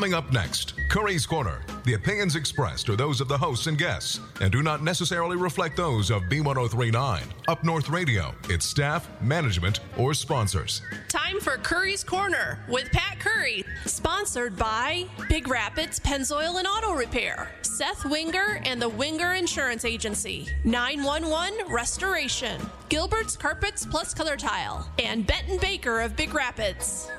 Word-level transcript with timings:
Coming 0.00 0.14
up 0.14 0.32
next, 0.32 0.72
Currie's 0.88 1.26
Corner. 1.26 1.60
The 1.84 1.92
opinions 1.92 2.34
expressed 2.34 2.88
are 2.88 2.96
those 2.96 3.20
of 3.20 3.28
the 3.28 3.36
hosts 3.36 3.66
and 3.66 3.76
guests 3.76 4.18
and 4.40 4.50
do 4.50 4.62
not 4.62 4.82
necessarily 4.82 5.36
reflect 5.36 5.76
those 5.76 6.10
of 6.10 6.22
B1039, 6.22 7.20
Up 7.48 7.62
North 7.64 7.90
Radio, 7.90 8.34
its 8.48 8.64
staff, 8.64 9.06
management, 9.20 9.80
or 9.98 10.14
sponsors. 10.14 10.80
Time 11.08 11.38
for 11.38 11.58
Currie's 11.58 12.02
Corner 12.02 12.64
with 12.66 12.90
Pat 12.92 13.20
Currie, 13.20 13.62
sponsored 13.84 14.56
by 14.56 15.04
Big 15.28 15.46
Rapids 15.48 16.00
Pennzoil 16.00 16.56
and 16.56 16.66
Auto 16.66 16.94
Repair, 16.94 17.50
Seth 17.60 18.06
Winger 18.06 18.62
and 18.64 18.80
the 18.80 18.88
Winger 18.88 19.34
Insurance 19.34 19.84
Agency, 19.84 20.48
911 20.64 21.70
Restoration, 21.70 22.58
Gilbert's 22.88 23.36
Carpets 23.36 23.84
Plus 23.84 24.14
Color 24.14 24.38
Tile, 24.38 24.90
and 24.98 25.26
Benton 25.26 25.58
Baker 25.58 26.00
of 26.00 26.16
Big 26.16 26.32
Rapids. 26.32 27.10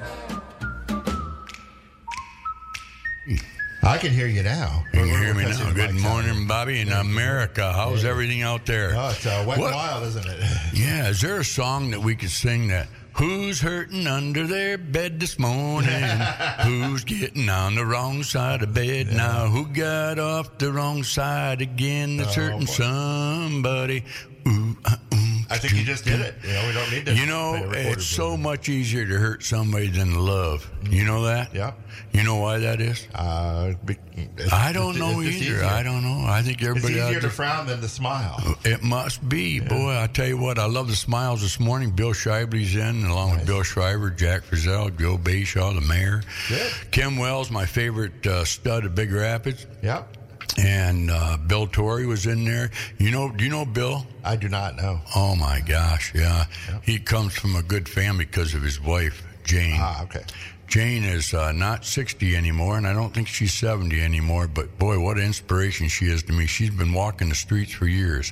I 3.83 3.97
can 3.97 4.11
hear 4.11 4.27
you 4.27 4.43
now. 4.43 4.83
You 4.93 4.99
can 4.99 5.09
hear 5.21 5.33
me 5.33 5.43
now. 5.45 5.71
Good 5.73 5.89
mics 5.91 6.05
out 6.05 6.11
morning. 6.25 6.47
Bobby, 6.47 6.81
in 6.81 6.91
America. 6.91 7.73
How's 7.73 8.05
everything 8.05 8.43
out 8.43 8.65
there? 8.65 8.93
Oh, 8.95 9.09
it's 9.09 9.25
uh, 9.25 9.43
wet 9.47 9.57
What- 9.57 9.73
wild, 9.73 10.03
isn't 10.07 10.25
it? 10.27 10.39
Yeah, 10.73 11.09
is 11.09 11.21
there 11.21 11.39
a 11.39 11.43
song 11.43 11.91
that 11.91 11.99
we 11.99 12.15
could 12.15 12.29
sing 12.31 12.67
that? 12.69 12.87
Who's 13.13 13.59
hurting 13.59 14.07
under 14.07 14.47
their 14.47 14.77
bed 14.77 15.19
this 15.19 15.37
morning? 15.37 15.89
Who's 16.63 17.03
getting 17.03 17.49
on 17.49 17.75
the 17.75 17.85
wrong 17.85 18.23
side 18.23 18.61
of 18.63 18.73
bed 18.73 19.11
now? 19.11 19.47
Who 19.47 19.65
got 19.67 20.17
off 20.19 20.57
the 20.57 20.71
wrong 20.71 21.03
side 21.03 21.61
again? 21.61 22.17
That's 22.17 22.37
Oh, 22.37 22.41
hurting 22.41 22.59
boy. 22.61 22.65
somebody. 22.65 24.05
Ooh, 24.47 24.77
uh, 24.85 24.95
ooh. 25.10 25.10
I 25.51 25.57
think 25.57 25.73
you 25.75 25.83
just 25.83 26.05
did 26.05 26.19
it. 26.21 26.35
You 26.43 26.53
know, 26.53 26.67
we 26.67 26.73
don't 26.73 26.91
need 26.91 27.05
to. 27.07 27.13
You 27.15 27.25
know, 27.25 27.51
play 27.51 27.59
a 27.61 27.67
recorded 27.67 27.91
it's 27.99 28.05
so 28.05 28.29
version. 28.29 28.41
much 28.43 28.69
easier 28.69 29.05
to 29.05 29.17
hurt 29.17 29.43
somebody 29.43 29.87
than 29.87 30.13
to 30.13 30.19
love. 30.19 30.69
You 30.89 31.05
know 31.05 31.23
that? 31.25 31.53
Yeah. 31.53 31.73
You 32.13 32.23
know 32.23 32.37
why 32.37 32.59
that 32.59 32.81
is? 32.81 33.07
Uh, 33.13 33.73
it's- 33.87 34.51
I 34.53 34.71
don't 34.73 34.95
it's- 34.95 34.97
know 34.97 35.19
it's 35.21 35.29
either. 35.35 35.53
easier. 35.55 35.63
I 35.63 35.83
don't 35.83 36.03
know. 36.03 36.25
I 36.27 36.41
think 36.41 36.63
everybody 36.63 36.99
out 36.99 37.09
easier 37.09 37.21
to 37.21 37.29
frown 37.29 37.67
than 37.67 37.81
to 37.81 37.87
smile. 37.89 38.57
It 38.63 38.81
must 38.83 39.27
be, 39.27 39.59
boy. 39.59 39.97
I 39.97 40.07
tell 40.07 40.27
you 40.27 40.37
what, 40.37 40.57
I 40.59 40.65
love 40.65 40.87
the 40.87 40.95
smiles 40.95 41.41
this 41.41 41.59
morning. 41.59 41.91
Bill 41.91 42.11
Shively's 42.13 42.75
in, 42.75 43.05
along 43.05 43.31
with 43.31 43.45
Bill 43.45 43.63
Shriver, 43.63 44.09
Jack 44.09 44.43
Frizzell, 44.43 44.97
Joe 44.97 45.17
Bayshaw, 45.17 45.73
the 45.75 45.81
mayor. 45.81 46.21
Good. 46.49 46.71
Kim 46.91 47.17
Wells, 47.17 47.51
my 47.51 47.65
favorite 47.65 48.25
uh, 48.25 48.45
stud 48.45 48.85
of 48.85 48.95
Big 48.95 49.11
Rapids, 49.11 49.65
Yep. 49.81 50.17
And 50.57 51.09
uh, 51.11 51.37
Bill 51.37 51.67
Torrey 51.67 52.05
was 52.05 52.25
in 52.25 52.43
there. 52.45 52.71
You 52.97 53.11
know, 53.11 53.31
do 53.31 53.43
you 53.43 53.49
know 53.49 53.65
Bill? 53.65 54.05
I 54.23 54.35
do 54.35 54.49
not 54.49 54.75
know. 54.75 54.99
Oh 55.15 55.35
my 55.35 55.61
gosh, 55.61 56.13
yeah. 56.13 56.45
He 56.83 56.99
comes 56.99 57.33
from 57.33 57.55
a 57.55 57.63
good 57.63 57.87
family 57.87 58.25
because 58.25 58.53
of 58.53 58.61
his 58.61 58.79
wife, 58.79 59.23
Jane. 59.43 59.77
Ah, 59.79 60.03
okay. 60.03 60.23
Jane 60.67 61.03
is 61.03 61.33
uh, 61.33 61.51
not 61.51 61.83
60 61.83 62.35
anymore, 62.35 62.77
and 62.77 62.87
I 62.87 62.93
don't 62.93 63.13
think 63.13 63.27
she's 63.27 63.53
70 63.53 64.01
anymore. 64.01 64.47
But 64.47 64.77
boy, 64.79 64.99
what 64.99 65.17
an 65.17 65.23
inspiration 65.23 65.89
she 65.89 66.05
is 66.05 66.23
to 66.23 66.33
me. 66.33 66.45
She's 66.45 66.69
been 66.69 66.93
walking 66.93 67.27
the 67.27 67.35
streets 67.35 67.73
for 67.73 67.87
years. 67.87 68.31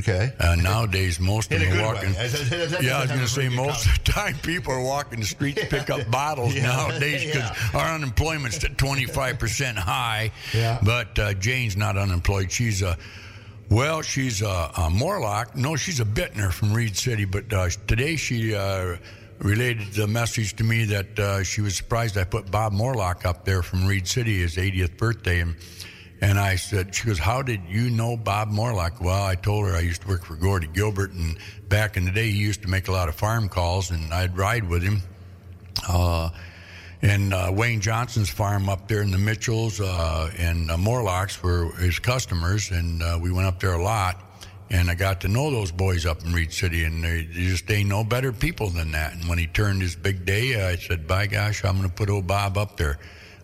Okay. 0.00 0.32
Uh, 0.40 0.56
nowadays, 0.56 1.20
most 1.20 1.52
of 1.52 1.60
them 1.60 1.78
are 1.78 1.82
walking. 1.94 2.14
Yeah, 2.14 2.98
I 2.98 3.00
was 3.02 3.10
going 3.10 3.20
to 3.20 3.28
say 3.28 3.48
most 3.48 3.86
of 3.86 3.92
the 4.04 4.12
time 4.12 4.34
people 4.42 4.72
are 4.72 4.82
walking 4.82 5.20
the 5.20 5.26
streets 5.26 5.60
to 5.60 5.66
pick 5.66 5.90
up 5.90 6.10
bottles 6.10 6.54
Yeah. 6.54 6.62
nowadays 6.66 7.24
because 7.24 7.50
Yeah. 7.50 7.78
our 7.80 7.94
unemployment's 7.94 8.62
at 8.64 8.76
25% 8.76 9.76
high. 9.76 10.32
Yeah. 10.54 10.78
But 10.82 11.18
uh, 11.18 11.34
Jane's 11.34 11.76
not 11.76 11.96
unemployed. 11.96 12.50
She's 12.50 12.82
a 12.82 12.96
well, 13.68 14.02
she's 14.02 14.42
a, 14.42 14.70
a 14.76 14.90
Morlock. 14.90 15.54
No, 15.54 15.76
she's 15.76 16.00
a 16.00 16.04
Bittner 16.04 16.50
from 16.50 16.74
Reed 16.74 16.96
City. 16.96 17.24
But 17.24 17.52
uh, 17.52 17.68
today 17.86 18.16
she 18.16 18.52
uh, 18.54 18.96
related 19.38 19.92
the 19.92 20.08
message 20.08 20.56
to 20.56 20.64
me 20.64 20.86
that 20.86 21.18
uh, 21.18 21.42
she 21.44 21.60
was 21.60 21.76
surprised 21.76 22.18
I 22.18 22.24
put 22.24 22.50
Bob 22.50 22.72
Morlock 22.72 23.24
up 23.24 23.44
there 23.44 23.62
from 23.62 23.86
Reed 23.86 24.08
City, 24.08 24.40
his 24.40 24.56
80th 24.56 24.96
birthday, 24.96 25.38
and 25.40 25.54
and 26.20 26.38
I 26.38 26.56
said, 26.56 26.94
she 26.94 27.06
goes, 27.06 27.18
how 27.18 27.42
did 27.42 27.62
you 27.68 27.88
know 27.88 28.16
Bob 28.16 28.48
Morlock? 28.48 29.00
Well, 29.00 29.24
I 29.24 29.34
told 29.34 29.66
her 29.66 29.74
I 29.74 29.80
used 29.80 30.02
to 30.02 30.08
work 30.08 30.24
for 30.24 30.36
Gordy 30.36 30.66
Gilbert, 30.66 31.12
and 31.12 31.38
back 31.68 31.96
in 31.96 32.04
the 32.04 32.10
day, 32.10 32.30
he 32.30 32.38
used 32.38 32.62
to 32.62 32.68
make 32.68 32.88
a 32.88 32.92
lot 32.92 33.08
of 33.08 33.14
farm 33.14 33.48
calls, 33.48 33.90
and 33.90 34.12
I'd 34.12 34.36
ride 34.36 34.68
with 34.68 34.82
him. 34.82 35.02
Uh, 35.88 36.30
and 37.02 37.32
uh, 37.32 37.50
Wayne 37.52 37.80
Johnson's 37.80 38.28
farm 38.28 38.68
up 38.68 38.86
there 38.86 39.00
in 39.00 39.10
the 39.10 39.18
Mitchells 39.18 39.80
uh, 39.80 40.30
and 40.38 40.70
uh, 40.70 40.76
Morlocks 40.76 41.42
were 41.42 41.72
his 41.76 41.98
customers, 41.98 42.70
and 42.70 43.02
uh, 43.02 43.18
we 43.20 43.32
went 43.32 43.46
up 43.46 43.60
there 43.60 43.72
a 43.72 43.82
lot. 43.82 44.20
And 44.72 44.88
I 44.88 44.94
got 44.94 45.22
to 45.22 45.28
know 45.28 45.50
those 45.50 45.72
boys 45.72 46.06
up 46.06 46.22
in 46.24 46.32
Reed 46.32 46.52
City, 46.52 46.84
and 46.84 47.02
they 47.02 47.24
they 47.24 47.46
just 47.46 47.68
ain't 47.70 47.88
no 47.88 48.04
better 48.04 48.32
people 48.32 48.68
than 48.68 48.92
that. 48.92 49.14
And 49.14 49.28
when 49.28 49.36
he 49.36 49.48
turned 49.48 49.82
his 49.82 49.96
big 49.96 50.24
day, 50.24 50.64
I 50.64 50.76
said, 50.76 51.08
"By 51.08 51.26
gosh, 51.26 51.64
I'm 51.64 51.78
going 51.78 51.88
to 51.88 51.94
put 51.94 52.08
old 52.08 52.28
Bob 52.28 52.56
up 52.56 52.76
there." 52.76 52.98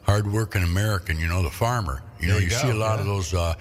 Hard-working 0.07 0.63
American, 0.63 1.19
you 1.19 1.27
know, 1.29 1.43
the 1.43 1.51
farmer. 1.51 2.03
You 2.21 2.29
know, 2.29 2.37
you, 2.39 2.45
you 2.45 2.51
see 2.51 2.71
a 2.71 2.75
lot 2.75 2.95
yeah. 2.95 3.01
of 3.01 3.07
those 3.07 3.35
uh, 3.35 3.55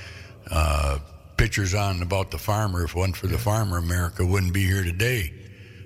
uh, 0.52 1.00
pictures 1.38 1.74
on 1.74 2.02
about 2.02 2.32
the 2.32 2.38
farmer. 2.38 2.84
If 2.84 2.92
it 2.92 2.96
wasn't 2.98 3.18
for 3.18 3.28
the 3.28 3.38
farmer, 3.38 3.78
America 3.78 4.26
wouldn't 4.26 4.54
be 4.54 4.66
here 4.66 4.84
today. 4.84 5.34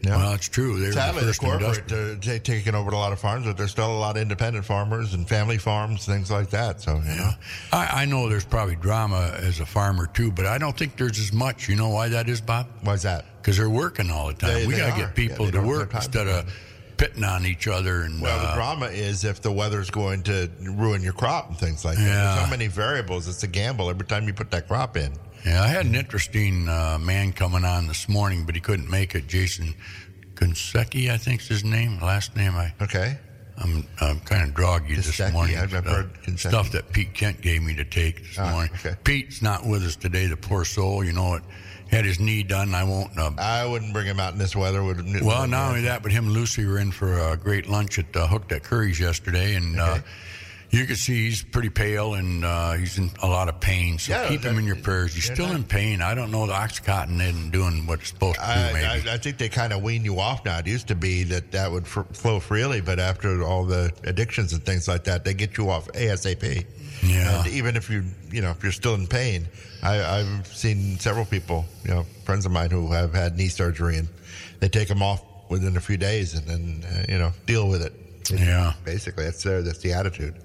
Yeah. 0.03 0.15
Well, 0.17 0.33
it's 0.33 0.47
true. 0.47 0.79
They're 0.79 0.93
Sadly, 0.93 1.21
the 1.21 1.25
the 1.27 1.33
first 1.33 1.41
corporate 1.41 1.91
industrial. 1.91 2.11
uh, 2.13 2.37
ta- 2.37 2.43
taking 2.43 2.73
over 2.75 2.91
a 2.91 2.95
lot 2.95 3.11
of 3.11 3.19
farms, 3.19 3.45
but 3.45 3.57
there's 3.57 3.71
still 3.71 3.91
a 3.91 3.99
lot 3.99 4.15
of 4.15 4.21
independent 4.21 4.63
farmers 4.65 5.13
and 5.13 5.27
family 5.27 5.57
farms, 5.57 6.05
things 6.05 6.31
like 6.31 6.49
that. 6.51 6.79
So, 6.81 6.95
you 6.95 7.15
know, 7.15 7.31
I, 7.73 7.89
I 8.03 8.05
know 8.05 8.29
there's 8.29 8.45
probably 8.45 8.77
drama 8.77 9.33
as 9.41 9.59
a 9.59 9.65
farmer 9.65 10.07
too, 10.07 10.31
but 10.31 10.45
I 10.45 10.57
don't 10.57 10.77
think 10.77 10.95
there's 10.95 11.19
as 11.19 11.33
much. 11.33 11.67
You 11.67 11.75
know 11.75 11.89
why 11.89 12.07
that 12.09 12.29
is, 12.29 12.39
Bob? 12.39 12.67
why's 12.83 13.03
that? 13.03 13.25
Because 13.41 13.57
they're 13.57 13.69
working 13.69 14.09
all 14.09 14.27
the 14.27 14.33
time. 14.35 14.53
They- 14.53 14.67
we 14.67 14.77
got 14.77 14.93
to 14.95 15.01
get 15.01 15.15
people 15.15 15.45
Yeah, 15.47 15.51
to 15.51 15.61
work 15.63 15.93
instead 15.93 16.27
of 16.27 16.53
pitting 16.99 17.23
on 17.23 17.45
each 17.45 17.67
other. 17.67 18.01
And 18.01 18.21
Well, 18.21 18.37
the 18.39 18.49
uh, 18.49 18.55
drama 18.55 18.85
is 18.87 19.23
if 19.23 19.41
the 19.41 19.51
weather's 19.51 19.89
going 19.89 20.21
to 20.23 20.49
ruin 20.61 21.01
your 21.01 21.13
crop 21.13 21.49
and 21.49 21.57
things 21.57 21.83
like 21.83 21.97
that. 21.97 22.03
There's 22.03 22.43
so 22.45 22.49
many 22.51 22.67
variables. 22.67 23.27
It's 23.27 23.41
a 23.41 23.47
gamble 23.47 23.89
every 23.89 24.05
time 24.05 24.27
you 24.27 24.33
put 24.33 24.51
that 24.51 24.67
crop 24.67 24.95
in. 24.97 25.13
yeah, 25.45 25.63
I 25.63 25.67
had 25.67 25.85
an 25.85 25.95
interesting 25.95 26.69
uh, 26.69 26.99
man 27.01 27.33
coming 27.33 27.65
on 27.65 27.87
this 27.87 28.07
morning, 28.07 28.45
but 28.45 28.53
he 28.53 28.61
couldn't 28.61 28.89
make 28.89 29.15
it. 29.15 29.27
Jason 29.27 29.73
Kunsecki, 30.35 31.09
I 31.09 31.17
think's 31.17 31.47
his 31.47 31.63
name. 31.63 31.99
Last 32.01 32.35
name 32.35 32.55
I. 32.55 32.73
Okay. 32.81 33.17
I'm, 33.61 33.85
I'm 33.99 34.21
kind 34.21 34.43
of 34.47 34.53
groggy 34.53 34.95
this 34.95 35.19
morning. 35.33 35.57
I've 35.57 35.69
Stuff- 35.71 35.85
heard 35.85 36.13
Kunsecki. 36.23 36.39
stuff 36.47 36.71
that 36.71 36.93
Pete 36.93 37.13
Kent 37.13 37.41
gave 37.41 37.61
me 37.61 37.75
to 37.75 37.83
take 37.83 38.19
this 38.25 38.39
Ah, 38.39 38.51
morning. 38.51 38.71
okay. 38.75 38.95
Pete's 39.03 39.41
not 39.41 39.65
with 39.65 39.83
us 39.83 39.97
today. 39.97 40.27
The 40.27 40.37
poor 40.37 40.63
soul. 40.63 41.03
You 41.03 41.11
know 41.11 41.33
it. 41.35 41.43
Had 41.91 42.05
his 42.05 42.19
knee 42.19 42.43
done. 42.43 42.75
I 42.75 42.83
won't 42.83 43.17
uh, 43.17 43.31
I 43.37 43.65
wouldn't 43.65 43.93
bring 43.93 44.05
him 44.05 44.19
out 44.19 44.33
in 44.33 44.39
this 44.39 44.55
weather. 44.55 44.83
Would 44.83 45.21
Well, 45.23 45.47
not 45.47 45.69
only 45.69 45.81
that, 45.81 46.03
but 46.03 46.11
him 46.11 46.25
and 46.25 46.33
Lucy 46.33 46.65
were 46.65 46.77
in 46.77 46.91
for 46.91 47.17
a 47.17 47.35
great 47.35 47.67
lunch 47.67 47.97
at 47.97 48.15
uh, 48.15 48.27
Hooked 48.27 48.51
at 48.51 48.61
Currie's 48.63 48.99
yesterday, 48.99 49.55
and 49.55 49.79
uh, 49.79 49.97
you 50.69 50.85
can 50.85 50.95
see 50.95 51.25
he's 51.25 51.41
pretty 51.41 51.69
pale 51.69 52.13
and 52.13 52.45
uh, 52.45 52.73
he's 52.73 52.99
in 52.99 53.09
a 53.23 53.27
lot 53.27 53.49
of 53.49 53.59
pain. 53.59 53.97
So 53.97 54.13
Yeah, 54.13 54.27
keep 54.27 54.43
him 54.43 54.59
in 54.59 54.65
your 54.65 54.75
prayers. 54.75 55.15
He's 55.15 55.25
still 55.25 55.47
not- 55.47 55.55
in 55.55 55.63
pain. 55.63 56.03
I 56.03 56.13
don't 56.13 56.29
know 56.29 56.45
the 56.45 56.53
oxycontin 56.53 57.19
isn't 57.27 57.49
doing 57.49 57.87
what 57.87 58.01
it's 58.01 58.09
supposed 58.09 58.35
to 58.39 58.45
do. 58.45 58.51
I, 58.51 58.71
Maybe. 58.73 59.09
I, 59.09 59.13
I 59.15 59.17
think 59.17 59.39
they 59.39 59.49
kind 59.49 59.73
of 59.73 59.81
wean 59.81 60.05
you 60.05 60.19
off 60.19 60.45
now. 60.45 60.59
It 60.59 60.67
used 60.67 60.89
to 60.89 60.95
be 60.95 61.23
that 61.23 61.51
that 61.53 61.71
would 61.71 61.87
fr- 61.87 62.01
flow 62.13 62.39
freely, 62.39 62.81
but 62.81 62.99
after 62.99 63.41
all 63.43 63.65
the 63.65 63.91
addictions 64.03 64.53
and 64.53 64.63
things 64.63 64.87
like 64.87 65.05
that, 65.05 65.25
they 65.25 65.33
get 65.33 65.57
you 65.57 65.71
off 65.71 65.87
ASAP. 65.93 66.65
Yeah. 67.03 67.39
And 67.43 67.47
even 67.53 67.75
if 67.75 67.89
you, 67.89 68.03
you 68.31 68.41
know, 68.41 68.51
if 68.51 68.63
you're 68.63 68.71
still 68.71 68.95
in 68.95 69.07
pain, 69.07 69.47
I, 69.83 70.03
I've 70.19 70.47
seen 70.47 70.99
several 70.99 71.25
people, 71.25 71.65
you 71.83 71.91
know, 71.91 72.03
friends 72.25 72.45
of 72.45 72.51
mine 72.51 72.71
who 72.71 72.91
have 72.91 73.13
had 73.13 73.37
knee 73.37 73.47
surgery, 73.47 73.97
and 73.97 74.07
they 74.59 74.67
take 74.69 74.87
them 74.87 75.01
off 75.01 75.23
within 75.49 75.77
a 75.77 75.81
few 75.81 75.97
days, 75.97 76.33
and 76.35 76.45
then 76.47 76.83
uh, 76.91 77.05
you 77.11 77.17
know 77.17 77.31
deal 77.45 77.67
with 77.69 77.81
it. 77.81 77.93
Yeah. 78.31 78.73
Basically, 78.85 79.23
that's 79.25 79.41
their 79.43 79.61
that's 79.61 79.79
the 79.79 79.93
attitude. 79.93 80.35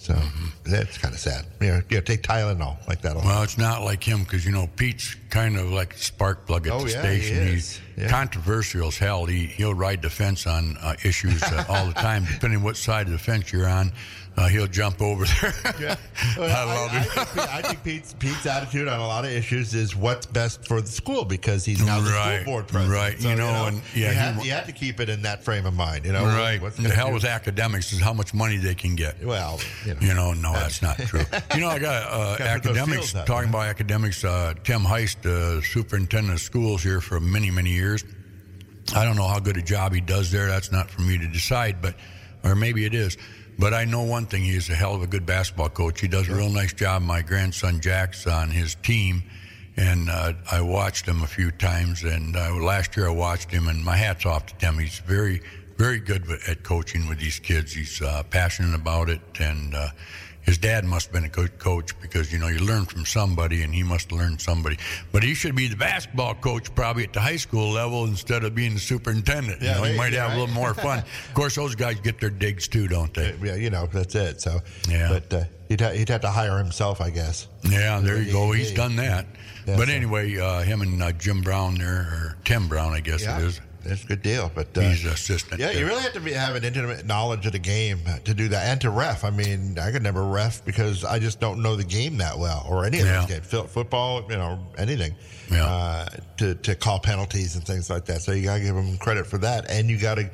So 0.00 0.14
that's 0.64 0.96
kind 0.96 1.12
of 1.12 1.18
sad. 1.20 1.44
You 1.60 1.66
know, 1.68 1.82
yeah, 1.90 1.98
take 2.00 2.22
Tylenol 2.22 2.76
like 2.86 3.00
that. 3.02 3.16
well, 3.16 3.42
it's 3.42 3.58
not 3.58 3.82
like 3.82 4.02
him 4.02 4.22
because 4.22 4.46
you 4.46 4.52
know 4.52 4.68
Pete's 4.76 5.16
kind 5.28 5.58
of 5.58 5.70
like 5.72 5.92
spark 5.94 6.46
plug 6.46 6.68
at 6.68 6.72
Oh, 6.72 6.84
the 6.84 6.90
yeah, 6.92 7.10
he 7.12 7.20
station. 7.20 7.36
is. 7.38 7.50
He's 7.52 7.80
Yeah. 7.96 8.08
controversial 8.08 8.86
as 8.88 8.96
hell. 8.96 9.24
He 9.26 9.46
he'll 9.46 9.74
ride 9.74 10.00
the 10.02 10.08
fence 10.10 10.46
on 10.46 10.76
uh, 10.80 10.94
issues 11.04 11.42
uh, 11.42 11.64
all 11.68 11.86
the 11.86 11.94
time, 11.94 12.24
depending 12.32 12.62
what 12.62 12.76
side 12.76 13.06
of 13.06 13.12
the 13.12 13.18
fence 13.18 13.52
you're 13.52 13.68
on. 13.68 13.92
Uh, 14.38 14.46
he'll 14.46 14.68
jump 14.68 15.02
over 15.02 15.24
there. 15.24 15.52
Yeah. 15.80 15.96
I 16.36 16.38
Well, 16.38 16.88
I, 16.88 16.88
him. 16.90 17.00
I, 17.16 17.24
think, 17.24 17.54
I 17.54 17.62
think 17.62 17.82
Pete's, 17.84 18.14
Pete's 18.14 18.46
attitude 18.46 18.86
on 18.88 19.00
a 19.00 19.06
lot 19.06 19.24
of 19.24 19.30
issues 19.32 19.74
is 19.74 19.96
what's 19.96 20.26
best 20.26 20.64
for 20.66 20.80
the 20.80 20.86
school 20.86 21.24
because 21.24 21.64
he's 21.64 21.84
now 21.84 22.00
the 22.00 22.10
Right, 22.10 22.42
school 22.42 22.54
board 22.54 22.68
president. 22.68 22.94
right. 22.96 23.20
You 23.20 23.34
know, 23.36 23.66
and- 23.66 23.82
yeah, 23.94 24.06
you, 24.06 24.08
he 24.08 24.14
have, 24.14 24.36
wa- 24.38 24.42
you 24.44 24.50
have 24.52 24.66
to 24.66 24.72
keep 24.72 25.00
it 25.00 25.08
in 25.08 25.22
that 25.22 25.42
frame 25.44 25.66
of 25.66 25.74
mind. 25.74 26.04
You 26.04 26.12
know, 26.12 26.24
Right. 26.24 26.60
What's 26.62 26.76
the 26.76 26.88
hell 26.88 27.08
do- 27.08 27.14
with 27.14 27.24
academics 27.24 27.92
is 27.92 28.00
how 28.00 28.12
much 28.12 28.32
money 28.32 28.56
they 28.58 28.74
can 28.76 28.94
get. 28.94 29.22
Well, 29.24 29.58
you 29.84 29.94
know, 29.94 30.00
You 30.00 30.14
know, 30.14 30.32
no, 30.34 30.52
that's 30.52 30.82
not 30.82 30.98
true. 31.06 31.24
You 31.54 31.60
know, 31.60 31.68
I 31.68 31.78
got 31.80 32.02
uh, 32.12 32.36
Gotta 32.36 32.60
put 32.60 32.62
those 32.62 32.76
academics 32.78 33.14
out, 33.16 33.26
talking 33.26 33.48
about 33.50 33.66
academics. 33.66 34.24
Uh, 34.24 34.54
Tim 34.62 34.82
Heist, 34.82 35.26
uh, 35.26 35.60
superintendent 35.62 36.34
of 36.34 36.40
schools 36.40 36.82
here 36.82 37.00
for 37.00 37.18
many, 37.20 37.50
many 37.50 37.70
years. 37.70 38.04
I 38.94 39.04
don't 39.04 39.16
know 39.16 39.26
how 39.28 39.38
good 39.40 39.56
a 39.56 39.62
job 39.62 39.92
he 39.92 40.00
does 40.00 40.30
there. 40.30 40.46
That's 40.46 40.70
not 40.72 40.90
for 40.90 41.02
me 41.02 41.18
to 41.18 41.26
decide, 41.28 41.82
but 41.82 41.94
or 42.44 42.54
maybe 42.54 42.84
it 42.84 42.94
is. 42.94 43.16
But 43.58 43.74
I 43.74 43.84
know 43.84 44.02
one 44.02 44.26
thing: 44.26 44.44
he 44.44 44.54
is 44.54 44.70
a 44.70 44.74
hell 44.74 44.94
of 44.94 45.02
a 45.02 45.06
good 45.06 45.26
basketball 45.26 45.68
coach. 45.68 46.00
He 46.00 46.06
does 46.06 46.28
a 46.28 46.34
real 46.34 46.50
nice 46.50 46.72
job. 46.72 47.02
My 47.02 47.22
grandson 47.22 47.80
Jack's 47.80 48.26
on 48.26 48.50
his 48.50 48.76
team, 48.76 49.24
and 49.76 50.08
uh, 50.08 50.34
I 50.50 50.60
watched 50.60 51.06
him 51.06 51.22
a 51.22 51.26
few 51.26 51.50
times. 51.50 52.04
And 52.04 52.36
uh, 52.36 52.54
last 52.54 52.96
year 52.96 53.08
I 53.08 53.12
watched 53.12 53.50
him, 53.50 53.66
and 53.66 53.84
my 53.84 53.96
hats 53.96 54.24
off 54.24 54.46
to 54.46 54.66
him. 54.66 54.78
He's 54.78 55.00
very, 55.00 55.42
very 55.76 55.98
good 55.98 56.24
at 56.46 56.62
coaching 56.62 57.08
with 57.08 57.18
these 57.18 57.40
kids. 57.40 57.72
He's 57.72 58.00
uh, 58.00 58.22
passionate 58.30 58.76
about 58.76 59.10
it, 59.10 59.20
and 59.40 59.74
uh, 59.74 59.88
his 60.48 60.58
dad 60.58 60.84
must 60.84 61.06
have 61.06 61.12
been 61.12 61.24
a 61.24 61.28
good 61.28 61.58
coach 61.58 61.98
because 62.00 62.32
you 62.32 62.38
know 62.38 62.48
you 62.48 62.58
learn 62.60 62.84
from 62.86 63.04
somebody, 63.04 63.62
and 63.62 63.74
he 63.74 63.82
must 63.82 64.10
have 64.10 64.18
learned 64.18 64.40
somebody. 64.40 64.78
But 65.12 65.22
he 65.22 65.34
should 65.34 65.54
be 65.54 65.68
the 65.68 65.76
basketball 65.76 66.34
coach 66.34 66.74
probably 66.74 67.04
at 67.04 67.12
the 67.12 67.20
high 67.20 67.36
school 67.36 67.70
level 67.70 68.04
instead 68.06 68.44
of 68.44 68.54
being 68.54 68.74
the 68.74 68.80
superintendent. 68.80 69.60
Yeah, 69.60 69.76
you 69.76 69.82
know, 69.82 69.84
he 69.92 69.96
might 69.96 70.12
go, 70.12 70.20
have 70.20 70.32
a 70.32 70.40
little 70.40 70.54
more 70.54 70.72
fun. 70.74 70.98
of 71.28 71.34
course, 71.34 71.54
those 71.54 71.74
guys 71.74 72.00
get 72.00 72.18
their 72.20 72.30
digs 72.30 72.66
too, 72.66 72.88
don't 72.88 73.12
they? 73.12 73.34
Yeah, 73.42 73.56
you 73.56 73.70
know, 73.70 73.86
that's 73.86 74.14
it. 74.14 74.40
So, 74.40 74.60
Yeah. 74.88 75.08
But 75.10 75.32
uh, 75.34 75.44
he'd, 75.68 75.80
ha- 75.80 75.90
he'd 75.92 76.08
have 76.08 76.22
to 76.22 76.30
hire 76.30 76.56
himself, 76.58 77.00
I 77.00 77.10
guess. 77.10 77.46
Yeah, 77.62 78.00
there 78.00 78.20
you 78.20 78.32
go. 78.32 78.50
He's 78.52 78.72
done 78.72 78.96
that. 78.96 79.26
Yeah, 79.66 79.76
but 79.76 79.88
so- 79.88 79.94
anyway, 79.94 80.36
uh, 80.38 80.62
him 80.62 80.80
and 80.80 81.02
uh, 81.02 81.12
Jim 81.12 81.42
Brown 81.42 81.74
there, 81.74 82.00
or 82.10 82.36
Tim 82.44 82.68
Brown, 82.68 82.92
I 82.94 83.00
guess 83.00 83.22
it 83.22 83.44
is. 83.44 83.60
That's 83.88 84.04
a 84.04 84.06
good 84.06 84.22
deal. 84.22 84.50
But 84.54 84.76
uh, 84.76 84.80
He's 84.82 85.04
assistant. 85.04 85.60
Yeah, 85.60 85.70
you 85.70 85.86
really 85.86 86.02
have 86.02 86.12
to 86.12 86.20
be, 86.20 86.32
have 86.32 86.54
an 86.54 86.64
intimate 86.64 87.06
knowledge 87.06 87.46
of 87.46 87.52
the 87.52 87.58
game 87.58 88.00
to 88.24 88.34
do 88.34 88.48
that, 88.48 88.66
and 88.66 88.80
to 88.82 88.90
ref. 88.90 89.24
I 89.24 89.30
mean, 89.30 89.78
I 89.78 89.90
could 89.90 90.02
never 90.02 90.24
ref 90.24 90.64
because 90.64 91.04
I 91.04 91.18
just 91.18 91.40
don't 91.40 91.62
know 91.62 91.74
the 91.76 91.84
game 91.84 92.18
that 92.18 92.38
well, 92.38 92.66
or 92.68 92.84
any 92.84 93.00
of 93.00 93.06
Yeah. 93.06 93.20
those 93.26 93.50
games, 93.50 93.70
football, 93.72 94.22
you 94.30 94.36
know, 94.36 94.58
anything. 94.76 95.14
Yeah. 95.50 95.64
Uh, 95.64 96.06
to 96.36 96.54
to 96.56 96.74
call 96.74 97.00
penalties 97.00 97.56
and 97.56 97.64
things 97.66 97.88
like 97.88 98.04
that. 98.04 98.20
So 98.20 98.32
you 98.32 98.44
got 98.44 98.56
to 98.58 98.62
give 98.62 98.74
them 98.74 98.98
credit 98.98 99.26
for 99.26 99.38
that, 99.38 99.70
and 99.70 99.88
you 99.88 99.96
got 99.98 100.16
to, 100.16 100.30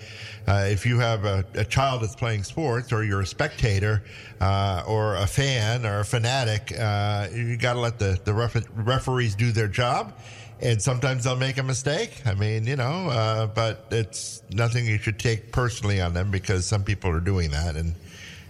uh, 0.48 0.66
if 0.68 0.84
you 0.84 0.98
have 0.98 1.24
a, 1.24 1.44
a 1.54 1.64
child 1.64 2.02
that's 2.02 2.16
playing 2.16 2.42
sports, 2.42 2.92
or 2.92 3.04
you're 3.04 3.20
a 3.20 3.26
spectator, 3.26 4.02
uh, 4.40 4.82
or 4.88 5.14
a 5.14 5.26
fan, 5.28 5.86
or 5.86 6.00
a 6.00 6.04
fanatic, 6.04 6.72
uh, 6.78 7.28
you 7.32 7.56
got 7.56 7.74
to 7.74 7.78
let 7.80 8.00
the 8.00 8.18
the 8.24 8.34
ref- 8.34 8.66
referees 8.74 9.36
do 9.36 9.52
their 9.52 9.68
job 9.68 10.18
and 10.64 10.81
sometimes 10.82 11.25
they'll 11.25 11.37
make 11.37 11.58
a 11.58 11.62
mistake. 11.62 12.22
I 12.26 12.34
mean, 12.34 12.66
you 12.66 12.76
know, 12.76 13.08
uh, 13.11 13.46
but 13.46 13.87
it's 13.90 14.43
nothing 14.52 14.87
you 14.87 14.99
should 14.99 15.19
take 15.19 15.52
personally 15.52 16.00
on 16.00 16.14
them 16.14 16.31
because 16.31 16.66
some 16.66 16.82
people 16.82 17.11
are 17.11 17.20
doing 17.20 17.50
that, 17.50 17.76
and 17.76 17.94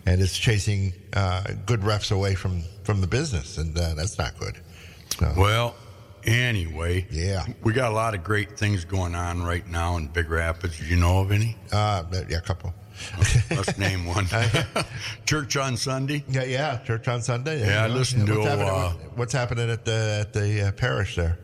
and 0.07 0.21
it's 0.21 0.37
chasing 0.39 0.93
uh, 1.15 1.43
good 1.67 1.81
refs 1.81 2.13
away 2.13 2.35
from 2.35 2.63
from 2.85 3.01
the 3.01 3.07
business, 3.07 3.59
and 3.59 3.77
uh, 3.79 3.95
that's 3.95 4.19
not 4.19 4.39
good. 4.39 4.57
So, 5.19 5.33
Well, 5.37 5.75
anyway, 6.25 7.07
Yeah. 7.11 7.47
we 7.63 7.73
got 7.73 7.91
a 7.93 7.95
lot 7.95 8.15
of 8.15 8.25
great 8.25 8.59
things 8.59 8.85
going 8.85 9.15
on 9.15 9.43
right 9.43 9.67
now 9.69 9.97
in 9.97 10.09
Big 10.09 10.29
Rapids. 10.31 10.79
Do 10.79 10.85
you 10.87 10.97
know 10.97 11.21
of 11.21 11.31
any? 11.33 11.57
uh, 11.73 12.03
yeah, 12.29 12.39
a 12.39 12.41
couple. 12.41 12.75
Let's 13.51 13.77
name 13.87 14.07
one. 14.07 14.27
Church 15.27 15.57
on 15.57 15.77
Sunday. 15.77 16.25
Yeah, 16.29 16.45
yeah, 16.45 16.79
church 16.85 17.09
on 17.09 17.23
Sunday. 17.23 17.61
Yeah, 17.61 17.83
I 17.83 17.87
you 17.87 17.93
know. 17.93 17.99
listened 17.99 18.27
to, 18.29 18.35
what's 18.39 18.47
happening, 18.49 18.69
uh, 18.69 18.91
what's 19.17 19.33
happening 19.33 19.71
at 19.71 19.85
the 19.85 20.19
at 20.21 20.33
the 20.33 20.69
uh, 20.69 20.73
parish 20.73 21.17
there. 21.17 21.39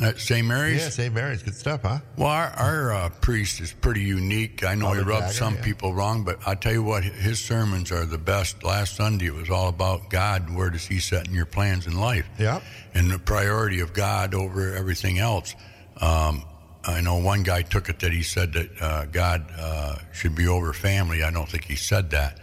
At 0.00 0.18
St. 0.18 0.46
Mary's? 0.46 0.82
Yeah, 0.82 0.88
St. 0.90 1.14
Mary's, 1.14 1.42
good 1.42 1.54
stuff, 1.54 1.82
huh? 1.82 1.98
Well, 2.16 2.28
our, 2.28 2.48
our 2.50 2.92
uh, 2.92 3.08
priest 3.20 3.60
is 3.60 3.72
pretty 3.72 4.02
unique. 4.02 4.64
I 4.64 4.74
know 4.74 4.92
he 4.92 5.02
Jagger, 5.02 5.32
some 5.32 5.56
yeah. 5.56 5.62
people 5.62 5.94
wrong, 5.94 6.24
but 6.24 6.38
I 6.46 6.54
tell 6.54 6.72
you 6.72 6.82
what, 6.82 7.02
his 7.02 7.40
sermons 7.40 7.90
are 7.90 8.04
the 8.04 8.18
best. 8.18 8.62
Last 8.62 8.96
Sunday, 8.96 9.26
it 9.26 9.34
was 9.34 9.50
all 9.50 9.68
about 9.68 10.08
God 10.08 10.48
and 10.48 10.56
where 10.56 10.70
does 10.70 10.86
He 10.86 11.00
set 11.00 11.26
in 11.26 11.34
your 11.34 11.46
plans 11.46 11.86
in 11.86 11.98
life. 11.98 12.28
Yeah. 12.38 12.60
And 12.94 13.10
the 13.10 13.18
priority 13.18 13.80
of 13.80 13.92
God 13.92 14.34
over 14.34 14.74
everything 14.74 15.18
else. 15.18 15.54
Um, 16.00 16.44
I 16.84 17.00
know 17.00 17.16
one 17.16 17.42
guy 17.42 17.62
took 17.62 17.88
it 17.88 18.00
that 18.00 18.12
he 18.12 18.22
said 18.22 18.52
that 18.54 18.82
uh, 18.82 19.04
God 19.06 19.46
uh, 19.58 19.96
should 20.12 20.34
be 20.34 20.46
over 20.46 20.72
family. 20.72 21.22
I 21.22 21.30
don't 21.30 21.48
think 21.48 21.64
he 21.64 21.76
said 21.76 22.10
that. 22.10 22.38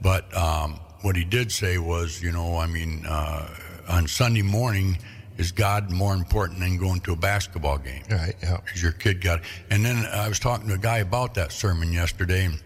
But 0.00 0.34
um, 0.36 0.78
what 1.00 1.16
he 1.16 1.24
did 1.24 1.50
say 1.50 1.78
was, 1.78 2.22
you 2.22 2.30
know, 2.30 2.58
I 2.58 2.66
mean, 2.66 3.04
uh, 3.06 3.48
on 3.88 4.06
Sunday 4.06 4.42
morning, 4.42 4.98
is 5.38 5.52
God 5.52 5.90
more 5.90 6.14
important 6.14 6.58
than 6.60 6.76
going 6.76 7.00
to 7.02 7.12
a 7.12 7.16
basketball 7.16 7.78
game? 7.78 8.02
Right, 8.10 8.34
yeah. 8.42 8.58
because 8.64 8.82
your 8.82 8.92
kid 8.92 9.22
got. 9.22 9.38
It. 9.38 9.44
And 9.70 9.84
then 9.84 10.04
I 10.06 10.28
was 10.28 10.38
talking 10.38 10.68
to 10.68 10.74
a 10.74 10.78
guy 10.78 10.98
about 10.98 11.34
that 11.34 11.52
sermon 11.52 11.92
yesterday, 11.92 12.44
and 12.44 12.60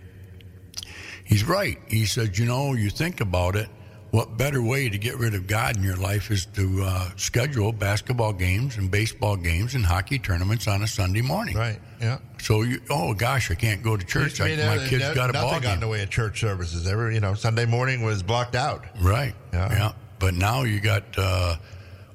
he's 1.25 1.45
right. 1.45 1.79
He 1.87 2.07
said, 2.07 2.37
you 2.39 2.47
know, 2.47 2.73
you 2.73 2.91
think 2.91 3.21
about 3.21 3.57
it. 3.57 3.69
What 4.11 4.37
better 4.37 4.63
way 4.63 4.91
to 4.91 4.99
get 4.99 5.17
rid 5.17 5.35
of 5.35 5.47
God 5.47 5.79
in 5.79 5.83
your 5.83 5.97
life 5.97 6.31
is 6.31 6.45
to 6.55 6.83
uh, 6.83 7.11
schedule 7.17 7.73
basketball 7.73 8.35
games 8.35 8.77
and 8.77 8.91
baseball 8.91 9.37
games 9.37 9.75
and 9.75 9.87
hockey 9.87 10.19
tournaments 10.19 10.69
on 10.69 10.83
a 10.83 10.87
Sunday 10.87 11.23
morning. 11.23 11.57
Right, 11.57 11.79
yeah. 11.99 12.19
So 12.39 12.61
you, 12.61 12.83
oh 12.91 13.15
gosh, 13.15 13.51
I 13.51 13.55
can't 13.55 13.83
go 13.83 13.97
to 13.97 14.05
church. 14.05 14.39
I 14.39 14.55
my 14.57 14.77
uh, 14.77 14.89
kid's 14.89 15.05
no- 15.05 15.15
got 15.15 15.31
a 15.31 15.33
nothing 15.33 15.51
ball 15.51 15.61
got 15.61 15.75
in 15.75 15.81
the 15.81 15.89
way 15.89 16.03
of 16.03 16.11
church 16.11 16.41
services. 16.41 16.87
Every, 16.87 17.15
you 17.15 17.21
know, 17.21 17.33
Sunday 17.33 17.65
morning 17.65 18.03
was 18.03 18.23
blocked 18.23 18.55
out. 18.55 18.85
Right. 19.01 19.35
Yeah. 19.53 19.73
Yeah. 19.73 19.93
But 20.19 20.35
now 20.35 20.65
you 20.65 20.81
got, 20.81 21.05
uh, 21.17 21.57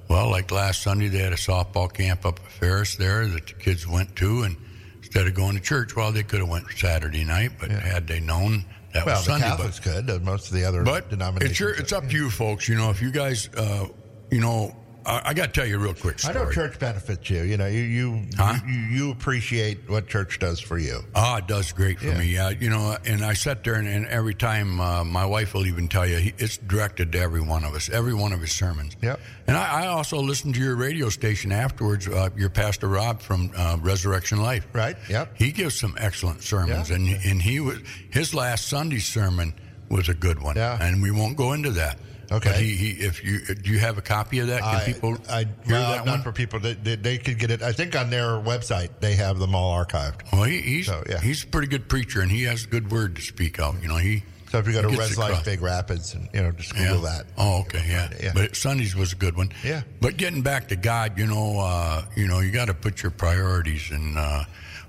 well, 0.09 0.29
like 0.29 0.51
last 0.51 0.81
Sunday, 0.83 1.07
they 1.07 1.19
had 1.19 1.33
a 1.33 1.37
softball 1.37 1.91
camp 1.91 2.25
up 2.25 2.39
at 2.43 2.51
Ferris 2.51 2.95
there 2.95 3.27
that 3.27 3.47
the 3.47 3.53
kids 3.53 3.87
went 3.87 4.15
to, 4.17 4.43
and 4.43 4.55
instead 4.97 5.27
of 5.27 5.33
going 5.33 5.55
to 5.55 5.61
church, 5.61 5.95
well, 5.95 6.11
they 6.11 6.23
could 6.23 6.39
have 6.39 6.49
went 6.49 6.69
Saturday 6.71 7.23
night, 7.23 7.51
but 7.59 7.69
had 7.71 8.07
they 8.07 8.19
known 8.19 8.65
that 8.93 9.05
Well, 9.05 9.15
was 9.15 9.25
the 9.25 9.31
Sunday. 9.31 9.47
Catholics 9.47 9.79
but 9.79 10.05
could. 10.07 10.23
Most 10.23 10.47
of 10.47 10.53
the 10.53 10.63
other 10.65 10.83
but 10.83 11.09
denominations. 11.09 11.51
it's 11.51 11.59
your, 11.59 11.71
it's 11.71 11.91
up 11.93 12.07
to 12.09 12.15
you 12.15 12.29
folks. 12.29 12.67
You 12.67 12.75
know, 12.75 12.89
if 12.89 13.01
you 13.01 13.11
guys, 13.11 13.49
uh, 13.55 13.87
you 14.31 14.39
know, 14.39 14.75
I, 15.07 15.29
I 15.29 15.33
got 15.33 15.53
to 15.53 15.59
tell 15.61 15.65
you 15.65 15.77
a 15.77 15.79
real 15.79 15.93
quick 15.93 16.19
story. 16.19 16.35
I 16.37 16.43
know 16.43 16.51
church 16.51 16.77
benefits 16.79 17.29
you. 17.29 17.41
You 17.43 17.55
know, 17.57 17.65
you 17.67 17.79
you, 17.81 18.21
Huh? 18.37 18.55
you 18.67 18.73
you 18.79 19.11
appreciate 19.11 19.89
what 19.89 20.07
church 20.07 20.37
does 20.39 20.59
for 20.59 20.77
you. 20.77 20.99
Ah, 21.15 21.37
it 21.37 21.47
does 21.47 21.71
great 21.71 21.99
for 21.99 22.07
Yeah. 22.07 22.17
me. 22.19 22.37
Uh, 22.37 22.49
you 22.49 22.69
know, 22.69 22.97
and 23.05 23.23
I 23.23 23.33
sat 23.33 23.63
there, 23.63 23.75
and, 23.75 23.87
and 23.87 24.05
every 24.07 24.33
time 24.35 24.79
uh, 24.81 25.03
my 25.03 25.25
wife 25.25 25.53
will 25.53 25.65
even 25.65 25.87
tell 25.87 26.05
you, 26.05 26.17
he, 26.17 26.33
it's 26.37 26.57
directed 26.57 27.13
to 27.13 27.19
every 27.19 27.41
one 27.41 27.63
of 27.63 27.73
us, 27.73 27.89
every 27.89 28.13
one 28.13 28.33
of 28.33 28.41
his 28.41 28.51
sermons. 28.51 28.95
Yep. 29.01 29.19
And 29.47 29.55
I, 29.55 29.83
I 29.83 29.87
also 29.87 30.17
listened 30.21 30.55
to 30.55 30.61
your 30.61 30.75
radio 30.75 31.09
station 31.09 31.51
afterwards. 31.53 32.07
Uh, 32.07 32.29
your 32.35 32.49
pastor 32.49 32.87
Rob 32.89 33.21
from 33.21 33.51
uh, 33.55 33.77
Resurrection 33.81 34.41
Life. 34.41 34.67
Right. 34.73 34.97
Yep. 35.09 35.35
He 35.37 35.51
gives 35.53 35.79
some 35.79 35.95
excellent 35.97 36.43
sermons, 36.43 36.89
Yeah. 36.89 36.97
and 36.97 37.07
and 37.09 37.41
he 37.41 37.59
was 37.61 37.77
his 38.11 38.33
last 38.35 38.67
Sunday 38.67 38.99
sermon 38.99 39.53
was 39.89 40.09
a 40.09 40.13
good 40.13 40.41
one. 40.41 40.57
Yeah. 40.57 40.77
And 40.81 41.01
we 41.01 41.11
won't 41.11 41.37
go 41.37 41.53
into 41.53 41.71
that. 41.71 41.97
Okay. 42.29 42.49
But 42.49 42.59
he, 42.59 42.75
he 42.75 42.89
if 43.05 43.23
you 43.23 43.39
do 43.55 43.71
you 43.71 43.79
have 43.79 43.97
a 43.97 44.01
copy 44.01 44.39
of 44.39 44.47
that? 44.47 44.61
Can 44.61 44.75
I, 44.75 44.83
people 44.83 45.17
I, 45.29 45.39
hear 45.39 45.49
well, 45.69 45.91
that 45.91 46.05
not 46.05 46.11
one? 46.11 46.21
for 46.23 46.31
people. 46.31 46.59
They, 46.59 46.73
they, 46.73 46.95
they 46.95 47.17
could 47.17 47.39
get 47.39 47.51
it. 47.51 47.61
I 47.61 47.71
think 47.71 47.95
on 47.95 48.09
their 48.09 48.31
website 48.39 48.89
they 48.99 49.13
have 49.15 49.39
them 49.39 49.55
all 49.55 49.73
archived. 49.83 50.31
well, 50.33 50.43
he, 50.43 50.61
he's 50.61 50.87
So, 50.87 51.03
yeah. 51.09 51.19
he's 51.19 51.43
a 51.43 51.47
pretty 51.47 51.67
good 51.67 51.87
preacher, 51.87 52.21
and 52.21 52.29
he 52.29 52.43
has 52.43 52.65
a 52.65 52.67
good 52.67 52.91
word 52.91 53.15
to 53.15 53.21
speak 53.21 53.59
out. 53.59 53.81
You 53.81 53.87
know, 53.87 53.97
he. 53.97 54.23
So 54.49 54.59
if 54.59 54.67
you 54.67 54.73
go 54.73 54.81
to 54.81 54.89
Res 54.89 55.17
Life. 55.17 55.43
Big 55.43 55.61
Rapids 55.61 56.13
and 56.13 56.29
you 56.33 56.41
know 56.41 56.51
just 56.51 56.73
Google 56.73 57.01
that. 57.01 57.25
Oh, 57.37 57.61
okay, 57.61 57.83
yeah. 57.87 58.09
Yeah. 58.21 58.31
But 58.33 58.55
Sundays 58.55 58.95
was 58.95 59.11
a 59.11 59.17
good 59.17 59.35
one. 59.35 59.51
Yeah. 59.63 59.81
But 59.99 60.15
getting 60.15 60.41
back 60.41 60.69
to 60.69 60.77
God, 60.77 61.17
you 61.17 61.27
know, 61.27 61.59
uh, 61.59 62.05
you 62.15 62.27
know, 62.27 62.39
you 62.39 62.51
got 62.51 62.65
to 62.65 62.73
put 62.73 63.03
your 63.03 63.11
priorities 63.11 63.91
and 63.91 64.17
uh, 64.17 64.45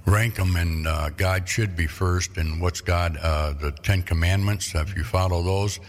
rank 0.06 0.36
them, 0.36 0.54
and 0.54 0.86
uh, 0.86 1.10
God 1.10 1.48
should 1.48 1.74
be 1.76 1.88
first. 1.88 2.36
And 2.36 2.60
what's 2.60 2.80
God? 2.80 3.16
Uh, 3.20 3.52
the 3.52 3.72
Ten 3.72 4.02
Commandments. 4.02 4.74
If 4.76 4.96
you 4.96 5.02
follow 5.02 5.42
those, 5.42 5.80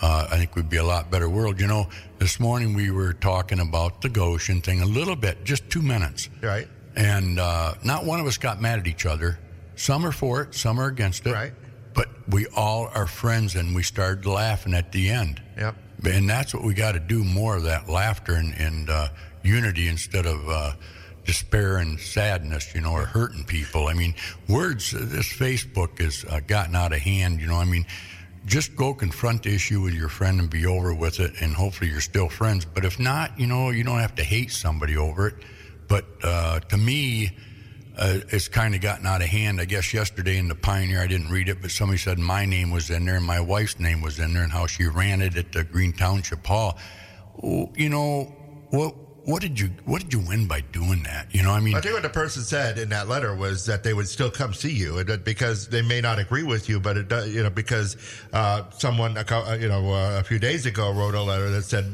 uh, 0.00 0.28
I 0.30 0.36
think 0.36 0.54
we'd 0.56 0.68
be 0.68 0.76
a 0.76 0.84
lot 0.84 1.10
better 1.10 1.28
world. 1.28 1.60
You 1.60 1.66
know, 1.66 1.88
this 2.18 2.38
morning 2.38 2.74
we 2.74 2.90
were 2.90 3.12
talking 3.12 3.60
about 3.60 4.02
the 4.02 4.08
Gotion 4.08 4.62
thing 4.62 4.82
a 4.82 4.86
little 4.86 5.16
bit, 5.16 5.44
just 5.44 5.68
two 5.70 5.82
minutes. 5.82 6.28
Right. 6.42 6.68
And 6.96 7.38
uh, 7.38 7.74
not 7.84 8.04
one 8.04 8.20
of 8.20 8.26
us 8.26 8.38
got 8.38 8.60
mad 8.60 8.78
at 8.78 8.86
each 8.86 9.06
other. 9.06 9.38
Some 9.74 10.06
are 10.06 10.12
for 10.12 10.42
it, 10.42 10.54
some 10.54 10.80
are 10.80 10.86
against 10.86 11.26
it. 11.26 11.32
Right. 11.32 11.52
But 11.94 12.08
we 12.28 12.46
all 12.48 12.90
are 12.94 13.06
friends, 13.06 13.54
and 13.54 13.74
we 13.74 13.82
started 13.82 14.26
laughing 14.26 14.74
at 14.74 14.92
the 14.92 15.10
end. 15.10 15.42
Yep. 15.56 15.76
And 16.04 16.28
that's 16.28 16.54
what 16.54 16.62
we 16.62 16.74
got 16.74 16.92
to 16.92 17.00
do 17.00 17.24
more 17.24 17.56
of 17.56 17.62
that 17.64 17.88
laughter 17.88 18.34
and, 18.34 18.54
and 18.54 18.90
uh, 18.90 19.08
unity 19.42 19.88
instead 19.88 20.26
of 20.26 20.48
uh, 20.48 20.72
despair 21.24 21.78
and 21.78 21.98
sadness, 21.98 22.74
you 22.74 22.80
know, 22.80 22.92
or 22.92 23.04
hurting 23.04 23.44
people. 23.44 23.88
I 23.88 23.94
mean, 23.94 24.14
words, 24.48 24.92
this 24.92 25.32
Facebook 25.32 26.00
has 26.00 26.24
uh, 26.28 26.40
gotten 26.46 26.76
out 26.76 26.92
of 26.92 27.00
hand, 27.00 27.40
you 27.40 27.46
know. 27.46 27.56
I 27.56 27.64
mean, 27.64 27.86
just 28.46 28.76
go 28.76 28.94
confront 28.94 29.42
the 29.42 29.54
issue 29.54 29.80
with 29.80 29.94
your 29.94 30.08
friend 30.08 30.40
and 30.40 30.48
be 30.48 30.66
over 30.66 30.94
with 30.94 31.20
it, 31.20 31.32
and 31.40 31.54
hopefully 31.54 31.90
you're 31.90 32.00
still 32.00 32.28
friends. 32.28 32.64
But 32.64 32.84
if 32.84 32.98
not, 32.98 33.38
you 33.38 33.46
know, 33.46 33.70
you 33.70 33.84
don't 33.84 33.98
have 33.98 34.14
to 34.14 34.24
hate 34.24 34.52
somebody 34.52 34.96
over 34.96 35.28
it. 35.28 35.34
But 35.88 36.04
uh, 36.22 36.60
to 36.60 36.76
me, 36.76 37.36
uh, 37.98 38.20
it's 38.28 38.48
kind 38.48 38.74
of 38.74 38.80
gotten 38.80 39.06
out 39.06 39.20
of 39.20 39.28
hand. 39.28 39.60
I 39.60 39.64
guess 39.64 39.92
yesterday 39.92 40.38
in 40.38 40.48
the 40.48 40.54
Pioneer, 40.54 41.00
I 41.00 41.06
didn't 41.06 41.28
read 41.28 41.48
it, 41.48 41.60
but 41.60 41.70
somebody 41.70 41.98
said 41.98 42.18
my 42.18 42.44
name 42.44 42.70
was 42.70 42.90
in 42.90 43.04
there 43.04 43.16
and 43.16 43.24
my 43.24 43.40
wife's 43.40 43.80
name 43.80 44.00
was 44.00 44.18
in 44.18 44.32
there, 44.32 44.44
and 44.44 44.52
how 44.52 44.66
she 44.66 44.86
ran 44.86 45.22
it 45.22 45.36
at 45.36 45.52
the 45.52 45.64
Green 45.64 45.92
Township 45.92 46.46
Hall. 46.46 46.78
You 47.42 47.88
know 47.88 48.24
what? 48.70 48.94
What 49.26 49.42
did 49.42 49.58
you 49.58 49.70
What 49.86 50.02
did 50.02 50.12
you 50.12 50.20
win 50.20 50.46
by 50.46 50.60
doing 50.60 51.02
that? 51.02 51.34
You 51.34 51.42
know, 51.42 51.50
I 51.50 51.58
mean, 51.58 51.74
I 51.74 51.80
think 51.80 51.94
what 51.94 52.04
the 52.04 52.08
person 52.08 52.42
said 52.42 52.78
in 52.78 52.90
that 52.90 53.08
letter 53.08 53.34
was 53.34 53.66
that 53.66 53.82
they 53.82 53.92
would 53.92 54.06
still 54.06 54.30
come 54.30 54.54
see 54.54 54.72
you, 54.72 55.02
because 55.24 55.66
they 55.66 55.82
may 55.82 56.00
not 56.00 56.20
agree 56.20 56.44
with 56.44 56.68
you, 56.68 56.78
but 56.78 56.96
it 56.96 57.08
does, 57.08 57.34
you 57.34 57.42
know, 57.42 57.50
because 57.50 57.96
uh, 58.32 58.62
someone, 58.70 59.18
uh, 59.18 59.58
you 59.60 59.68
know, 59.68 59.92
uh, 59.92 60.20
a 60.20 60.22
few 60.22 60.38
days 60.38 60.64
ago 60.64 60.92
wrote 60.92 61.16
a 61.16 61.22
letter 61.22 61.50
that 61.50 61.64
said, 61.64 61.92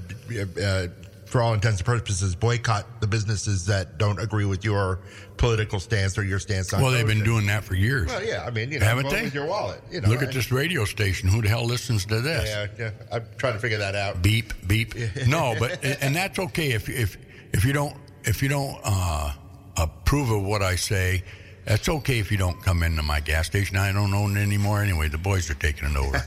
uh, 0.62 0.88
for 1.32 1.40
all 1.40 1.54
intents 1.54 1.78
and 1.78 1.86
purposes, 1.86 2.36
boycott 2.36 3.00
the 3.00 3.06
businesses 3.06 3.64
that 3.64 3.96
don't 3.96 4.20
agree 4.20 4.44
with 4.44 4.66
your 4.66 4.98
political 5.38 5.80
stance 5.80 6.18
or 6.18 6.22
your 6.22 6.38
stance 6.38 6.74
on. 6.74 6.82
well, 6.82 6.90
they've 6.92 7.06
been 7.06 7.24
doing 7.24 7.46
that 7.46 7.64
for 7.64 7.74
years. 7.74 8.08
Well, 8.08 8.22
yeah, 8.22 8.44
I 8.46 8.50
mean, 8.50 8.70
you 8.70 8.78
know, 8.78 8.84
Haven't 8.84 9.08
they? 9.08 9.28
your 9.28 9.46
wallet. 9.46 9.80
You 9.90 10.02
know, 10.02 10.10
Look 10.10 10.20
at 10.22 10.28
I- 10.28 10.32
this 10.32 10.52
radio 10.52 10.84
station. 10.84 11.30
Who 11.30 11.40
the 11.40 11.48
hell 11.48 11.64
listens 11.64 12.04
to 12.06 12.20
this? 12.20 12.50
Yeah, 12.50 12.66
yeah, 12.78 12.90
I'm 13.10 13.24
trying 13.38 13.54
to 13.54 13.58
figure 13.60 13.78
that 13.78 13.94
out. 13.94 14.20
beep 14.20 14.52
beep 14.68 14.94
no 15.26 15.56
but 15.58 15.82
and 15.82 16.14
that's 16.14 16.38
okay 16.38 16.72
if 16.72 16.90
if 16.90 17.16
if 17.54 17.64
you 17.64 17.72
don't 17.72 17.96
if 18.24 18.42
you 18.42 18.50
don't 18.50 18.78
uh, 18.84 19.32
approve 19.78 20.30
of 20.30 20.42
what 20.44 20.60
i 20.62 20.76
say 20.76 21.24
It's 21.64 21.88
okay 21.88 22.19
if 22.19 22.33
you 22.33 22.38
don't 22.38 22.61
come 22.61 22.83
into 22.83 23.02
my 23.02 23.21
gas 23.21 23.47
station. 23.47 23.76
I 23.76 23.92
don't 23.92 24.12
own 24.12 24.37
it 24.37 24.40
anymore 24.40 24.83
anyway. 24.83 25.09
The 25.09 25.19
boys 25.19 25.49
are 25.49 25.54
taking 25.54 25.90
it 25.90 25.97
over. 25.97 26.23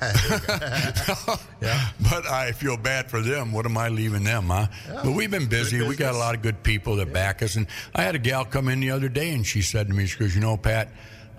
Yeah. 1.62 1.88
But 2.12 2.28
I 2.28 2.52
feel 2.52 2.78
bad 2.78 3.10
for 3.10 3.22
them. 3.22 3.52
What 3.52 3.66
am 3.66 3.76
I 3.78 3.90
leaving 3.90 4.24
them, 4.24 4.48
huh? 4.48 4.68
But 4.88 5.14
we've 5.14 5.32
been 5.32 5.48
busy. 5.48 5.82
We 5.82 5.96
got 5.96 6.14
a 6.14 6.18
lot 6.18 6.36
of 6.36 6.42
good 6.44 6.62
people 6.62 6.98
that 6.98 7.12
back 7.12 7.42
us. 7.42 7.56
And 7.56 7.66
I 7.96 8.04
had 8.04 8.14
a 8.14 8.20
gal 8.20 8.46
come 8.46 8.70
in 8.70 8.82
the 8.82 8.92
other 8.92 9.10
day 9.10 9.32
and 9.32 9.46
she 9.46 9.62
said 9.64 9.88
to 9.88 9.94
me, 9.94 10.06
she 10.06 10.20
goes, 10.20 10.36
You 10.36 10.42
know, 10.42 10.58
Pat, 10.58 10.90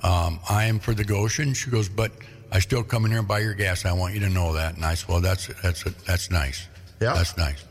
um, 0.03 0.41
I 0.49 0.65
am 0.65 0.81
for 0.81 0.95
the 0.95 1.05
Gotion. 1.05 1.55
She 1.55 1.71
goes, 1.71 1.89
But 1.89 2.13
I 2.51 2.59
still 2.59 2.83
come 2.83 3.05
in 3.05 3.13
here 3.13 3.21
and 3.21 3.29
buy 3.29 3.39
your 3.39 3.55
gas. 3.55 3.85
I 3.85 3.93
want 3.93 4.15
you 4.15 4.21
to 4.21 4.29
know 4.29 4.55
that. 4.55 4.75
And 4.75 4.85
I 4.85 4.95
said, 4.95 5.09
Well, 5.09 5.21
that's 5.21 5.47
that's 5.63 5.85
that's 6.05 6.31
nice. 6.31 6.67
Yeah. 7.01 7.15
That's 7.15 7.37
nice. 7.37 7.65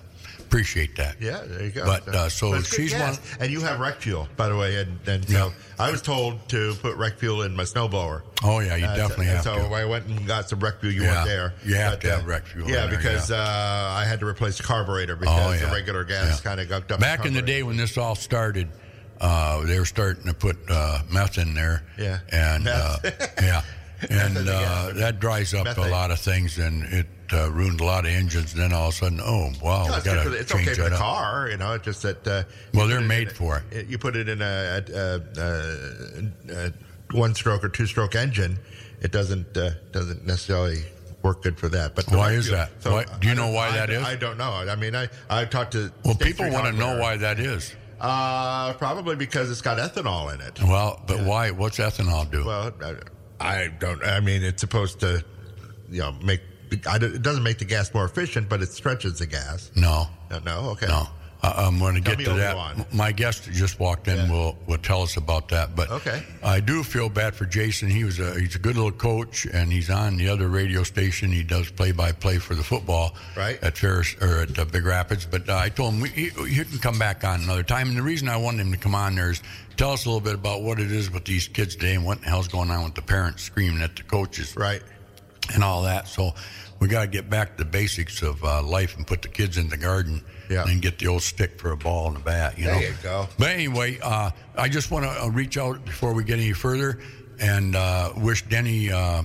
Appreciate 0.55 0.95
that. 0.95 1.17
Yeah, 1.19 1.41
there 1.45 1.63
you 1.65 1.69
go. 1.71 1.83
But, 1.85 2.07
uh, 2.07 2.29
so 2.29 2.51
But 2.51 2.65
she's 2.65 2.93
one- 2.93 3.17
and 3.41 3.51
you 3.51 3.59
have 3.59 3.77
rec 3.81 3.99
fuel, 3.99 4.29
by 4.37 4.47
the 4.47 4.55
way. 4.55 4.77
And, 4.77 4.97
and 5.05 5.29
Yeah. 5.29 5.49
so 5.49 5.53
I 5.77 5.91
was 5.91 6.01
told 6.01 6.47
to 6.49 6.75
put 6.81 6.95
rec 6.95 7.19
fuel 7.19 7.41
in 7.41 7.53
my 7.57 7.63
snowblower. 7.63 8.21
Oh, 8.41 8.59
yeah, 8.59 8.77
you 8.77 8.85
Uh, 8.85 8.95
definitely 8.95 9.25
so, 9.25 9.31
have 9.33 9.43
so 9.43 9.55
to. 9.67 9.75
I 9.75 9.83
went 9.83 10.05
and 10.05 10.25
got 10.25 10.47
some 10.49 10.61
rec 10.61 10.79
fuel. 10.79 10.93
You 10.93 11.03
Yeah, 11.03 11.11
weren't 11.13 11.25
there. 11.27 11.53
you 11.65 11.75
have 11.75 11.91
But, 11.93 12.01
to 12.01 12.09
have 12.11 12.23
uh, 12.23 12.27
rec 12.27 12.47
fuel 12.47 12.69
Yeah, 12.69 12.85
there, 12.87 12.97
because 12.97 13.29
yeah. 13.29 13.35
Uh, 13.35 13.95
I 13.99 14.05
had 14.05 14.21
to 14.21 14.25
replace 14.25 14.55
the 14.55 14.63
carburetor 14.63 15.17
because 15.17 15.37
Oh, 15.37 15.51
yeah. 15.51 15.65
the 15.69 15.75
regular 15.75 16.05
gas 16.05 16.39
kind 16.39 16.61
of 16.61 16.69
gunked 16.69 16.89
up. 16.89 17.01
Back 17.01 17.25
in 17.25 17.33
the 17.33 17.41
day 17.41 17.61
when 17.61 17.75
this 17.75 17.97
all 17.97 18.15
started, 18.15 18.69
uh, 19.19 19.61
they 19.65 19.77
were 19.77 19.85
starting 19.85 20.23
to 20.23 20.33
put 20.33 20.55
uh, 20.69 20.99
meth 21.09 21.37
in 21.37 21.53
there. 21.53 21.83
Yeah. 21.97 22.19
And 22.31 22.69
uh, 22.69 22.95
yeah, 23.41 23.61
and 24.09 24.37
uh, 24.37 24.91
that 24.93 25.19
dries 25.19 25.53
up 25.53 25.65
Methane. 25.65 25.87
a 25.87 25.89
lot 25.89 26.11
of 26.11 26.19
things, 26.21 26.57
and 26.59 26.83
it 26.93 27.07
uh, 27.33 27.51
ruined 27.51 27.81
a 27.81 27.83
lot 27.83 28.05
of 28.05 28.11
engines. 28.11 28.53
And 28.53 28.61
then 28.61 28.73
all 28.73 28.89
of 28.89 28.93
a 28.93 28.97
sudden, 28.97 29.19
oh 29.23 29.51
wow, 29.61 29.87
No, 29.87 29.95
we 29.97 30.01
got 30.03 30.23
to 30.23 30.33
it's 30.33 30.51
change 30.51 30.67
okay 30.69 30.75
for 30.75 30.89
the 30.89 30.95
up. 30.95 30.99
car, 31.01 31.49
you 31.49 31.57
know. 31.57 31.73
It's 31.73 31.85
just 31.85 32.01
that. 32.03 32.27
Uh, 32.27 32.43
Well, 32.73 32.87
they're 32.87 33.01
made 33.01 33.29
in- 33.29 33.33
for 33.33 33.63
it. 33.71 33.87
You 33.87 33.97
put 33.97 34.15
it 34.15 34.27
in 34.29 34.41
a, 34.41 34.83
a, 34.93 35.21
a, 35.41 36.67
a 36.67 36.73
one-stroke 37.11 37.63
or 37.63 37.69
two-stroke 37.69 38.15
engine. 38.15 38.57
It 39.01 39.11
doesn't 39.11 39.55
uh, 39.57 39.71
doesn't 39.91 40.25
necessarily 40.25 40.83
work 41.21 41.43
good 41.43 41.57
for 41.59 41.69
that. 41.69 41.95
But 41.95 42.05
Why 42.09 42.31
is 42.31 42.47
fuel- 42.47 42.57
that? 42.57 42.91
Why- 42.91 43.05
do 43.19 43.27
you 43.27 43.35
know 43.35 43.51
why 43.51 43.69
I 43.69 43.77
that 43.77 43.89
is? 43.89 44.03
I 44.03 44.15
don't 44.15 44.37
know. 44.37 44.51
I 44.51 44.75
mean, 44.75 44.95
I 44.95 45.09
I 45.29 45.45
talked 45.45 45.73
to 45.73 45.91
Well, 46.03 46.15
people 46.15 46.49
want 46.51 46.65
to 46.67 46.71
know 46.73 46.99
why 46.99 47.17
that 47.17 47.39
is. 47.39 47.73
Uh, 47.99 48.73
probably 48.73 49.15
because 49.15 49.49
it's 49.49 49.61
got 49.61 49.77
ethanol 49.77 50.33
in 50.33 50.41
it. 50.41 50.61
Well, 50.61 51.01
but 51.07 51.21
why? 51.25 51.51
What's 51.51 51.77
ethanol 51.77 52.29
do? 52.29 52.45
Well, 52.45 52.73
I, 52.83 52.95
I 53.63 53.67
don't. 53.67 54.03
I 54.03 54.19
mean, 54.19 54.43
it's 54.43 54.59
supposed 54.61 54.99
to, 54.99 55.23
you 55.89 56.01
know, 56.01 56.11
make. 56.23 56.41
I, 56.87 56.95
it 56.97 57.21
doesn't 57.21 57.43
make 57.43 57.57
the 57.59 57.65
gas 57.65 57.93
more 57.93 58.05
efficient, 58.05 58.49
but 58.49 58.61
it 58.61 58.69
stretches 58.71 59.19
the 59.19 59.27
gas. 59.27 59.71
no, 59.75 60.07
No, 60.31 60.39
no 60.39 60.59
okay. 60.71 60.87
no. 60.87 61.07
Uh, 61.43 61.53
I'm 61.67 61.77
going 61.77 61.93
to 61.93 62.01
get 62.01 62.17
to 62.19 62.33
that. 62.33 62.55
Obi-Wan. 62.55 62.85
My 62.91 63.11
guest 63.11 63.43
just 63.51 63.79
walked 63.79 64.07
in 64.07 64.17
Yeah. 64.17 64.31
will 64.31 64.57
will 64.65 64.79
tell 64.79 65.03
us 65.03 65.15
about 65.17 65.49
that. 65.49 65.75
But 65.75 65.91
Okay. 65.91 66.23
I 66.41 66.59
do 66.59 66.81
feel 66.81 67.07
bad 67.07 67.35
for 67.35 67.45
Jason. 67.45 67.87
He 67.89 68.03
was 68.03 68.19
a 68.19 68.39
he's 68.39 68.55
a 68.55 68.59
good 68.59 68.75
little 68.75 68.91
coach, 68.91 69.45
and 69.45 69.71
he's 69.71 69.91
on 69.91 70.17
the 70.17 70.27
other 70.29 70.47
radio 70.47 70.81
station. 70.83 71.31
He 71.31 71.43
does 71.43 71.69
play 71.69 71.91
by 71.91 72.13
play 72.13 72.39
for 72.39 72.55
the 72.55 72.63
football 72.63 73.15
Right. 73.35 73.61
at 73.61 73.77
Ferris 73.77 74.15
or 74.21 74.39
at 74.43 74.57
uh, 74.57 74.65
Big 74.65 74.85
Rapids. 74.85 75.25
But 75.29 75.47
uh, 75.47 75.55
I 75.57 75.69
told 75.69 75.93
him 75.95 75.99
we, 76.01 76.09
he, 76.09 76.29
he 76.29 76.63
can 76.63 76.79
come 76.79 76.97
back 76.97 77.23
on 77.23 77.41
another 77.41 77.63
time. 77.63 77.89
And 77.89 77.97
the 77.97 78.01
reason 78.01 78.27
I 78.27 78.37
wanted 78.37 78.61
him 78.61 78.71
to 78.71 78.79
come 78.79 78.95
on 78.95 79.13
there 79.13 79.29
is 79.29 79.43
tell 79.77 79.91
us 79.91 80.05
a 80.05 80.09
little 80.09 80.21
bit 80.21 80.33
about 80.35 80.63
what 80.63 80.79
it 80.79 80.91
is 80.91 81.11
with 81.11 81.25
these 81.25 81.47
kids 81.47 81.75
today 81.75 81.93
and 81.93 82.05
what 82.05 82.21
the 82.21 82.27
hell's 82.29 82.47
going 82.47 82.71
on 82.71 82.85
with 82.85 82.95
the 82.95 83.03
parents 83.03 83.43
screaming 83.43 83.83
at 83.83 83.95
the 83.95 84.03
coaches 84.03 84.55
Right. 84.55 84.81
And 85.53 85.63
all 85.63 85.83
that. 85.83 86.07
So 86.07 86.33
we 86.79 86.87
got 86.87 87.01
to 87.01 87.07
get 87.07 87.29
back 87.29 87.57
to 87.57 87.63
the 87.63 87.69
basics 87.69 88.21
of 88.21 88.43
uh, 88.43 88.61
life 88.63 88.97
and 88.97 89.05
put 89.07 89.21
the 89.21 89.27
kids 89.29 89.57
in 89.57 89.69
the 89.69 89.77
garden 89.77 90.23
Yeah. 90.49 90.65
and 90.67 90.81
get 90.81 90.99
the 90.99 91.07
old 91.07 91.21
stick 91.23 91.59
for 91.59 91.71
a 91.71 91.77
ball 91.77 92.07
and 92.09 92.17
a 92.17 92.19
bat. 92.19 92.57
You 92.57 92.65
There 92.65 92.75
know. 92.75 92.81
you 92.81 92.93
go. 93.01 93.27
But 93.39 93.49
anyway, 93.51 93.99
uh, 94.01 94.31
I 94.57 94.67
just 94.69 94.91
want 94.91 95.05
to 95.05 95.23
uh, 95.23 95.27
reach 95.29 95.57
out 95.57 95.83
before 95.85 96.13
we 96.13 96.23
get 96.23 96.39
any 96.39 96.53
further 96.53 96.99
and 97.39 97.75
uh, 97.75 98.11
wish 98.17 98.43
Denny 98.47 98.91
uh, 98.91 98.97
uh, 98.97 99.23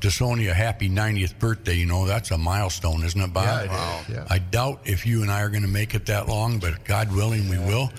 Tassoni 0.00 0.50
a 0.50 0.54
happy 0.54 0.88
90th 0.90 1.38
birthday. 1.38 1.74
You 1.74 1.86
know, 1.86 2.06
that's 2.06 2.30
a 2.32 2.38
milestone, 2.38 3.02
isn't 3.04 3.20
it, 3.20 3.32
Bob? 3.32 3.44
Yeah, 3.44 3.60
it 3.60 3.64
is. 3.64 3.70
Wow. 3.70 4.00
Yeah. 4.10 4.26
I 4.28 4.38
doubt 4.38 4.80
if 4.84 5.06
you 5.06 5.22
and 5.22 5.30
I 5.30 5.42
are 5.42 5.48
going 5.50 5.62
to 5.62 5.68
make 5.68 5.94
it 5.94 6.06
that 6.06 6.28
long, 6.28 6.58
but 6.58 6.84
God 6.84 7.12
willing, 7.14 7.48
we 7.48 7.58
will. 7.58 7.90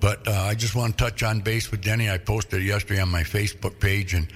But 0.00 0.26
uh, 0.26 0.32
I 0.32 0.54
just 0.54 0.74
want 0.74 0.98
to 0.98 1.04
touch 1.04 1.22
on 1.22 1.40
base 1.40 1.70
with 1.70 1.80
Denny. 1.82 2.10
I 2.10 2.18
posted 2.18 2.60
it 2.60 2.64
yesterday 2.64 3.00
on 3.00 3.08
my 3.08 3.22
Facebook 3.22 3.78
page, 3.78 4.14
and 4.14 4.26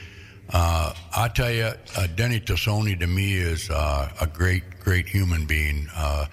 uh, 0.50 0.94
I 1.14 1.28
tell 1.28 1.50
you, 1.50 1.72
uh, 1.96 2.06
Denny 2.14 2.40
Tassoni 2.40 2.98
to 3.00 3.06
me 3.06 3.34
is 3.34 3.68
uh, 3.70 4.10
a 4.20 4.26
great, 4.26 4.80
great 4.80 5.08
human 5.08 5.46
being. 5.46 5.88
Uh, 5.94 6.26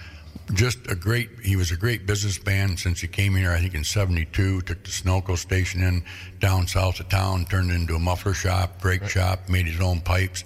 just 0.53 0.79
a 0.91 0.95
great. 0.95 1.29
He 1.41 1.55
was 1.55 1.71
a 1.71 1.77
great 1.77 2.05
businessman 2.05 2.77
since 2.77 2.99
he 2.99 3.07
came 3.07 3.35
here. 3.35 3.51
I 3.51 3.59
think 3.59 3.73
in 3.73 3.83
'72, 3.83 4.61
took 4.61 4.83
the 4.83 4.89
Sunoco 4.89 5.37
station 5.37 5.81
in 5.81 6.03
down 6.39 6.67
south 6.67 6.99
of 6.99 7.09
town, 7.09 7.45
turned 7.45 7.71
it 7.71 7.75
into 7.75 7.95
a 7.95 7.99
muffler 7.99 8.33
shop, 8.33 8.81
brake 8.81 9.07
shop, 9.07 9.49
made 9.49 9.65
his 9.65 9.79
own 9.79 10.01
pipes. 10.01 10.43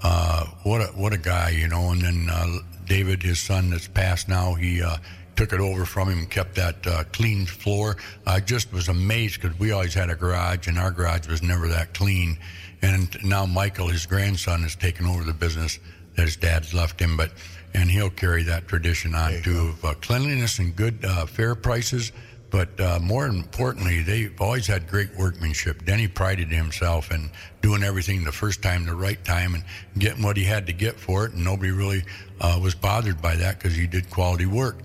Uh, 0.00 0.46
what 0.62 0.80
a 0.80 0.86
what 0.88 1.12
a 1.12 1.18
guy, 1.18 1.50
you 1.50 1.66
know. 1.66 1.90
And 1.90 2.02
then 2.02 2.28
uh, 2.30 2.58
David, 2.86 3.22
his 3.22 3.40
son 3.40 3.70
that's 3.70 3.88
passed 3.88 4.28
now, 4.28 4.54
he 4.54 4.82
uh, 4.82 4.98
took 5.34 5.52
it 5.52 5.60
over 5.60 5.84
from 5.84 6.08
him 6.08 6.18
and 6.18 6.30
kept 6.30 6.54
that 6.56 6.86
uh, 6.86 7.04
clean 7.12 7.46
floor. 7.46 7.96
I 8.26 8.40
just 8.40 8.72
was 8.72 8.88
amazed 8.88 9.40
because 9.40 9.58
we 9.58 9.72
always 9.72 9.94
had 9.94 10.10
a 10.10 10.14
garage, 10.14 10.68
and 10.68 10.78
our 10.78 10.90
garage 10.90 11.26
was 11.26 11.42
never 11.42 11.68
that 11.68 11.94
clean. 11.94 12.38
And 12.82 13.16
now 13.24 13.46
Michael, 13.46 13.88
his 13.88 14.06
grandson, 14.06 14.62
has 14.62 14.76
taken 14.76 15.06
over 15.06 15.24
the 15.24 15.32
business 15.32 15.78
that 16.16 16.22
his 16.22 16.36
dad's 16.36 16.74
left 16.74 17.00
him, 17.00 17.16
but 17.16 17.32
and 17.74 17.90
he'll 17.90 18.10
carry 18.10 18.42
that 18.44 18.66
tradition 18.66 19.14
on 19.14 19.42
too 19.42 19.68
of 19.68 19.84
uh, 19.84 19.94
cleanliness 19.94 20.58
and 20.58 20.74
good 20.74 21.04
uh, 21.04 21.26
fair 21.26 21.54
prices. 21.54 22.12
But 22.50 22.80
uh, 22.80 22.98
more 23.02 23.26
importantly, 23.26 24.02
they've 24.02 24.40
always 24.40 24.66
had 24.66 24.88
great 24.88 25.14
workmanship. 25.18 25.84
Denny 25.84 26.08
prided 26.08 26.48
himself 26.48 27.10
in 27.10 27.30
doing 27.60 27.82
everything 27.82 28.24
the 28.24 28.32
first 28.32 28.62
time, 28.62 28.86
the 28.86 28.94
right 28.94 29.22
time, 29.22 29.54
and 29.54 29.64
getting 29.98 30.22
what 30.22 30.38
he 30.38 30.44
had 30.44 30.66
to 30.66 30.72
get 30.72 30.98
for 30.98 31.26
it. 31.26 31.34
And 31.34 31.44
nobody 31.44 31.72
really 31.72 32.04
uh, 32.40 32.58
was 32.62 32.74
bothered 32.74 33.20
by 33.20 33.36
that 33.36 33.58
because 33.58 33.76
he 33.76 33.86
did 33.86 34.08
quality 34.08 34.46
work. 34.46 34.78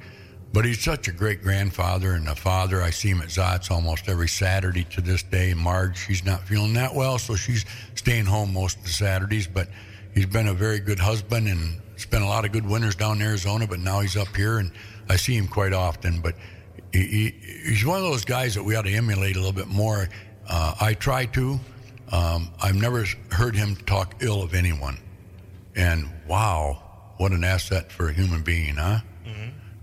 But 0.53 0.65
he's 0.65 0.83
such 0.83 1.07
a 1.07 1.12
great 1.12 1.41
grandfather 1.41 2.13
and 2.13 2.27
a 2.27 2.36
father. 2.36 2.83
I 2.83 2.91
see 2.91 3.10
him 3.10 3.22
at 3.22 3.29
Zotz 3.29 3.72
almost 3.72 4.07
every 4.07 4.27
Saturday 4.27 4.83
to 4.91 5.01
this 5.01 5.24
day. 5.24 5.55
Marge, 5.55 5.98
she's 5.98 6.24
not 6.24 6.41
feeling 6.48 6.74
that 6.74 6.93
well, 6.93 7.17
so 7.17 7.36
she's 7.36 7.65
staying 7.95 8.25
home 8.25 8.53
most 8.53 8.77
of 8.77 8.83
the 8.83 8.89
Saturdays. 8.89 9.48
But 9.48 9.67
he's 10.13 10.27
been 10.27 10.48
a 10.48 10.53
very 10.53 10.79
good 10.79 11.00
husband 11.00 11.48
and 11.48 11.81
spent 11.95 12.24
a 12.24 12.27
lot 12.27 12.45
of 12.45 12.51
good 12.51 12.67
winters 12.67 12.95
down 12.95 13.17
in 13.17 13.24
Arizona. 13.24 13.65
But 13.65 13.79
now 13.79 14.01
he's 14.01 14.15
up 14.15 14.36
here, 14.36 14.60
and 14.60 14.72
I 15.10 15.15
see 15.15 15.36
him 15.36 15.48
quite 15.48 15.74
often. 15.74 16.22
But 16.22 16.36
he, 16.91 17.01
he, 17.01 17.29
he's 17.69 17.83
one 17.83 17.98
of 17.98 18.03
those 18.03 18.24
guys 18.24 18.53
that 18.53 18.63
we 18.63 18.75
ought 18.75 18.83
to 18.83 18.93
emulate 18.93 19.36
a 19.36 19.39
little 19.39 19.53
bit 19.53 19.67
more. 19.67 20.07
Uh, 20.48 20.75
I 20.79 20.93
try 20.93 21.25
to. 21.25 21.60
Um, 22.12 22.51
I've 22.62 22.75
never 22.75 23.05
heard 23.31 23.55
him 23.55 23.75
talk 23.75 24.17
ill 24.22 24.43
of 24.43 24.53
anyone. 24.53 25.00
And 25.75 26.12
wow, 26.27 27.13
what 27.17 27.31
an 27.31 27.43
asset 27.43 27.91
for 27.91 28.10
a 28.10 28.13
human 28.13 28.43
being, 28.43 28.75
huh? 28.75 29.00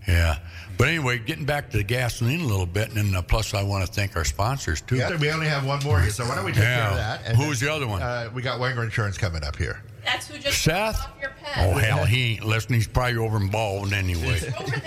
Yeah. 0.08 0.38
But 0.78 0.88
anyway, 0.88 1.18
getting 1.18 1.44
back 1.44 1.70
to 1.70 1.76
the 1.76 1.84
gasoline 1.84 2.40
a 2.40 2.44
little 2.46 2.64
bit, 2.66 2.88
and 2.88 2.96
then 2.96 3.14
uh, 3.14 3.20
plus 3.22 3.52
I 3.52 3.62
want 3.62 3.86
to 3.86 3.92
thank 3.92 4.16
our 4.16 4.24
sponsors 4.24 4.80
too. 4.80 4.96
Yeah, 4.96 5.14
we 5.16 5.30
only 5.30 5.46
have 5.46 5.66
one 5.66 5.82
more 5.84 6.00
here, 6.00 6.10
so 6.10 6.24
why 6.24 6.34
don't 6.36 6.44
we 6.46 6.52
take 6.52 6.62
care 6.64 6.84
of 6.84 6.96
Yeah. 6.96 7.18
that? 7.22 7.36
Who's 7.36 7.60
then, 7.60 7.68
the 7.68 7.74
other 7.74 7.86
one? 7.86 8.00
Uh, 8.02 8.30
we 8.34 8.40
got 8.40 8.58
Wenger 8.60 8.82
Insurance 8.82 9.18
coming 9.18 9.44
up 9.44 9.56
here. 9.56 9.82
That's 10.06 10.26
who 10.28 10.38
just 10.38 10.62
Seth? 10.62 10.98
off 10.98 11.10
your 11.20 11.30
pen. 11.42 11.74
Oh 11.74 11.76
hell, 11.78 12.06
he 12.06 12.32
ain't 12.36 12.44
listening. 12.44 12.78
He's 12.80 12.88
probably 12.88 13.18
over 13.18 13.36
in 13.36 13.48
Baldwin 13.50 13.92
anyway. 13.92 14.40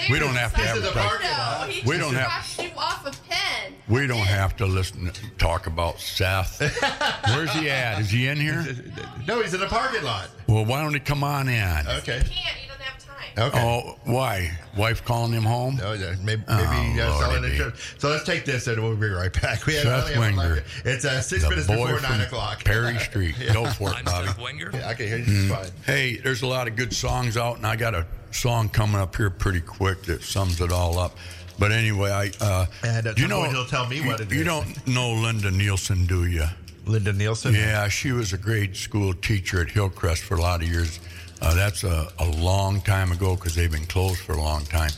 We 0.09 0.17
don't 0.17 0.33
have 0.35 0.51
to 0.53 0.57
beside 0.57 0.75
the 0.77 0.81
the 0.81 0.87
advertise. 0.87 1.07
parking 1.07 1.29
lot. 1.29 1.67
window. 1.67 1.71
He 1.71 1.81
We 1.87 1.97
just 1.97 2.01
don't 2.01 2.15
have- 2.15 2.55
dropped 2.57 2.73
you 2.73 2.79
off 2.79 3.05
a 3.05 3.29
pen. 3.31 3.73
We 3.87 4.07
don't 4.07 4.17
have 4.17 4.55
to 4.57 4.65
listen 4.65 5.11
talk 5.37 5.67
about 5.67 5.99
Seth. 5.99 6.59
Where's 7.27 7.51
he 7.53 7.69
at? 7.69 8.01
Is 8.01 8.09
he 8.09 8.27
in 8.27 8.37
here? 8.37 8.65
No, 9.27 9.41
he's 9.41 9.53
in 9.53 9.59
the 9.59 9.67
parking 9.67 10.03
lot. 10.03 10.29
Well, 10.47 10.65
why 10.65 10.81
don't 10.81 10.93
he 10.93 10.99
come 10.99 11.23
on 11.23 11.47
in? 11.47 11.87
Okay. 11.99 12.21
He 12.27 12.41
Okay. 13.37 13.59
Oh, 13.59 13.97
why? 14.03 14.51
Wife 14.77 15.03
calling 15.05 15.33
him 15.33 15.43
home? 15.43 15.79
Oh, 15.83 15.93
yeah, 15.93 16.15
maybe, 16.21 16.43
Oh, 16.47 16.55
maybe 16.55 17.01
uh, 17.01 17.09
Lordy 17.09 17.19
selling 17.23 17.41
be. 17.43 17.51
insurance. 17.51 17.95
So 17.97 18.09
let's 18.09 18.23
take 18.25 18.45
this 18.45 18.67
and 18.67 18.81
we'll 18.81 18.95
be 18.95 19.07
right 19.09 19.33
back. 19.41 19.65
We 19.65 19.73
Seth 19.73 19.85
only 19.87 20.13
have 20.13 20.17
a 20.17 20.19
Wenger. 20.19 20.55
lot- 20.55 20.63
It's 20.85 21.03
uh, 21.05 21.21
six 21.21 21.43
The 21.43 21.49
minutes 21.49 21.67
boy 21.67 21.75
before 21.77 21.97
from 21.99 22.11
nine 22.11 22.21
o'clock. 22.21 22.63
Perry 22.63 22.99
Street. 22.99 23.35
Go 23.53 23.65
for 23.65 23.89
it, 23.89 23.95
I'm 23.97 24.05
Bobby. 24.05 24.27
Seth 24.27 24.39
Wenger. 24.39 24.69
Yeah, 24.73 24.87
I 24.87 24.93
can 24.93 25.07
hear 25.07 25.17
you 25.17 25.25
just 25.25 25.47
fine. 25.49 25.71
Hey, 25.85 26.17
there's 26.17 26.41
a 26.43 26.47
lot 26.47 26.67
of 26.67 26.75
good 26.75 26.93
songs 26.93 27.35
out, 27.37 27.57
and 27.57 27.65
I 27.65 27.75
got 27.75 27.95
a 27.95 28.05
song 28.31 28.69
coming 28.69 29.01
up 29.01 29.15
here 29.15 29.29
pretty 29.29 29.61
quick 29.61 30.03
that 30.03 30.21
sums 30.23 30.61
it 30.61 30.71
all 30.71 30.99
up. 30.99 31.17
But 31.57 31.71
anyway, 31.71 32.11
I 32.11 32.31
uh, 32.43 32.65
And 32.83 33.07
at 33.07 33.17
you 33.19 33.27
know 33.27 33.43
he'll 33.43 33.65
tell 33.65 33.87
me 33.87 34.01
what 34.05 34.19
it 34.21 34.31
you 34.31 34.41
is. 34.41 34.45
don't 34.45 34.87
know 34.87 35.11
Linda 35.13 35.49
Nielsen, 35.51 36.05
do 36.05 36.25
you? 36.25 36.45
Linda 36.85 37.13
Nielsen. 37.13 37.53
Yeah, 37.53 37.87
she 37.87 38.11
was 38.11 38.33
a 38.33 38.37
grade 38.37 38.75
school 38.75 39.13
teacher 39.13 39.61
at 39.61 39.69
Hillcrest 39.69 40.23
for 40.23 40.35
a 40.35 40.41
lot 40.41 40.61
of 40.61 40.67
years. 40.67 40.99
Uh, 41.43 41.53
that's 41.53 41.83
a, 41.83 42.07
a 42.19 42.29
long 42.41 42.79
time 42.81 43.11
ago 43.11 43.35
because 43.35 43.53
they've 43.53 43.71
been 43.71 43.85
closed 43.85 44.19
for 44.21 44.31
a 44.33 44.41
long 44.41 44.63
time. 44.65 44.91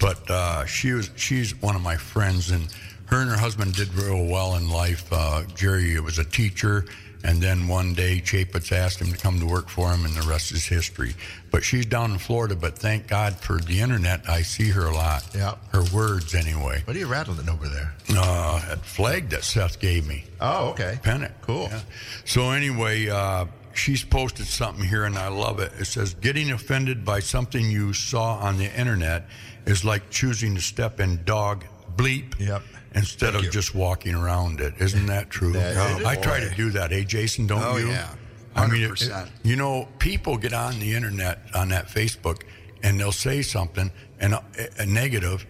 But 0.00 0.28
uh, 0.30 0.64
she 0.64 0.92
was 0.92 1.10
she's 1.16 1.54
one 1.60 1.76
of 1.76 1.82
my 1.82 1.96
friends, 1.96 2.50
and 2.50 2.66
her 3.06 3.20
and 3.20 3.30
her 3.30 3.36
husband 3.36 3.74
did 3.74 3.92
real 3.94 4.24
well 4.26 4.56
in 4.56 4.70
life. 4.70 5.06
Uh, 5.12 5.42
Jerry 5.54 6.00
was 6.00 6.18
a 6.18 6.24
teacher, 6.24 6.86
And 7.24 7.40
then 7.40 7.68
one 7.68 7.94
day, 7.94 8.20
Chapitz 8.20 8.72
asked 8.72 9.00
him 9.00 9.12
to 9.12 9.16
come 9.18 9.38
to 9.38 9.46
work 9.46 9.68
for 9.68 9.92
him, 9.92 10.04
and 10.04 10.14
the 10.14 10.26
rest 10.28 10.50
is 10.50 10.66
history. 10.66 11.14
But 11.52 11.62
she's 11.62 11.86
down 11.86 12.10
in 12.10 12.18
Florida, 12.18 12.56
but 12.56 12.76
thank 12.76 13.06
God 13.06 13.34
for 13.36 13.60
the 13.60 13.80
internet. 13.80 14.28
I 14.28 14.42
see 14.42 14.70
her 14.70 14.86
a 14.86 14.94
lot. 14.94 15.24
Yeah. 15.34 15.54
Her 15.72 15.84
words, 15.94 16.34
anyway. 16.34 16.82
What 16.84 16.96
are 16.96 16.98
you 16.98 17.06
rattling 17.06 17.48
over 17.48 17.68
there? 17.68 17.94
Uh, 18.10 18.66
that 18.68 18.84
flag 18.84 19.28
that 19.30 19.44
Seth 19.44 19.78
gave 19.78 20.06
me. 20.06 20.24
Oh, 20.40 20.70
okay. 20.70 20.98
Pennant. 21.02 21.32
Cool. 21.42 21.68
Yeah. 21.70 21.80
So 22.24 22.50
anyway, 22.50 23.08
uh, 23.08 23.44
she's 23.74 24.04
posted 24.04 24.46
something 24.46 24.84
here, 24.86 25.04
and 25.04 25.16
I 25.18 25.28
love 25.28 25.58
it. 25.60 25.72
It 25.78 25.86
says, 25.86 26.14
"Getting 26.14 26.50
offended 26.50 27.04
by 27.04 27.20
something 27.20 27.70
you 27.70 27.92
saw 27.92 28.36
on 28.38 28.58
the 28.58 28.72
internet 28.78 29.28
is 29.66 29.84
like 29.84 30.10
choosing 30.10 30.54
to 30.54 30.60
step 30.60 31.00
in 31.00 31.24
dog 31.24 31.64
bleep." 31.96 32.38
Yep. 32.38 32.62
Instead 32.94 33.32
Thank 33.32 33.36
of 33.36 33.44
you. 33.46 33.50
just 33.50 33.74
walking 33.74 34.14
around 34.14 34.60
it, 34.60 34.74
isn't 34.78 35.06
that 35.06 35.30
true? 35.30 35.52
That 35.54 36.00
is- 36.00 36.06
I 36.06 36.16
try 36.16 36.40
to 36.40 36.54
do 36.54 36.70
that. 36.72 36.90
Hey, 36.90 37.04
Jason, 37.04 37.46
don't 37.46 37.62
Oh, 37.62 37.76
you? 37.78 37.88
yeah. 37.90 38.08
I 38.54 38.66
mean, 38.66 38.82
it- 38.82 38.90
100%. 38.90 39.28
it- 39.28 39.48
you 39.48 39.56
know, 39.56 39.88
people 39.98 40.36
get 40.36 40.52
on 40.52 40.78
the 40.78 40.94
internet 40.94 41.38
on 41.54 41.70
that 41.70 41.88
Facebook, 41.88 42.42
and 42.82 43.00
they'll 43.00 43.10
say 43.10 43.40
something 43.40 43.90
and 44.20 44.34
a, 44.34 44.42
a 44.78 44.84
negative, 44.84 45.46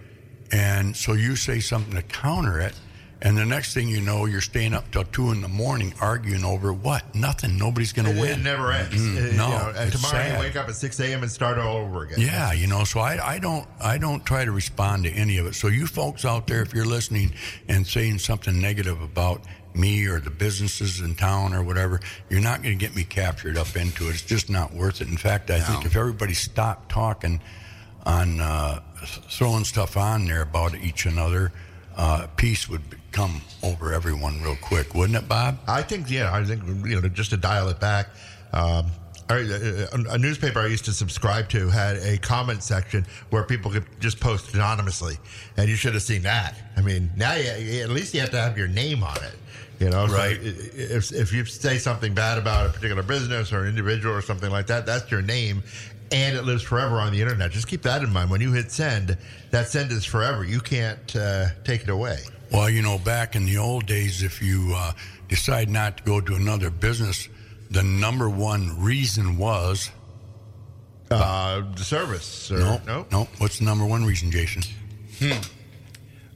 and 0.52 0.96
so 0.96 1.14
you 1.14 1.34
say 1.34 1.58
something 1.58 1.94
to 1.94 2.02
counter 2.02 2.60
it, 2.60 2.74
and 3.22 3.38
the 3.38 3.46
next 3.46 3.72
thing 3.72 3.88
you 3.88 4.00
know, 4.00 4.26
you're 4.26 4.40
staying 4.42 4.74
up 4.74 4.90
till 4.90 5.04
two 5.04 5.30
in 5.30 5.40
the 5.40 5.48
morning 5.48 5.94
arguing 6.00 6.44
over 6.44 6.72
what? 6.72 7.14
Nothing. 7.14 7.56
Nobody's 7.56 7.92
going 7.92 8.12
to 8.12 8.20
win. 8.20 8.40
it 8.40 8.42
never 8.42 8.72
ends. 8.72 8.94
Mm, 8.94 9.16
It- 9.16 9.32
you 9.32 9.38
no, 9.38 9.48
know, 9.48 9.72
tomorrow 9.72 10.12
sad. 10.12 10.32
you 10.34 10.38
wake 10.40 10.56
up 10.56 10.68
at 10.68 10.74
6 10.74 11.00
a.m. 11.00 11.22
and 11.22 11.30
start 11.32 11.56
all 11.58 11.76
over 11.78 12.02
again. 12.02 12.20
Yeah, 12.20 12.52
you 12.52 12.66
know, 12.66 12.84
so 12.84 13.00
I, 13.00 13.34
I 13.34 13.38
don't 13.38 13.66
I 13.80 13.96
don't 13.96 14.24
try 14.26 14.44
to 14.44 14.50
respond 14.52 15.04
to 15.04 15.10
any 15.10 15.38
of 15.38 15.46
it. 15.46 15.54
So 15.54 15.68
you 15.68 15.86
folks 15.86 16.24
out 16.24 16.46
there, 16.46 16.60
if 16.62 16.74
you're 16.74 16.84
listening 16.84 17.32
and 17.68 17.86
saying 17.86 18.18
something 18.18 18.60
negative 18.60 19.00
about 19.00 19.42
me 19.74 20.04
or 20.06 20.20
the 20.20 20.28
businesses 20.30 21.00
in 21.00 21.14
town 21.14 21.54
or 21.54 21.62
whatever, 21.62 21.98
you're 22.28 22.40
not 22.42 22.62
going 22.62 22.76
to 22.78 22.84
get 22.86 22.94
me 22.94 23.04
captured 23.04 23.56
up 23.56 23.74
into 23.74 24.06
it. 24.08 24.10
It's 24.10 24.22
just 24.22 24.50
not 24.50 24.74
worth 24.74 25.00
it. 25.00 25.08
In 25.08 25.16
fact, 25.16 25.50
I 25.50 25.60
think 25.60 25.86
if 25.86 25.96
everybody 25.96 26.34
stopped 26.34 26.90
talking 26.90 27.40
on 28.04 28.38
uh, 28.40 28.80
throwing 29.30 29.64
stuff 29.64 29.96
on 29.96 30.26
there 30.26 30.42
about 30.42 30.74
each 30.74 31.06
another, 31.06 31.52
uh, 31.96 32.26
peace 32.36 32.68
would 32.68 32.82
come 33.12 33.40
over 33.62 33.92
everyone 33.92 34.42
real 34.42 34.56
quick, 34.56 34.94
wouldn't 34.94 35.16
it, 35.18 35.28
Bob? 35.28 35.58
I 35.68 35.82
think, 35.82 36.10
yeah, 36.10 36.32
I 36.32 36.44
think, 36.44 36.62
you 36.86 37.00
know, 37.00 37.08
just 37.08 37.30
to 37.30 37.36
dial 37.36 37.68
it 37.68 37.78
back, 37.80 38.08
um, 38.52 38.86
I- 39.30 39.86
a, 39.92 40.18
newspaper 40.18 40.58
I 40.60 40.66
used 40.66 40.84
to 40.86 40.92
subscribe 40.92 41.48
to 41.50 41.68
had 41.68 41.96
a 41.98 42.18
comment 42.18 42.62
section 42.62 43.06
where 43.30 43.44
people 43.44 43.70
could 43.70 43.86
just 44.00 44.20
post 44.20 44.52
anonymously, 44.54 45.16
and 45.56 45.68
you 45.70 45.76
should 45.76 45.94
have 45.94 46.02
seen 46.02 46.22
that. 46.22 46.54
I 46.76 46.80
mean, 46.82 47.10
now 47.16 47.34
you, 47.34 47.82
at 47.82 47.90
least 47.90 48.12
you 48.14 48.20
have 48.20 48.30
to 48.30 48.40
have 48.40 48.58
your 48.58 48.68
name 48.68 49.02
on 49.02 49.16
it. 49.18 49.34
You 49.78 49.90
know, 49.90 50.06
Right. 50.06 50.38
i- 50.38 50.42
if 50.76 51.12
if 51.12 51.32
you 51.32 51.44
say 51.46 51.78
something 51.78 52.12
bad 52.14 52.36
about 52.38 52.66
a 52.66 52.68
particular 52.70 53.02
business 53.02 53.52
or 53.52 53.62
an 53.62 53.68
individual 53.68 54.14
or 54.14 54.22
something 54.22 54.50
like 54.50 54.66
that, 54.66 54.84
that's 54.86 55.10
your 55.10 55.22
name, 55.22 55.62
and 56.10 56.36
it 56.36 56.42
lives 56.44 56.62
forever 56.62 56.96
on 57.00 57.12
the 57.12 57.20
internet. 57.22 57.50
Just 57.52 57.68
keep 57.68 57.82
that 57.82 58.02
in 58.02 58.12
mind. 58.12 58.28
When 58.30 58.40
you 58.40 58.52
hit 58.52 58.70
send, 58.70 59.16
that 59.50 59.68
send 59.68 59.90
is 59.92 60.04
forever. 60.04 60.44
You 60.44 60.60
can't 60.60 61.16
uh, 61.16 61.46
take 61.64 61.82
it 61.84 61.88
away. 61.88 62.20
Well, 62.52 62.68
you 62.68 62.82
know, 62.82 62.98
back 62.98 63.34
in 63.34 63.46
the 63.46 63.56
old 63.58 63.86
days, 63.86 64.22
if 64.22 64.42
you 64.42 64.72
uh, 64.76 64.92
decide 65.28 65.70
not 65.70 65.98
to 65.98 66.02
go 66.02 66.20
to 66.20 66.34
another 66.34 66.70
business, 66.70 67.28
the 67.70 67.82
number 67.82 68.28
one 68.28 68.80
reason 68.82 69.38
was 69.38 69.90
Uh, 71.10 71.62
the 71.76 71.84
service. 71.84 72.50
Or, 72.50 72.58
no, 72.58 72.80
no, 72.86 73.06
no. 73.10 73.28
What's 73.38 73.58
the 73.58 73.64
number 73.64 73.84
one 73.84 74.04
reason, 74.04 74.30
Jason? 74.30 74.62
Hmm. 75.18 75.32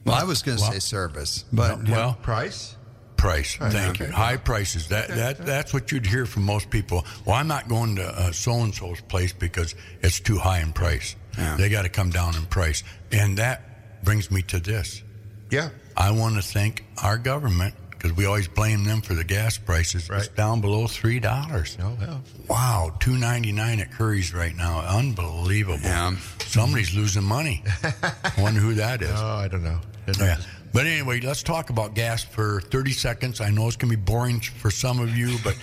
Well, 0.05 0.15
I 0.15 0.23
was 0.23 0.41
going 0.43 0.57
to 0.57 0.61
Well- 0.63 0.71
say 0.73 0.79
service, 0.79 1.45
but 1.51 1.83
No, 1.83 1.91
well, 1.91 2.13
price. 2.21 2.75
price. 3.15 3.55
Thank 3.55 3.75
okay. 4.01 4.05
you. 4.07 4.11
High 4.11 4.37
prices. 4.37 4.87
That 4.87 5.07
that 5.09 5.45
that's 5.45 5.73
what 5.73 5.91
you'd 5.91 6.05
hear 6.05 6.25
from 6.27 6.43
most 6.43 6.69
people. 6.69 7.05
Well, 7.25 7.35
I'm 7.35 7.47
not 7.47 7.67
going 7.67 7.95
to 7.97 8.31
so 8.33 8.53
and 8.61 8.73
so's 8.73 9.01
place 9.01 9.33
because 9.33 9.73
it's 10.01 10.19
too 10.19 10.37
high 10.37 10.59
in 10.61 10.73
price. 10.73 11.15
Yeah. 11.37 11.57
They 11.57 11.69
got 11.69 11.81
to 11.83 11.89
come 11.89 12.09
down 12.11 12.35
in 12.35 12.45
price, 12.45 12.83
and 13.11 13.37
that 13.39 14.03
brings 14.03 14.29
me 14.31 14.41
to 14.43 14.59
this. 14.59 15.01
Yeah. 15.49 15.69
I 15.97 16.11
want 16.11 16.35
to 16.35 16.41
thank 16.41 16.85
our 17.03 17.17
government 17.17 17.73
because 17.89 18.13
we 18.13 18.25
always 18.25 18.47
blame 18.47 18.83
them 18.83 19.01
for 19.01 19.15
the 19.15 19.23
gas 19.23 19.57
prices. 19.57 20.09
It's 20.11 20.27
down 20.27 20.61
below 20.61 20.85
three 20.87 21.19
dollars. 21.19 21.75
Oh, 21.81 21.97
yeah. 21.99 22.17
Wow, 22.47 22.93
two 22.99 23.17
ninety 23.17 23.51
nine 23.51 23.79
at 23.79 23.91
Currie's 23.91 24.33
right 24.33 24.55
now. 24.55 24.81
Unbelievable. 24.81 25.79
Yeah. 25.81 26.15
Somebody's 26.39 26.95
losing 26.95 27.23
money. 27.23 27.63
I 27.83 28.31
wonder 28.37 28.59
who 28.59 28.75
that 28.75 29.01
is. 29.01 29.11
Oh, 29.15 29.25
I 29.25 29.47
don't 29.47 29.63
know. 29.63 29.79
Yeah. 30.19 30.37
But 30.73 30.85
anyway, 30.85 31.19
let's 31.21 31.41
talk 31.43 31.69
about 31.69 31.95
gas 31.95 32.23
for 32.23 32.61
30 32.61 32.91
seconds. 32.91 33.41
I 33.41 33.49
know 33.49 33.67
it's 33.67 33.75
going 33.77 33.89
to 33.91 33.97
be 33.97 34.03
boring 34.03 34.39
for 34.41 34.69
some 34.69 34.99
of 34.99 35.17
you, 35.17 35.37
but 35.43 35.55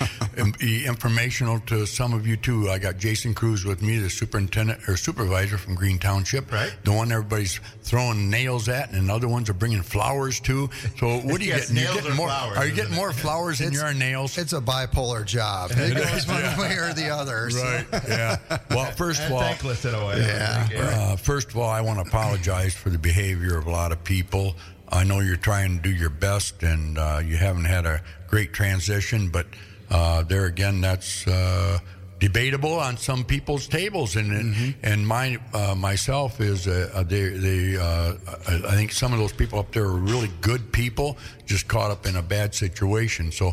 be 0.58 0.84
informational 0.86 1.60
to 1.66 1.86
some 1.86 2.12
of 2.12 2.26
you 2.26 2.36
too. 2.36 2.68
I 2.70 2.78
got 2.78 2.98
Jason 2.98 3.32
Kruse 3.34 3.64
with 3.64 3.80
me, 3.82 3.98
the 3.98 4.10
superintendent 4.10 4.88
or 4.88 4.96
supervisor 4.96 5.56
from 5.58 5.74
Green 5.76 5.98
Township. 5.98 6.50
Right. 6.50 6.74
The 6.84 6.92
one 6.92 7.12
everybody's 7.12 7.60
throwing 7.82 8.28
nails 8.30 8.68
at, 8.68 8.90
and 8.92 9.10
other 9.10 9.28
ones 9.28 9.48
are 9.50 9.54
bringing 9.54 9.82
flowers 9.82 10.40
to. 10.40 10.68
So 10.98 11.18
what 11.18 11.40
are 11.40 11.44
you 11.44 11.50
Yes, 11.50 11.68
getting? 11.70 11.76
You 11.76 11.82
nails 11.84 11.96
getting 11.96 12.12
or 12.12 12.14
more? 12.16 12.28
flowers, 12.28 12.56
are 12.58 12.66
you 12.66 12.74
getting 12.74 12.94
more 12.94 13.12
flowers 13.12 13.58
than 13.60 13.72
your 13.72 13.94
nails? 13.94 14.36
it's 14.38 14.52
a 14.52 14.60
bipolar 14.60 15.24
job. 15.24 15.70
It 15.76 15.94
goes 15.96 16.26
one 16.26 16.42
way 16.58 16.76
or 16.76 16.92
the 16.94 17.10
other. 17.10 17.50
so- 17.50 17.62
Right. 17.62 17.86
Yeah. 18.08 18.36
Well, 18.70 18.90
first 18.96 19.22
of 19.22 19.32
all, 19.32 19.40
thankless 19.40 19.84
in 19.84 19.94
a 19.94 20.06
way. 20.06 20.18
Yeah. 20.20 20.68
Uh, 21.12 21.16
first 21.16 21.50
of 21.50 21.56
all, 21.58 21.68
I 21.70 21.80
want 21.82 22.00
to 22.02 22.08
apologize 22.08 22.74
for 22.74 22.90
the 22.90 22.98
behavior 22.98 23.56
of 23.58 23.66
a 23.66 23.70
lot 23.70 23.92
of 23.92 24.02
people. 24.02 24.54
I 24.94 25.02
know 25.02 25.18
you're 25.18 25.36
trying 25.36 25.76
to 25.76 25.82
do 25.82 25.90
your 25.90 26.08
best, 26.08 26.62
and 26.62 26.96
uh, 26.96 27.20
you 27.24 27.36
haven't 27.36 27.64
had 27.64 27.84
a 27.84 28.00
great 28.28 28.52
transition, 28.52 29.28
but 29.28 29.46
uh, 29.90 30.22
there 30.22 30.46
again, 30.46 30.80
that's 30.80 31.26
uh, 31.26 31.80
debatable 32.20 32.74
on 32.74 32.96
some 32.96 33.24
people's 33.24 33.66
tables, 33.66 34.14
and 34.14 34.32
and, 34.32 34.74
and 34.84 35.06
my 35.06 35.38
uh, 35.52 35.74
myself 35.74 36.40
is 36.40 36.64
they 36.66 37.28
they 37.28 37.76
uh, 37.76 38.14
I 38.48 38.54
I 38.68 38.74
think 38.76 38.92
some 38.92 39.12
of 39.12 39.18
those 39.18 39.32
people 39.32 39.58
up 39.58 39.72
there 39.72 39.84
are 39.84 39.96
really 39.96 40.30
good 40.40 40.72
people, 40.72 41.18
just 41.44 41.66
caught 41.66 41.90
up 41.90 42.06
in 42.06 42.16
a 42.16 42.22
bad 42.22 42.54
situation. 42.54 43.32
So. 43.32 43.52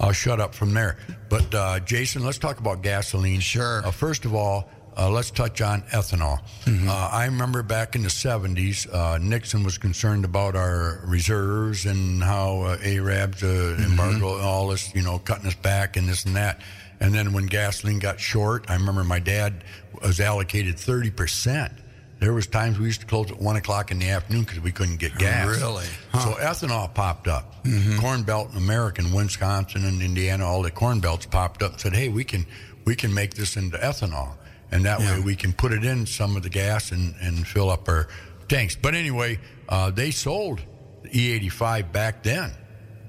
I'll 0.00 0.10
shut 0.10 0.40
up 0.40 0.52
from 0.52 0.74
there. 0.74 0.96
But 1.28 1.54
uh, 1.54 1.78
Jason, 1.78 2.24
let's 2.24 2.38
talk 2.38 2.58
about 2.58 2.82
gasoline. 2.82 3.38
Sure. 3.38 3.86
Uh, 3.86 3.92
first 3.92 4.24
of 4.24 4.34
all, 4.34 4.68
uh, 4.96 5.10
let's 5.10 5.30
touch 5.30 5.60
on 5.60 5.82
ethanol. 5.82 6.38
Uh, 6.66 7.08
I 7.12 7.24
remember 7.26 7.62
back 7.62 7.94
in 7.94 8.02
the 8.02 8.08
70s, 8.08 8.92
uh, 8.92 9.18
Nixon 9.18 9.64
was 9.64 9.78
concerned 9.78 10.24
about 10.24 10.54
our 10.56 11.00
reserves 11.04 11.86
and 11.86 12.22
how 12.22 12.62
uh, 12.62 12.76
Arabs, 12.82 13.42
uh, 13.42 13.76
embargo, 13.80 14.36
and 14.36 14.44
all 14.44 14.68
this, 14.68 14.94
you 14.94 15.02
know, 15.02 15.18
cutting 15.18 15.46
us 15.46 15.54
back 15.54 15.96
and 15.96 16.08
this 16.08 16.24
and 16.24 16.36
that. 16.36 16.60
And 17.00 17.12
then 17.12 17.32
when 17.32 17.46
gasoline 17.46 17.98
got 17.98 18.20
short, 18.20 18.66
I 18.68 18.74
remember 18.74 19.02
my 19.02 19.18
dad 19.18 19.64
was 20.02 20.20
allocated 20.20 20.76
30%. 20.76 21.72
There 22.20 22.32
was 22.32 22.46
times 22.46 22.78
we 22.78 22.86
used 22.86 23.00
to 23.00 23.06
close 23.06 23.32
at 23.32 23.40
one 23.40 23.56
o'clock 23.56 23.90
in 23.90 23.98
the 23.98 24.10
afternoon 24.10 24.44
because 24.44 24.60
we 24.60 24.70
couldn't 24.70 24.98
get 25.00 25.18
gas. 25.18 25.46
Really? 25.60 25.86
So 26.12 26.34
ethanol 26.34 26.94
popped 26.94 27.26
up. 27.26 27.56
Corn 27.98 28.22
Belt 28.22 28.52
in 28.52 28.58
America, 28.58 29.02
in 29.02 29.12
Wisconsin 29.12 29.84
and 29.84 30.00
Indiana, 30.00 30.46
all 30.46 30.62
the 30.62 30.70
corn 30.70 31.00
belts 31.00 31.26
popped 31.26 31.62
up 31.64 31.72
and 31.72 31.80
said, 31.80 31.94
"Hey, 31.94 32.08
we 32.08 32.22
can 32.22 32.46
we 32.84 32.94
can 32.94 33.12
make 33.12 33.34
this 33.34 33.56
into 33.56 33.76
ethanol, 33.78 34.34
and 34.72 34.84
that 34.84 34.98
way 34.98 35.20
we 35.20 35.36
can 35.36 35.52
put 35.52 35.72
it 35.72 35.84
in 35.84 36.06
some 36.06 36.36
of 36.36 36.42
the 36.42 36.50
gas 36.50 36.90
and, 36.92 37.14
and 37.20 37.46
fill 37.46 37.70
up 37.70 37.88
our 37.88 38.08
tanks." 38.48 38.74
But 38.74 38.94
anyway, 38.94 39.38
uh, 39.68 39.90
they 39.90 40.10
sold 40.10 40.60
the 41.02 41.08
E85 41.10 41.92
back 41.92 42.22
then 42.22 42.52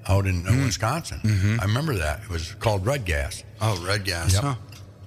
out 0.08 0.28
in 0.28 0.46
uh, 0.48 0.52
Wisconsin. 0.66 1.20
I 1.62 1.64
remember 1.66 1.96
that. 1.96 2.22
It 2.24 2.30
was 2.30 2.54
called 2.56 2.86
Red 2.86 3.06
Gas. 3.06 3.44
Oh, 3.62 3.82
red 3.88 4.04
gas. 4.04 4.34
Yep. 4.34 4.44
Huh? 4.44 4.56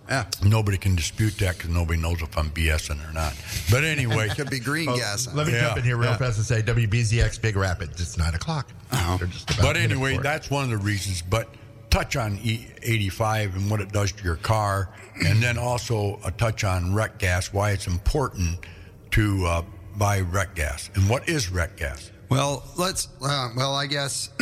Yeah. 0.08 0.24
Nobody 0.44 0.78
can 0.78 0.94
dispute 0.94 1.36
that 1.38 1.56
because 1.56 1.70
nobody 1.70 2.00
knows 2.00 2.22
if 2.22 2.38
I'm 2.38 2.48
BSing 2.50 3.06
or 3.06 3.12
not. 3.12 3.34
But 3.70 3.82
anyway, 3.84 4.28
Could 4.36 4.48
be 4.50 4.60
green 4.60 4.88
Oh, 4.88 4.96
gas. 4.96 5.26
let 5.34 5.48
me 5.48 5.52
Yeah, 5.52 5.62
jump 5.62 5.78
in 5.78 5.84
here 5.84 5.96
real 5.96 6.10
yeah. 6.12 6.16
fast 6.16 6.36
and 6.38 6.46
say 6.46 6.62
WBZX 6.62 7.42
Big 7.42 7.56
Rapids. 7.56 8.00
It's 8.00 8.16
nine 8.16 8.34
o'clock. 8.34 8.70
Oh. 8.92 9.16
About 9.20 9.56
But 9.60 9.76
anyway, 9.76 10.16
that's 10.18 10.48
one 10.48 10.62
of 10.64 10.70
the 10.70 10.76
reasons. 10.78 11.22
But 11.22 11.48
touch 11.96 12.14
on 12.16 12.36
E85 12.40 13.54
and 13.54 13.70
what 13.70 13.80
it 13.80 13.90
does 13.90 14.12
to 14.12 14.22
your 14.22 14.36
car, 14.36 14.90
and 15.24 15.42
then 15.42 15.56
also 15.56 16.20
a 16.26 16.30
touch 16.30 16.62
on 16.62 16.94
rec 16.94 17.18
gas, 17.18 17.54
why 17.54 17.70
it's 17.70 17.86
important 17.86 18.58
to 19.10 19.46
uh, 19.46 19.62
buy 19.96 20.20
rec 20.20 20.54
gas, 20.54 20.90
and 20.94 21.08
what 21.08 21.26
is 21.26 21.50
rec 21.50 21.74
gas. 21.78 22.10
Well, 22.28 22.62
let's. 22.76 23.08
Uh, 23.22 23.48
well, 23.56 23.74
I 23.74 23.86
guess. 23.86 24.28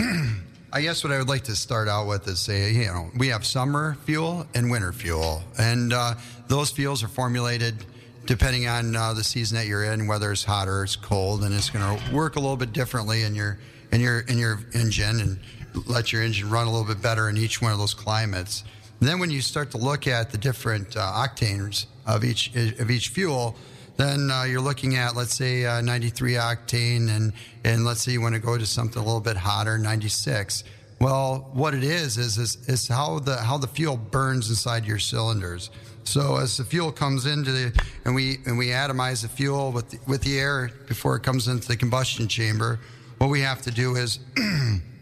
I 0.72 0.80
guess 0.80 1.04
what 1.04 1.12
I 1.12 1.18
would 1.18 1.28
like 1.28 1.44
to 1.44 1.54
start 1.54 1.86
out 1.86 2.08
with 2.08 2.26
is 2.26 2.40
say, 2.40 2.72
you 2.72 2.86
know, 2.86 3.08
we 3.16 3.28
have 3.28 3.46
summer 3.46 3.96
fuel 4.04 4.44
and 4.54 4.68
winter 4.68 4.92
fuel, 4.92 5.44
and 5.56 5.92
uh, 5.92 6.14
those 6.48 6.72
fuels 6.72 7.04
are 7.04 7.08
formulated 7.08 7.86
depending 8.26 8.66
on 8.66 8.96
uh, 8.96 9.12
the 9.12 9.22
season 9.22 9.56
that 9.58 9.68
you're 9.68 9.84
in, 9.84 10.08
whether 10.08 10.32
it's 10.32 10.42
hot 10.42 10.66
or 10.66 10.82
it's 10.82 10.96
cold, 10.96 11.44
and 11.44 11.54
it's 11.54 11.70
going 11.70 12.00
to 12.00 12.12
work 12.12 12.34
a 12.34 12.40
little 12.40 12.56
bit 12.56 12.72
differently 12.72 13.22
in 13.22 13.36
your 13.36 13.60
in 13.92 14.00
your 14.00 14.20
in 14.22 14.38
your 14.38 14.58
engine 14.74 15.20
and 15.20 15.38
let 15.86 16.12
your 16.12 16.22
engine 16.22 16.50
run 16.50 16.66
a 16.66 16.70
little 16.70 16.86
bit 16.86 17.02
better 17.02 17.28
in 17.28 17.36
each 17.36 17.60
one 17.60 17.72
of 17.72 17.78
those 17.78 17.94
climates. 17.94 18.64
And 19.00 19.08
then 19.08 19.18
when 19.18 19.30
you 19.30 19.40
start 19.40 19.70
to 19.72 19.78
look 19.78 20.06
at 20.06 20.30
the 20.30 20.38
different 20.38 20.96
uh, 20.96 21.00
octanes 21.00 21.86
of 22.06 22.24
each 22.24 22.54
of 22.54 22.90
each 22.90 23.08
fuel, 23.08 23.56
then 23.96 24.30
uh, 24.30 24.44
you're 24.44 24.60
looking 24.60 24.96
at 24.96 25.14
let's 25.14 25.34
say 25.34 25.64
uh, 25.64 25.80
93 25.80 26.32
octane 26.34 27.08
and 27.14 27.32
and 27.64 27.84
let's 27.84 28.02
say 28.02 28.12
you 28.12 28.20
want 28.20 28.34
to 28.34 28.40
go 28.40 28.56
to 28.56 28.66
something 28.66 29.00
a 29.00 29.04
little 29.04 29.20
bit 29.20 29.36
hotter 29.36 29.78
96 29.78 30.64
Well, 31.00 31.50
what 31.52 31.74
it 31.74 31.84
is 31.84 32.16
is 32.18 32.38
is, 32.38 32.68
is 32.68 32.88
how 32.88 33.18
the 33.18 33.36
how 33.36 33.58
the 33.58 33.66
fuel 33.66 33.96
burns 33.96 34.48
inside 34.48 34.84
your 34.84 34.98
cylinders. 34.98 35.70
So 36.04 36.36
as 36.36 36.58
the 36.58 36.64
fuel 36.64 36.92
comes 36.92 37.26
into 37.26 37.50
the 37.50 37.82
and 38.04 38.14
we 38.14 38.38
and 38.46 38.56
we 38.56 38.68
atomize 38.68 39.22
the 39.22 39.28
fuel 39.28 39.72
with 39.72 39.90
the, 39.90 39.98
with 40.06 40.22
the 40.22 40.38
air 40.38 40.70
before 40.86 41.16
it 41.16 41.22
comes 41.22 41.48
into 41.48 41.66
the 41.66 41.76
combustion 41.76 42.28
chamber, 42.28 42.78
what 43.18 43.30
we 43.30 43.40
have 43.40 43.62
to 43.62 43.70
do 43.70 43.96
is, 43.96 44.18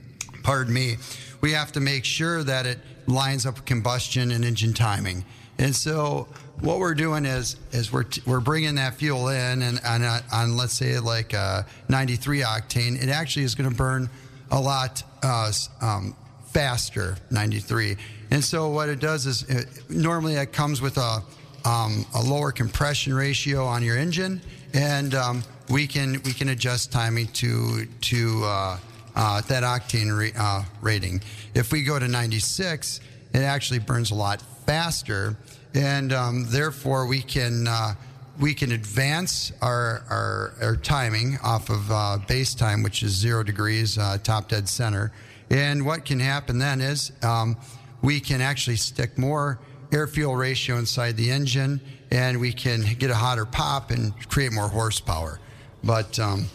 pardon 0.43 0.73
me, 0.73 0.97
we 1.41 1.53
have 1.53 1.73
to 1.73 1.81
make 1.81 2.05
sure 2.05 2.43
that 2.45 2.67
it 2.67 2.79
lines 3.07 3.47
up 3.47 3.65
combustion 3.67 4.31
and 4.31 4.45
engine 4.45 4.73
timing. 4.73 5.25
And 5.59 5.75
so 5.75 6.29
what 6.61 6.79
we're 6.79 6.95
doing 6.95 7.25
is 7.25 7.57
is 7.73 7.93
we're 7.93 8.07
we're 8.27 8.41
bringing 8.41 8.77
that 8.77 8.95
fuel 8.95 9.29
in 9.29 9.63
and 9.63 9.81
on, 9.85 10.03
on 10.33 10.57
let's 10.57 10.73
say 10.73 10.99
like 10.99 11.33
a 11.33 11.67
93 11.89 12.41
octane, 12.41 13.03
it 13.03 13.09
actually 13.09 13.45
is 13.45 13.55
going 13.55 13.71
to 13.71 13.77
burn 13.77 14.09
a 14.51 14.61
lot 14.61 15.03
uh, 15.23 15.53
um, 15.81 16.17
faster 16.47 17.17
93. 17.31 17.97
And 18.31 18.43
so 18.43 18.69
what 18.69 18.89
it 18.89 19.01
does 19.01 19.27
is 19.27 19.43
it, 19.45 19.91
normally 19.91 20.35
it 20.35 20.53
comes 20.53 20.81
with 20.81 20.97
a 20.99 21.23
um, 21.65 22.05
a 22.15 22.21
lower 22.21 22.51
compression 22.51 23.15
ratio 23.15 23.65
on 23.65 23.83
your 23.83 23.97
engine, 23.97 24.41
and 24.75 25.15
um, 25.15 25.45
we 25.69 25.87
can 25.87 26.21
we 26.25 26.33
can 26.33 26.49
adjust 26.49 26.91
timing 26.91 27.29
to 27.29 27.87
to 27.87 28.43
uh, 28.45 28.79
uh, 29.15 29.41
that 29.43 29.63
octane 29.63 30.17
re, 30.17 30.33
uh, 30.37 30.65
rating. 30.81 31.23
If 31.55 31.73
we 31.73 31.83
go 31.83 31.99
to 31.99 32.09
96, 32.09 33.01
it 33.35 33.39
actually 33.39 33.81
burns 33.81 34.11
a 34.11 34.15
lot 34.15 34.43
faster, 34.67 35.37
and 35.75 36.13
um, 36.13 36.47
therefore 36.49 37.07
we 37.07 37.23
can 37.23 37.67
uh, 37.67 37.95
we 38.41 38.55
can 38.55 38.73
advance 38.73 39.53
our, 39.61 40.05
our, 40.09 40.55
our 40.63 40.77
timing 40.77 41.39
off 41.43 41.71
of 41.71 41.91
uh, 41.91 42.19
base 42.27 42.55
time, 42.55 42.83
which 42.83 43.03
is 43.03 43.13
zero 43.13 43.43
degrees, 43.43 43.99
uh, 43.99 44.19
top 44.23 44.49
dead 44.49 44.69
center. 44.69 45.13
And 45.51 45.85
what 45.85 46.05
can 46.05 46.19
happen 46.19 46.59
then 46.59 46.81
is 46.81 47.13
um, 47.23 47.57
we 48.01 48.21
can 48.21 48.41
actually 48.41 48.77
stick 48.77 49.19
more 49.19 49.59
air 49.93 50.07
fuel 50.07 50.35
ratio 50.35 50.79
inside 50.79 51.17
the 51.17 51.31
engine, 51.31 51.81
and 52.11 52.41
we 52.41 52.53
can 52.53 52.83
get 52.99 53.11
a 53.11 53.15
hotter 53.15 53.45
pop 53.45 53.91
and 53.91 54.13
create 54.29 54.53
more 54.53 54.69
horsepower. 54.69 55.39
But 55.85 56.19
um, 56.19 56.47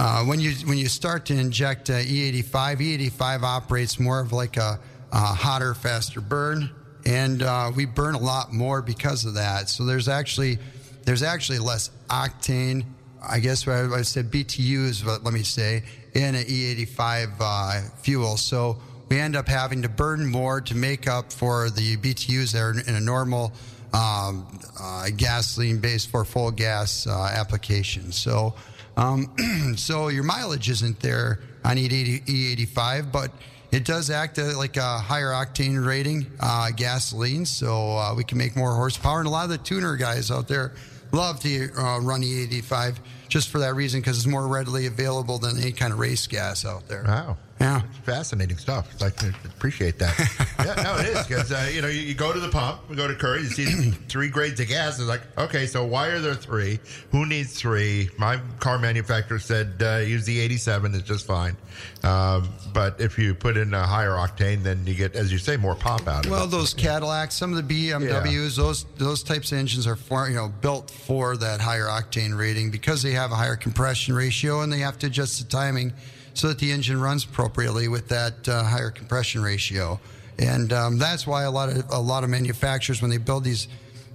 uh, 0.00 0.24
when 0.24 0.40
you 0.40 0.52
when 0.64 0.78
you 0.78 0.88
start 0.88 1.26
to 1.26 1.34
inject 1.34 1.90
uh, 1.90 1.92
E85, 1.92 2.78
E85 2.78 3.42
operates 3.42 4.00
more 4.00 4.18
of 4.18 4.32
like 4.32 4.56
a, 4.56 4.80
a 5.12 5.18
hotter, 5.18 5.74
faster 5.74 6.22
burn, 6.22 6.70
and 7.04 7.42
uh, 7.42 7.70
we 7.76 7.84
burn 7.84 8.14
a 8.14 8.18
lot 8.18 8.50
more 8.50 8.80
because 8.80 9.26
of 9.26 9.34
that. 9.34 9.68
So 9.68 9.84
there's 9.84 10.08
actually 10.08 10.56
there's 11.04 11.22
actually 11.22 11.58
less 11.58 11.90
octane. 12.08 12.86
I 13.22 13.40
guess 13.40 13.68
I, 13.68 13.94
I 13.94 14.00
said 14.00 14.30
BTUs, 14.30 15.04
but 15.04 15.22
let 15.22 15.34
me 15.34 15.42
say 15.42 15.82
in 16.14 16.34
an 16.34 16.44
E85 16.44 17.32
uh, 17.38 17.90
fuel. 17.98 18.38
So 18.38 18.80
we 19.10 19.18
end 19.18 19.36
up 19.36 19.48
having 19.48 19.82
to 19.82 19.90
burn 19.90 20.24
more 20.24 20.62
to 20.62 20.74
make 20.74 21.08
up 21.08 21.30
for 21.30 21.68
the 21.68 21.98
BTUs 21.98 22.52
that 22.52 22.62
are 22.62 22.70
in 22.88 22.94
a 22.94 23.00
normal 23.00 23.52
um, 23.92 24.46
uh, 24.80 25.08
gasoline-based 25.14 26.10
for 26.10 26.24
full 26.24 26.50
gas 26.50 27.06
uh, 27.06 27.30
application. 27.34 28.12
So, 28.12 28.54
um, 28.96 29.74
so 29.76 30.08
your 30.08 30.24
mileage 30.24 30.68
isn't 30.68 31.00
there 31.00 31.40
on 31.64 31.76
E85, 31.76 33.12
but 33.12 33.30
it 33.72 33.84
does 33.84 34.10
act 34.10 34.38
like 34.38 34.76
a 34.76 34.98
higher 34.98 35.30
octane 35.30 35.84
rating 35.84 36.26
uh, 36.40 36.70
gasoline, 36.76 37.46
so 37.46 37.96
uh, 37.96 38.14
we 38.14 38.24
can 38.24 38.38
make 38.38 38.56
more 38.56 38.74
horsepower. 38.74 39.18
And 39.18 39.28
a 39.28 39.30
lot 39.30 39.44
of 39.44 39.50
the 39.50 39.58
tuner 39.58 39.96
guys 39.96 40.30
out 40.30 40.48
there 40.48 40.72
love 41.12 41.40
to 41.40 41.70
uh, 41.76 42.00
run 42.00 42.22
E85 42.22 42.96
just 43.28 43.48
for 43.48 43.60
that 43.60 43.74
reason 43.74 44.00
because 44.00 44.18
it's 44.18 44.26
more 44.26 44.46
readily 44.48 44.86
available 44.86 45.38
than 45.38 45.58
any 45.58 45.72
kind 45.72 45.92
of 45.92 45.98
race 45.98 46.26
gas 46.26 46.64
out 46.64 46.88
there. 46.88 47.04
Wow. 47.06 47.36
Yeah. 47.60 47.82
It's 47.90 47.98
fascinating 47.98 48.56
stuff. 48.56 48.90
I 49.02 49.08
appreciate 49.44 49.98
that. 49.98 50.18
yeah, 50.60 50.82
no, 50.82 50.96
it 50.96 51.08
is 51.08 51.26
because 51.26 51.52
uh, 51.52 51.70
you 51.72 51.82
know 51.82 51.88
you, 51.88 52.00
you, 52.00 52.14
go 52.14 52.32
to 52.32 52.40
the 52.40 52.48
pump, 52.48 52.80
you 52.88 52.96
go 52.96 53.06
to 53.06 53.14
Currie, 53.14 53.42
you 53.42 53.48
see 53.48 53.90
three 54.08 54.28
grades 54.28 54.58
of 54.60 54.68
gas. 54.68 54.98
It's 54.98 55.06
like, 55.06 55.20
okay, 55.36 55.66
so 55.66 55.84
why 55.84 56.08
are 56.08 56.20
there 56.20 56.34
three? 56.34 56.80
Who 57.10 57.26
needs 57.26 57.52
three? 57.52 58.08
My 58.16 58.40
car 58.60 58.78
manufacturer 58.78 59.38
said 59.38 59.74
uh, 59.82 59.98
use 59.98 60.24
the 60.24 60.40
87 60.40 60.94
is 60.94 61.02
just 61.02 61.26
fine. 61.26 61.54
Um, 62.02 62.48
but 62.72 62.98
if 62.98 63.18
you 63.18 63.34
put 63.34 63.58
in 63.58 63.74
a 63.74 63.86
higher 63.86 64.12
octane, 64.12 64.62
then 64.62 64.86
you 64.86 64.94
get, 64.94 65.14
as 65.14 65.30
you 65.30 65.38
say, 65.38 65.58
more 65.58 65.74
pop 65.74 66.08
out 66.08 66.24
of 66.24 66.30
well. 66.30 66.46
Those 66.46 66.72
Cadillacs, 66.72 67.34
some 67.34 67.54
of 67.54 67.68
the 67.68 67.90
BMWs, 67.90 68.02
yeah. 68.02 68.48
those 68.64 68.84
those 68.96 69.22
types 69.22 69.52
of 69.52 69.58
engines 69.58 69.86
are 69.86 69.96
for 69.96 70.28
you 70.28 70.36
know 70.36 70.48
built 70.48 70.90
for 70.90 71.36
that 71.36 71.60
higher 71.60 71.86
octane 71.86 72.36
rating 72.38 72.70
because 72.70 73.02
they 73.02 73.12
have 73.12 73.32
a 73.32 73.36
higher 73.36 73.56
compression 73.56 74.14
ratio 74.14 74.62
and 74.62 74.72
they 74.72 74.78
have 74.78 74.98
to 75.00 75.08
adjust 75.08 75.38
the 75.38 75.44
timing 75.44 75.92
so 76.34 76.48
that 76.48 76.58
the 76.58 76.72
engine 76.72 77.00
runs 77.00 77.24
appropriately 77.24 77.88
with 77.88 78.08
that 78.08 78.48
uh, 78.48 78.64
higher 78.64 78.90
compression 78.90 79.42
ratio. 79.42 80.00
And 80.38 80.72
um, 80.72 80.98
that's 80.98 81.26
why 81.26 81.42
a 81.44 81.50
lot 81.50 81.68
of 81.68 81.84
a 81.90 81.98
lot 81.98 82.24
of 82.24 82.30
manufacturers, 82.30 83.02
when 83.02 83.10
they 83.10 83.18
build 83.18 83.44
these 83.44 83.68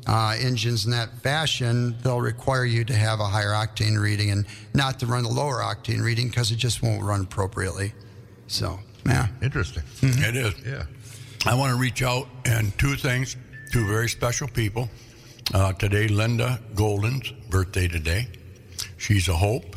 uh, 0.07 0.35
engines 0.39 0.85
in 0.85 0.91
that 0.91 1.09
fashion, 1.21 1.95
they'll 2.01 2.21
require 2.21 2.65
you 2.65 2.83
to 2.85 2.93
have 2.93 3.19
a 3.19 3.25
higher 3.25 3.51
octane 3.51 4.01
reading 4.01 4.31
and 4.31 4.45
not 4.73 4.99
to 4.99 5.05
run 5.05 5.23
the 5.23 5.29
lower 5.29 5.57
octane 5.57 6.03
reading 6.03 6.27
because 6.27 6.51
it 6.51 6.57
just 6.57 6.81
won't 6.81 7.03
run 7.03 7.21
appropriately. 7.21 7.93
So, 8.47 8.79
yeah, 9.05 9.27
interesting. 9.41 9.83
Mm-hmm. 10.01 10.23
It 10.23 10.35
is. 10.35 10.53
Yeah. 10.65 10.85
I 11.45 11.55
want 11.55 11.71
to 11.71 11.79
reach 11.79 12.01
out 12.01 12.27
and 12.45 12.75
two 12.79 12.95
things, 12.95 13.35
two 13.71 13.87
very 13.87 14.09
special 14.09 14.47
people. 14.47 14.89
Uh, 15.53 15.73
today, 15.73 16.07
Linda 16.07 16.59
Golden's 16.73 17.31
birthday 17.49 17.87
today. 17.87 18.27
She's 18.97 19.27
a 19.27 19.35
hope 19.35 19.74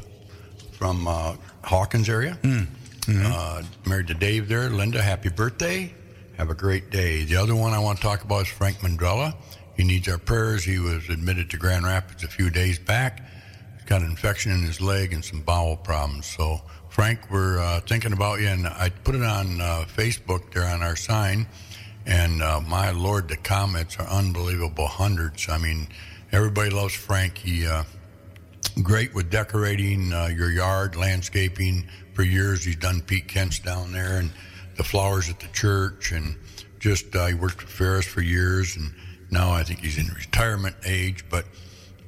from 0.78 1.08
uh, 1.08 1.34
Hawkins 1.64 2.08
area. 2.08 2.38
Mm. 2.42 2.66
Mm-hmm. 3.00 3.22
Uh, 3.26 3.62
married 3.84 4.06
to 4.06 4.14
Dave 4.14 4.48
there. 4.48 4.70
Linda, 4.70 5.02
happy 5.02 5.28
birthday. 5.28 5.92
Have 6.36 6.50
a 6.50 6.54
great 6.54 6.90
day. 6.90 7.24
The 7.24 7.36
other 7.36 7.56
one 7.56 7.72
I 7.72 7.80
want 7.80 7.98
to 7.98 8.02
talk 8.02 8.22
about 8.22 8.42
is 8.42 8.48
Frank 8.48 8.76
Mandrella. 8.78 9.34
He 9.76 9.82
needs 9.82 10.08
our 10.08 10.18
prayers. 10.18 10.62
He 10.62 10.78
was 10.78 11.08
admitted 11.08 11.50
to 11.50 11.56
Grand 11.56 11.84
Rapids 11.84 12.22
a 12.22 12.28
few 12.28 12.48
days 12.48 12.78
back. 12.78 13.22
He's 13.74 13.86
got 13.86 14.02
an 14.02 14.10
infection 14.10 14.52
in 14.52 14.62
his 14.62 14.80
leg 14.80 15.12
and 15.12 15.24
some 15.24 15.40
bowel 15.40 15.76
problems. 15.76 16.26
So, 16.26 16.60
Frank, 16.90 17.28
we're 17.30 17.58
uh, 17.58 17.80
thinking 17.80 18.12
about 18.12 18.40
you. 18.40 18.48
And 18.48 18.68
I 18.68 18.90
put 18.90 19.16
it 19.16 19.22
on 19.24 19.60
uh, 19.60 19.84
Facebook 19.88 20.52
there 20.52 20.64
on 20.64 20.82
our 20.82 20.96
sign. 20.96 21.48
And 22.06 22.40
uh, 22.40 22.60
my 22.60 22.92
Lord, 22.92 23.28
the 23.28 23.36
comments 23.36 23.98
are 23.98 24.06
unbelievable 24.06 24.86
hundreds. 24.86 25.48
I 25.48 25.58
mean, 25.58 25.88
everybody 26.30 26.70
loves 26.70 26.94
Frank. 26.94 27.38
He 27.38 27.66
uh, 27.66 27.82
great 28.82 29.14
with 29.14 29.30
decorating 29.30 30.12
uh, 30.12 30.26
your 30.26 30.50
yard, 30.50 30.96
landscaping. 30.96 31.86
For 32.14 32.22
years, 32.22 32.64
he's 32.64 32.76
done 32.76 33.00
Pete 33.02 33.28
Kent's 33.28 33.58
down 33.58 33.92
there 33.92 34.18
and 34.18 34.30
the 34.76 34.84
flowers 34.84 35.28
at 35.28 35.40
the 35.40 35.48
church, 35.48 36.12
and 36.12 36.36
just 36.78 37.14
uh, 37.14 37.26
he 37.26 37.34
worked 37.34 37.58
with 37.58 37.70
Ferris 37.70 38.06
for 38.06 38.22
years, 38.22 38.76
and 38.76 38.92
now 39.30 39.52
I 39.52 39.62
think 39.62 39.80
he's 39.80 39.98
in 39.98 40.06
retirement 40.14 40.76
age, 40.84 41.24
but 41.28 41.44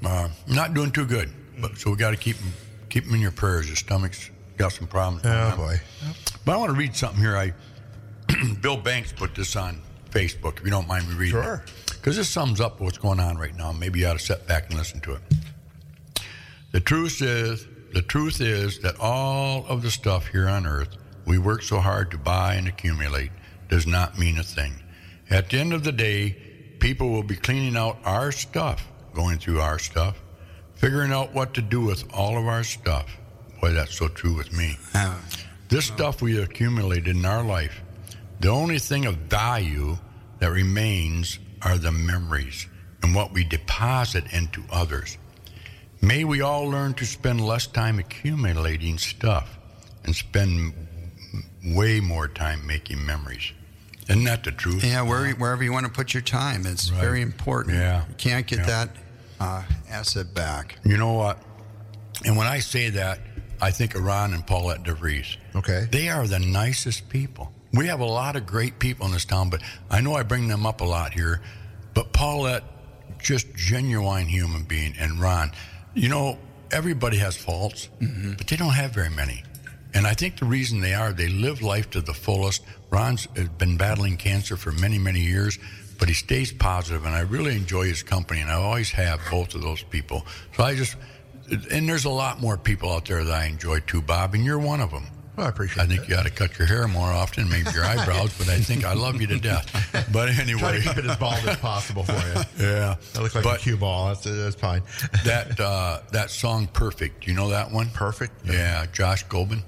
uh, 0.04 0.28
not 0.48 0.74
doing 0.74 0.90
too 0.90 1.04
good. 1.04 1.30
But 1.61 1.76
so 1.76 1.90
we 1.90 1.96
got 1.96 2.11
to 2.11 2.16
keep 2.16 2.37
him 2.37 2.52
keep 2.88 3.04
him 3.04 3.14
in 3.14 3.20
your 3.20 3.33
prayers. 3.33 3.68
His 3.68 3.78
stomach's 3.78 4.30
got 4.56 4.72
some 4.72 4.87
problems. 4.87 5.22
Oh 5.24 5.54
boy! 5.56 5.80
But 6.44 6.52
I 6.52 6.56
want 6.56 6.70
to 6.70 6.76
read 6.76 6.96
something 6.96 7.20
here. 7.20 7.37
I 7.37 7.52
Bill 8.61 8.76
Banks 8.76 9.12
put 9.12 9.35
this 9.35 9.56
on 9.56 9.83
Facebook. 10.11 10.59
If 10.59 10.64
you 10.64 10.70
don't 10.70 10.88
mind 10.88 11.09
me 11.09 11.14
reading 11.14 11.42
sure. 11.42 11.64
because 11.87 12.16
this 12.16 12.28
sums 12.28 12.61
up 12.61 12.80
what's 12.80 12.98
going 12.98 13.20
on 13.20 13.37
right 13.37 13.54
now. 13.54 13.72
Maybe 13.72 14.00
you 14.00 14.06
ought 14.06 14.14
to 14.14 14.24
sit 14.24 14.46
back 14.46 14.70
and 14.70 14.78
listen 14.78 15.00
to 15.00 15.14
it. 15.14 15.20
The 16.72 16.80
truth 16.80 17.20
is, 17.20 17.66
the 17.92 18.02
truth 18.02 18.40
is 18.40 18.78
that 18.80 19.00
all 19.00 19.66
of 19.66 19.83
the 19.83 19.90
stuff 19.90 20.28
here 20.28 20.48
on 20.48 20.66
earth 20.66 20.96
we 21.26 21.37
work 21.37 21.62
so 21.62 21.80
hard 21.80 22.12
to 22.12 22.18
buy 22.18 22.54
and 22.54 22.68
accumulate 22.68 23.33
does 23.68 23.87
not 23.87 24.18
mean 24.18 24.38
a 24.38 24.42
thing. 24.44 24.74
At 25.30 25.50
the 25.50 25.59
end 25.59 25.72
of 25.72 25.83
the 25.83 25.92
day, 25.92 26.37
people 26.78 27.11
will 27.11 27.24
be 27.24 27.37
cleaning 27.37 27.76
out 27.76 27.98
our 28.04 28.30
stuff, 28.30 28.87
going 29.14 29.38
through 29.38 29.61
our 29.61 29.78
stuff, 29.78 30.16
figuring 30.74 31.12
out 31.12 31.35
what 31.35 31.54
to 31.54 31.62
do 31.62 31.80
with 31.80 32.04
all 32.14 32.38
of 32.38 32.46
our 32.46 32.62
stuff. 32.62 33.16
Boy, 33.61 33.72
that's 33.72 33.96
so 33.96 34.09
true 34.09 34.35
with 34.35 34.52
me. 34.52 34.76
This 35.68 35.87
stuff 35.87 36.22
we 36.22 36.40
accumulated 36.40 37.09
in 37.09 37.24
our 37.24 37.44
life, 37.44 37.80
the 38.40 38.48
only 38.48 38.78
thing 38.78 39.06
of 39.06 39.16
value 39.16 39.98
that 40.38 40.50
remains 40.50 41.38
are 41.62 41.78
the 41.78 41.92
memories 41.92 42.66
and 43.02 43.14
what 43.14 43.33
we 43.33 43.44
deposit 43.44 44.24
into 44.33 44.62
others. 44.72 45.18
May 46.02 46.24
we 46.24 46.40
all 46.40 46.64
learn 46.68 46.94
to 46.94 47.04
spend 47.06 47.40
less 47.40 47.66
time 47.66 47.98
accumulating 47.98 48.96
stuff 48.98 49.58
and 50.04 50.14
spend 50.16 50.72
way 51.64 52.00
more 52.00 52.26
time 52.26 52.66
making 52.66 53.04
memories. 53.04 53.52
Isn't 54.08 54.24
that 54.24 54.42
the 54.44 54.50
truth? 54.52 54.82
Yeah, 54.82 55.02
where, 55.02 55.30
wherever 55.32 55.62
you 55.62 55.72
want 55.72 55.86
to 55.86 55.92
put 55.92 56.14
your 56.14 56.22
time, 56.22 56.66
it's 56.66 56.90
Right. 56.90 57.00
very 57.00 57.22
important. 57.22 57.76
Yeah. 57.76 58.04
You 58.08 58.14
can't 58.16 58.46
get 58.46 58.60
Yeah. 58.60 58.66
that 58.66 58.96
uh, 59.38 59.62
asset 59.88 60.34
back. 60.34 60.76
You 60.84 60.96
know 60.96 61.12
what? 61.12 61.42
And 62.24 62.36
when 62.36 62.46
I 62.46 62.58
say 62.60 62.90
that, 62.90 63.20
I 63.60 63.70
think 63.70 63.94
of 63.94 64.02
Ron 64.02 64.34
and 64.34 64.46
Paulette 64.46 64.82
DeVries. 64.82 65.36
Okay. 65.54 65.86
They 65.90 66.08
are 66.08 66.26
the 66.26 66.38
nicest 66.38 67.08
people. 67.08 67.52
We 67.72 67.86
have 67.86 68.00
a 68.00 68.04
lot 68.06 68.36
of 68.36 68.46
great 68.46 68.78
people 68.78 69.06
in 69.06 69.12
this 69.12 69.24
town, 69.24 69.48
but 69.50 69.62
I 69.90 70.00
know 70.00 70.14
I 70.14 70.24
bring 70.24 70.48
them 70.48 70.66
up 70.66 70.80
a 70.80 70.84
lot 70.84 71.12
here. 71.12 71.40
But 71.94 72.12
Paulette, 72.12 72.64
just 73.22 73.54
genuine 73.54 74.26
human 74.26 74.64
being, 74.64 74.94
and 74.98 75.20
Ron, 75.20 75.52
you 75.94 76.09
know, 76.09 76.38
everybody 76.70 77.18
has 77.18 77.37
faults, 77.37 77.88
mm-hmm. 78.00 78.35
but 78.37 78.46
they 78.46 78.57
don't 78.57 78.74
have 78.74 78.92
very 78.92 79.11
many. 79.11 79.42
And 79.92 80.07
I 80.07 80.14
think 80.14 80.38
the 80.38 80.44
reason 80.44 80.81
they 80.81 80.94
are, 80.94 81.12
they 81.12 81.29
live 81.29 81.62
life 81.62 81.90
to 81.90 82.00
the 82.00 82.14
fullest. 82.14 82.62
Ron's 82.90 83.26
uh, 83.37 83.44
been 83.59 83.76
battling 83.76 84.16
cancer 84.16 84.57
for 84.57 84.72
many, 84.72 84.98
many 84.98 85.20
years, 85.20 85.59
but 85.98 86.09
he 86.09 86.14
stays 86.14 86.53
positive, 86.53 87.05
and 87.05 87.14
I 87.14 87.20
really 87.20 87.57
enjoy 87.57 87.87
his 87.87 88.03
company, 88.03 88.40
and 88.40 88.50
I 88.50 88.55
always 88.55 88.90
have 88.92 89.20
both 89.31 89.55
of 89.55 89.62
those 89.62 89.83
people. 89.83 90.24
So 90.57 90.64
I 90.64 90.74
just, 90.74 90.96
and 91.70 91.88
there's 91.88 92.05
a 92.05 92.11
lot 92.11 92.40
more 92.40 92.57
people 92.57 92.90
out 92.90 93.07
there 93.07 93.24
that 93.24 93.35
I 93.35 93.46
enjoy 93.46 93.81
too, 93.81 94.00
Bob, 94.00 94.35
and 94.35 94.44
you're 94.44 94.59
one 94.59 94.81
of 94.81 94.90
them. 94.90 95.07
Well, 95.40 95.46
I 95.46 95.50
appreciate 95.53 95.83
I 95.83 95.87
think 95.87 96.07
you 96.07 96.16
ought 96.16 96.24
to 96.24 96.31
cut 96.31 96.59
your 96.59 96.68
hair 96.68 96.87
more 96.87 97.11
often, 97.11 97.48
maybe 97.48 97.70
your 97.70 97.83
eyebrows, 97.83 98.37
but 98.37 98.50
I 98.50 98.59
think 98.59 98.85
I 98.85 98.92
love 98.92 99.22
you 99.22 99.26
to 99.29 99.38
death. 99.38 99.66
But 100.12 100.26
Try 100.33 100.42
anyway, 100.42 100.81
to 100.83 100.88
keep 100.88 100.98
it 100.98 101.07
as 101.07 101.16
bald 101.16 101.35
as 101.46 101.57
possible 101.57 102.05
for 102.05 102.12
you. 102.12 102.66
yeah. 102.66 102.96
I 103.16 103.20
look 103.22 103.35
like 103.35 103.44
but 103.44 103.57
a 103.61 103.62
cue 103.62 103.79
ball. 103.79 104.09
That's, 104.09 104.24
that's 104.24 104.55
fine. 104.57 104.83
that 105.24 105.59
uh, 105.59 106.00
that 106.12 106.31
song, 106.31 106.66
"Perfect," 106.66 107.26
you 107.26 107.33
know 107.33 107.48
that 107.48 107.70
one? 107.70 107.88
Perfect? 107.90 108.33
Yeah, 108.44 108.85
Josh 108.92 109.24
Groban. 109.26 109.62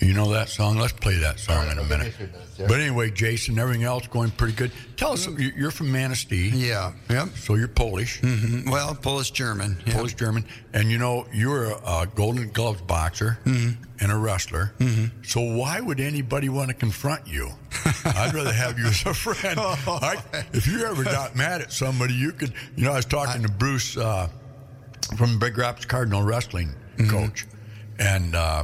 You 0.00 0.14
know 0.14 0.30
that 0.32 0.48
song? 0.48 0.78
Let's 0.78 0.92
play 0.92 1.16
that 1.16 1.40
song 1.40 1.68
in 1.72 1.78
a 1.78 1.82
minute. 1.82 2.14
But 2.56 2.78
anyway, 2.78 3.10
Jason, 3.10 3.58
everything 3.58 3.82
else 3.82 4.06
going 4.06 4.30
pretty 4.30 4.52
good. 4.54 4.70
Tell 4.96 5.12
us, 5.12 5.26
you- 5.26 5.52
you're 5.56 5.72
from 5.72 5.90
Manistee, 5.90 6.50
Yeah. 6.54 6.92
Yep. 7.10 7.30
so 7.36 7.56
you're 7.56 7.66
Polish, 7.66 8.20
Mhm. 8.20 8.70
Well, 8.70 8.94
Polish 8.94 9.32
German. 9.32 9.76
Yeah. 9.84 9.94
Polish 9.94 10.14
German, 10.14 10.44
and 10.72 10.88
you 10.92 10.98
know 10.98 11.26
you're 11.32 11.64
a, 11.72 11.74
a 12.02 12.06
Golden 12.14 12.48
Gloves 12.52 12.80
boxer 12.82 13.38
and 13.44 13.76
a 14.12 14.16
wrestler. 14.16 14.72
So 15.24 15.40
why 15.40 15.80
would 15.80 15.98
anybody 15.98 16.48
want 16.48 16.68
to 16.68 16.74
confront 16.74 17.26
you? 17.26 17.50
I'd 18.04 18.32
rather 18.34 18.52
have 18.52 18.78
you 18.78 18.86
as 18.86 19.04
a 19.04 19.12
friend. 19.12 19.58
I, 19.58 20.22
if 20.52 20.68
you 20.68 20.84
ever 20.86 21.02
got 21.02 21.34
mad 21.34 21.60
at 21.60 21.72
somebody, 21.72 22.14
you 22.14 22.30
could. 22.30 22.52
You 22.76 22.84
know, 22.84 22.92
I 22.92 22.96
was 22.96 23.04
talking 23.04 23.42
to 23.42 23.50
Bruce 23.50 23.96
uh, 23.96 24.28
from 25.16 25.40
Big 25.40 25.58
Rapids 25.58 25.86
Cardinal 25.86 26.22
Wrestling 26.22 26.72
coach, 27.08 27.46
and 27.98 28.34
uh, 28.36 28.62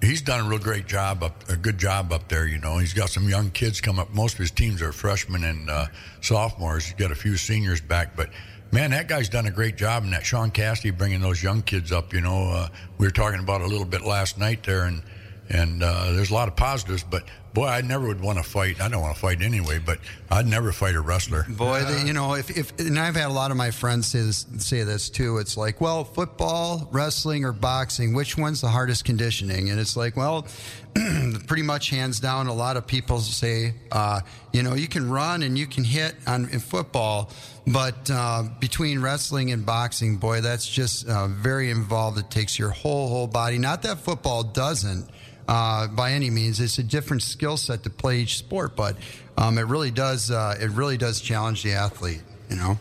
he's 0.00 0.22
done 0.22 0.46
a 0.46 0.48
real 0.48 0.58
great 0.58 0.86
job 0.86 1.22
up, 1.22 1.48
a 1.48 1.56
good 1.56 1.78
job 1.78 2.12
up 2.12 2.28
there. 2.28 2.46
You 2.46 2.58
know, 2.58 2.78
he's 2.78 2.94
got 2.94 3.10
some 3.10 3.28
young 3.28 3.50
kids 3.50 3.80
come 3.80 3.98
up. 3.98 4.12
Most 4.12 4.34
of 4.34 4.38
his 4.38 4.50
teams 4.50 4.82
are 4.82 4.92
freshmen 4.92 5.44
and 5.44 5.70
uh, 5.70 5.86
sophomores. 6.20 6.84
He's 6.84 6.94
got 6.94 7.10
a 7.10 7.16
few 7.16 7.36
seniors 7.36 7.80
back, 7.80 8.16
but. 8.16 8.30
Man, 8.72 8.90
that 8.90 9.06
guy's 9.06 9.28
done 9.28 9.46
a 9.46 9.50
great 9.52 9.76
job, 9.76 10.02
and 10.02 10.12
that 10.12 10.26
Sean 10.26 10.50
Cassidy 10.50 10.90
bringing 10.90 11.20
those 11.20 11.40
young 11.40 11.62
kids 11.62 11.92
up. 11.92 12.12
You 12.12 12.20
know, 12.20 12.50
uh, 12.50 12.68
we 12.98 13.06
were 13.06 13.12
talking 13.12 13.38
about 13.38 13.60
a 13.60 13.66
little 13.66 13.86
bit 13.86 14.02
last 14.02 14.38
night 14.38 14.64
there, 14.64 14.86
and 14.86 15.02
and 15.48 15.84
uh, 15.84 16.10
there's 16.10 16.30
a 16.30 16.34
lot 16.34 16.48
of 16.48 16.56
positives. 16.56 17.04
But 17.04 17.22
boy, 17.56 17.68
I 17.68 17.80
never 17.80 18.06
would 18.06 18.20
want 18.20 18.36
to 18.36 18.44
fight. 18.44 18.82
I 18.82 18.88
don't 18.88 19.00
want 19.00 19.14
to 19.14 19.20
fight 19.20 19.40
anyway, 19.40 19.78
but 19.78 19.98
I'd 20.30 20.46
never 20.46 20.72
fight 20.72 20.94
a 20.94 21.00
wrestler. 21.00 21.46
Boy, 21.48 21.82
they, 21.84 22.06
you 22.06 22.12
know, 22.12 22.34
if, 22.34 22.50
if 22.50 22.78
and 22.78 22.98
I've 22.98 23.16
had 23.16 23.28
a 23.28 23.32
lot 23.32 23.50
of 23.50 23.56
my 23.56 23.70
friends 23.70 24.08
say 24.08 24.20
this 24.20 24.44
say 24.58 24.82
this 24.82 25.08
too. 25.08 25.38
It's 25.38 25.56
like, 25.56 25.80
well, 25.80 26.04
football, 26.04 26.86
wrestling, 26.92 27.46
or 27.46 27.52
boxing, 27.52 28.12
which 28.12 28.36
one's 28.36 28.60
the 28.60 28.68
hardest 28.68 29.06
conditioning? 29.06 29.70
And 29.70 29.80
it's 29.80 29.96
like, 29.96 30.18
well, 30.18 30.46
pretty 31.46 31.62
much 31.62 31.88
hands 31.88 32.20
down. 32.20 32.46
A 32.48 32.52
lot 32.52 32.76
of 32.76 32.86
people 32.86 33.20
say, 33.20 33.72
uh, 33.90 34.20
you 34.52 34.62
know, 34.62 34.74
you 34.74 34.86
can 34.86 35.08
run 35.08 35.42
and 35.42 35.56
you 35.56 35.66
can 35.66 35.82
hit 35.82 36.14
on 36.26 36.50
in 36.50 36.60
football, 36.60 37.30
but 37.66 38.10
uh, 38.12 38.42
between 38.60 39.00
wrestling 39.00 39.50
and 39.50 39.64
boxing, 39.64 40.18
boy, 40.18 40.42
that's 40.42 40.68
just 40.68 41.08
uh, 41.08 41.26
very 41.28 41.70
involved. 41.70 42.18
It 42.18 42.30
takes 42.30 42.58
your 42.58 42.70
whole 42.70 43.08
whole 43.08 43.26
body. 43.26 43.56
Not 43.56 43.80
that 43.84 44.00
football 44.00 44.42
doesn't. 44.42 45.08
Uh, 45.48 45.86
by 45.88 46.12
any 46.12 46.30
means, 46.30 46.60
it's 46.60 46.78
a 46.78 46.82
different 46.82 47.22
skill 47.22 47.56
set 47.56 47.82
to 47.84 47.90
play 47.90 48.18
each 48.18 48.38
sport, 48.38 48.74
but 48.74 48.96
um, 49.36 49.58
it 49.58 49.62
really 49.62 49.90
does. 49.90 50.30
Uh, 50.30 50.56
it 50.60 50.70
really 50.70 50.96
does 50.96 51.20
challenge 51.20 51.62
the 51.62 51.72
athlete. 51.72 52.22
You 52.50 52.56
know. 52.56 52.78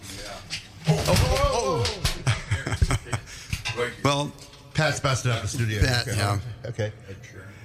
Well, 4.04 4.32
Pat's 4.76 5.00
busting 5.00 5.32
up 5.32 5.42
the 5.42 5.48
studio. 5.48 5.82
Pat, 5.82 6.08
okay. 6.08 6.18
yeah. 6.18 6.40
Okay. 6.66 6.92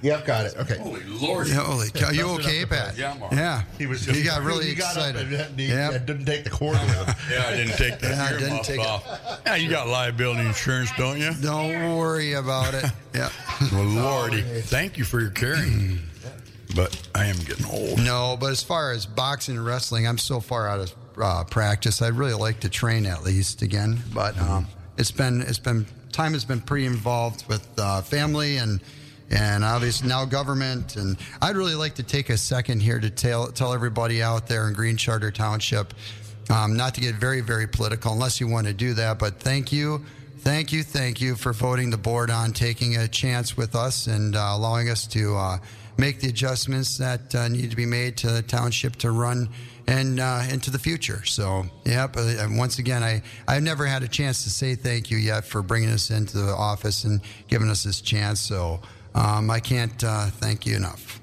Yep, 0.01 0.25
got 0.25 0.45
it. 0.47 0.55
Okay. 0.57 0.77
Holy 0.77 1.03
Lord! 1.03 1.47
yeah, 1.47 1.55
holy 1.63 1.89
cow, 1.91 2.09
you 2.09 2.27
okay, 2.29 2.65
Pat? 2.65 2.97
Yeah, 2.97 3.11
I'm 3.13 3.21
all 3.21 3.29
Yeah. 3.31 3.63
He 3.77 3.85
was 3.85 4.01
just 4.05 4.17
He 4.17 4.23
got 4.23 4.41
really 4.41 4.65
he 4.65 4.75
got 4.75 4.97
up 4.97 5.09
excited. 5.15 5.33
and 5.33 5.59
he, 5.59 5.67
Yeah. 5.67 5.91
and 5.91 6.05
didn't 6.05 6.25
take 6.25 6.43
the 6.43 6.49
cord 6.49 6.73
with 6.79 6.89
him. 7.07 7.15
Yeah, 7.31 7.45
I 7.47 7.55
didn't 7.55 7.77
take 7.77 7.99
that 7.99 8.11
Yeah, 8.11 8.23
I 8.35 8.39
didn't 8.39 8.63
take 8.63 8.79
it. 8.79 9.41
Yeah, 9.45 9.55
you 9.55 9.69
got 9.69 9.87
liability 9.87 10.41
insurance, 10.41 10.89
don't 10.97 11.19
you? 11.19 11.31
Don't 11.41 11.97
worry 11.97 12.33
about 12.33 12.73
it. 12.73 12.85
Yeah. 13.13 13.29
Well, 13.73 13.83
Lordy, 13.83 14.41
thank 14.41 14.97
you 14.97 15.03
for 15.03 15.19
your 15.19 15.31
caring. 15.31 15.99
But 16.73 17.09
I 17.13 17.25
am 17.25 17.35
getting 17.39 17.65
old. 17.65 17.99
No, 17.99 18.37
but 18.39 18.51
as 18.51 18.63
far 18.63 18.93
as 18.93 19.05
boxing 19.05 19.57
and 19.57 19.65
wrestling, 19.65 20.07
I'm 20.07 20.17
so 20.17 20.39
far 20.39 20.69
out 20.69 20.79
of 20.79 20.93
uh, 21.21 21.43
practice. 21.43 22.01
I'd 22.01 22.13
really 22.13 22.33
like 22.33 22.61
to 22.61 22.69
train 22.69 23.05
at 23.05 23.23
least 23.25 23.61
again, 23.61 23.99
but 24.13 24.39
um, 24.39 24.67
it's 24.97 25.11
been 25.11 25.41
it's 25.41 25.59
been 25.59 25.85
time 26.13 26.31
has 26.31 26.45
been 26.45 26.61
pretty 26.61 26.85
involved 26.85 27.45
with 27.49 27.67
uh, 27.77 28.01
family 28.01 28.55
and 28.55 28.81
and 29.31 29.63
obviously 29.63 30.07
now 30.07 30.25
government. 30.25 30.95
And 30.95 31.17
I'd 31.41 31.55
really 31.55 31.75
like 31.75 31.95
to 31.95 32.03
take 32.03 32.29
a 32.29 32.37
second 32.37 32.81
here 32.81 32.99
to 32.99 33.09
tell 33.09 33.47
tell 33.47 33.73
everybody 33.73 34.21
out 34.21 34.47
there 34.47 34.67
in 34.67 34.73
Green 34.73 34.97
Charter 34.97 35.31
Township, 35.31 35.93
um, 36.49 36.75
not 36.75 36.93
to 36.95 37.01
get 37.01 37.15
very 37.15 37.41
very 37.41 37.67
political, 37.67 38.13
unless 38.13 38.39
you 38.39 38.47
want 38.47 38.67
to 38.67 38.73
do 38.73 38.93
that. 38.95 39.19
But 39.19 39.39
thank 39.39 39.71
you. 39.71 40.05
Thank 40.39 40.73
you, 40.73 40.81
thank 40.81 41.21
you 41.21 41.35
for 41.35 41.53
voting 41.53 41.91
the 41.91 41.99
board 41.99 42.31
on 42.31 42.51
taking 42.51 42.97
a 42.97 43.07
chance 43.07 43.55
with 43.55 43.75
us 43.75 44.07
and 44.07 44.35
uh, 44.35 44.53
allowing 44.53 44.89
us 44.89 45.05
to 45.09 45.37
uh, 45.37 45.59
make 45.97 46.19
the 46.19 46.29
adjustments 46.29 46.97
that 46.97 47.35
uh, 47.35 47.47
need 47.47 47.69
to 47.69 47.75
be 47.75 47.85
made 47.85 48.17
to 48.17 48.31
the 48.31 48.41
township 48.41 48.95
to 48.97 49.11
run 49.11 49.49
and 49.85 50.19
uh, 50.19 50.41
into 50.49 50.71
the 50.71 50.79
future. 50.79 51.23
So, 51.25 51.65
yep. 51.85 52.17
Uh, 52.17 52.21
and 52.39 52.57
once 52.57 52.79
again, 52.79 53.03
I 53.03 53.21
I've 53.47 53.61
never 53.61 53.85
had 53.85 54.01
a 54.01 54.07
chance 54.07 54.43
to 54.43 54.49
say 54.49 54.73
thank 54.73 55.11
you 55.11 55.17
yet 55.17 55.45
for 55.45 55.61
bringing 55.61 55.89
us 55.89 56.09
into 56.09 56.37
the 56.37 56.53
office 56.53 57.03
and 57.03 57.21
giving 57.47 57.69
us 57.69 57.83
this 57.83 58.01
chance. 58.01 58.39
So, 58.39 58.81
um, 59.15 59.49
I 59.49 59.59
can't 59.59 60.03
uh, 60.03 60.27
thank 60.27 60.65
you 60.65 60.75
enough. 60.75 61.19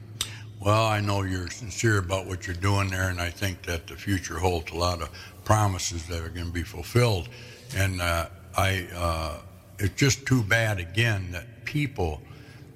Well, 0.61 0.87
I 0.87 1.01
know 1.01 1.22
you're 1.22 1.48
sincere 1.51 1.98
about 1.98 2.27
what 2.27 2.46
you're 2.46 2.57
doing 2.57 2.88
there, 2.88 3.11
and 3.11 3.20
I 3.20 3.31
think 3.31 3.62
that 3.62 3.87
the 3.87 3.94
future 3.94 4.38
holds 4.38 4.72
a 4.72 4.77
lot 4.77 5.01
of 5.01 5.11
promises 5.44 6.07
that 6.09 6.20
are 6.22 6.29
going 6.29 6.46
to 6.46 6.53
be 6.53 6.64
fulfilled. 6.64 7.29
And 7.77 8.01
uh, 8.03 8.29
I, 8.57 8.88
uh, 8.94 9.38
it's 9.79 9.94
just 9.94 10.27
too 10.27 10.42
bad 10.42 10.81
again 10.81 11.31
that 11.31 11.64
people 11.64 12.20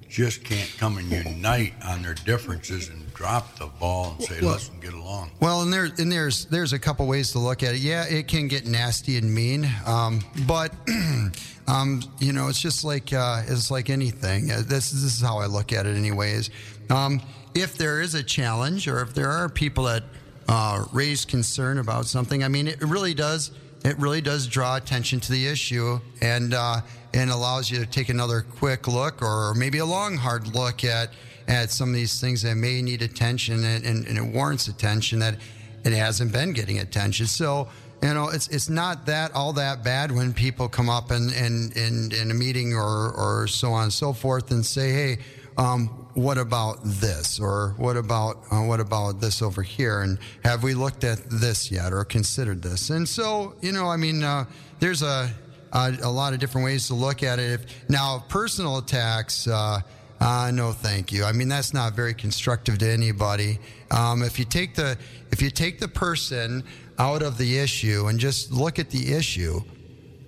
just 0.07 0.43
can't 0.43 0.73
come 0.77 0.97
and 0.97 1.11
unite 1.11 1.73
on 1.85 2.03
their 2.03 2.13
differences 2.13 2.89
and 2.89 3.02
drop 3.13 3.57
the 3.57 3.67
ball 3.79 4.15
and 4.17 4.27
say, 4.27 4.39
Well- 4.41 4.51
"Let's 4.51 4.69
get 4.81 4.93
along." 4.93 5.31
Well, 5.39 5.61
and 5.61 5.71
there 5.71 5.85
and 5.97 6.11
there's 6.11 6.45
there's 6.45 6.73
a 6.73 6.79
couple 6.79 7.05
ways 7.07 7.31
to 7.33 7.39
look 7.39 7.63
at 7.63 7.75
it. 7.75 7.81
Yeah, 7.81 8.05
it 8.05 8.27
can 8.27 8.47
get 8.47 8.65
nasty 8.65 9.17
and 9.17 9.33
mean, 9.33 9.69
um, 9.85 10.21
but 10.47 10.73
um, 11.67 12.01
you 12.19 12.33
know, 12.33 12.47
it's 12.47 12.59
just 12.61 12.83
like 12.83 13.13
uh, 13.13 13.43
it's 13.47 13.71
like 13.71 13.89
anything. 13.89 14.51
Uh, 14.51 14.57
This 14.65 14.91
this 14.91 15.03
is 15.03 15.21
how 15.21 15.37
I 15.39 15.45
look 15.45 15.71
at 15.73 15.85
it, 15.85 15.95
anyways. 15.95 16.49
Um, 16.89 17.21
if 17.53 17.77
there 17.77 18.01
is 18.01 18.15
a 18.15 18.23
challenge, 18.23 18.87
or 18.87 19.01
if 19.01 19.13
there 19.13 19.29
are 19.29 19.47
people 19.49 19.85
that 19.85 20.03
uh, 20.49 20.85
raise 20.91 21.23
concern 21.25 21.77
about 21.77 22.05
something, 22.07 22.43
I 22.43 22.47
mean, 22.47 22.67
it 22.67 22.81
really 22.81 23.13
does. 23.13 23.51
It 23.85 23.97
really 23.99 24.21
does 24.21 24.47
draw 24.47 24.77
attention 24.77 25.19
to 25.21 25.31
the 25.31 25.47
issue 25.47 25.99
and 26.21 26.53
uh, 26.53 26.81
and 27.13 27.29
allows 27.29 27.69
you 27.69 27.79
to 27.79 27.85
take 27.85 28.09
another 28.09 28.41
quick 28.41 28.87
look, 28.87 29.21
or 29.21 29.53
maybe 29.55 29.77
a 29.79 29.85
long, 29.85 30.17
hard 30.17 30.47
look 30.55 30.83
at 30.83 31.11
at 31.47 31.71
some 31.71 31.89
of 31.89 31.95
these 31.95 32.19
things 32.19 32.41
that 32.43 32.55
may 32.55 32.81
need 32.81 33.01
attention 33.01 33.63
and, 33.63 33.85
and, 33.85 34.07
and 34.07 34.17
it 34.17 34.33
warrants 34.33 34.67
attention 34.67 35.19
that 35.19 35.35
it 35.83 35.93
hasn't 35.93 36.31
been 36.31 36.53
getting 36.53 36.79
attention. 36.79 37.25
So, 37.25 37.67
you 38.01 38.13
know, 38.13 38.29
it's 38.29 38.47
it's 38.49 38.69
not 38.69 39.05
that 39.05 39.33
all 39.33 39.53
that 39.53 39.83
bad 39.83 40.11
when 40.11 40.33
people 40.33 40.67
come 40.67 40.89
up 40.89 41.11
in, 41.11 41.31
in, 41.33 41.71
in, 41.75 42.11
in 42.13 42.31
a 42.31 42.33
meeting 42.33 42.73
or, 42.73 43.11
or 43.11 43.47
so 43.47 43.71
on 43.71 43.83
and 43.83 43.93
so 43.93 44.13
forth 44.13 44.51
and 44.51 44.65
say, 44.65 44.91
hey, 44.91 45.17
um, 45.57 45.87
what 46.13 46.37
about 46.37 46.79
this? 46.83 47.39
Or 47.39 47.73
what 47.77 47.97
about 47.97 48.37
uh, 48.51 48.63
what 48.63 48.79
about 48.79 49.19
this 49.19 49.41
over 49.41 49.61
here? 49.61 50.01
And 50.01 50.19
have 50.43 50.63
we 50.63 50.73
looked 50.73 51.03
at 51.03 51.29
this 51.29 51.71
yet 51.71 51.93
or 51.93 52.03
considered 52.05 52.61
this? 52.61 52.89
And 52.89 53.07
so, 53.07 53.55
you 53.61 53.71
know, 53.71 53.87
I 53.87 53.97
mean, 53.97 54.23
uh, 54.23 54.45
there's 54.79 55.01
a, 55.01 55.33
a 55.71 55.93
a 56.03 56.09
lot 56.09 56.33
of 56.33 56.39
different 56.39 56.65
ways 56.65 56.87
to 56.87 56.93
look 56.93 57.23
at 57.23 57.39
it. 57.39 57.51
If, 57.51 57.89
now, 57.89 58.23
personal 58.29 58.77
attacks. 58.77 59.47
Uh, 59.47 59.81
uh, 60.23 60.51
no, 60.51 60.71
thank 60.71 61.11
you. 61.11 61.25
I 61.25 61.33
mean, 61.33 61.49
that's 61.49 61.73
not 61.73 61.95
very 61.95 62.13
constructive 62.13 62.77
to 62.77 62.89
anybody. 62.89 63.59
Um, 63.91 64.23
if 64.23 64.39
you 64.39 64.45
take 64.45 64.73
the 64.73 64.97
if 65.31 65.41
you 65.41 65.49
take 65.49 65.81
the 65.81 65.89
person 65.89 66.63
out 66.97 67.21
of 67.21 67.37
the 67.37 67.59
issue 67.59 68.07
and 68.07 68.17
just 68.17 68.49
look 68.49 68.79
at 68.79 68.89
the 68.89 69.13
issue, 69.13 69.59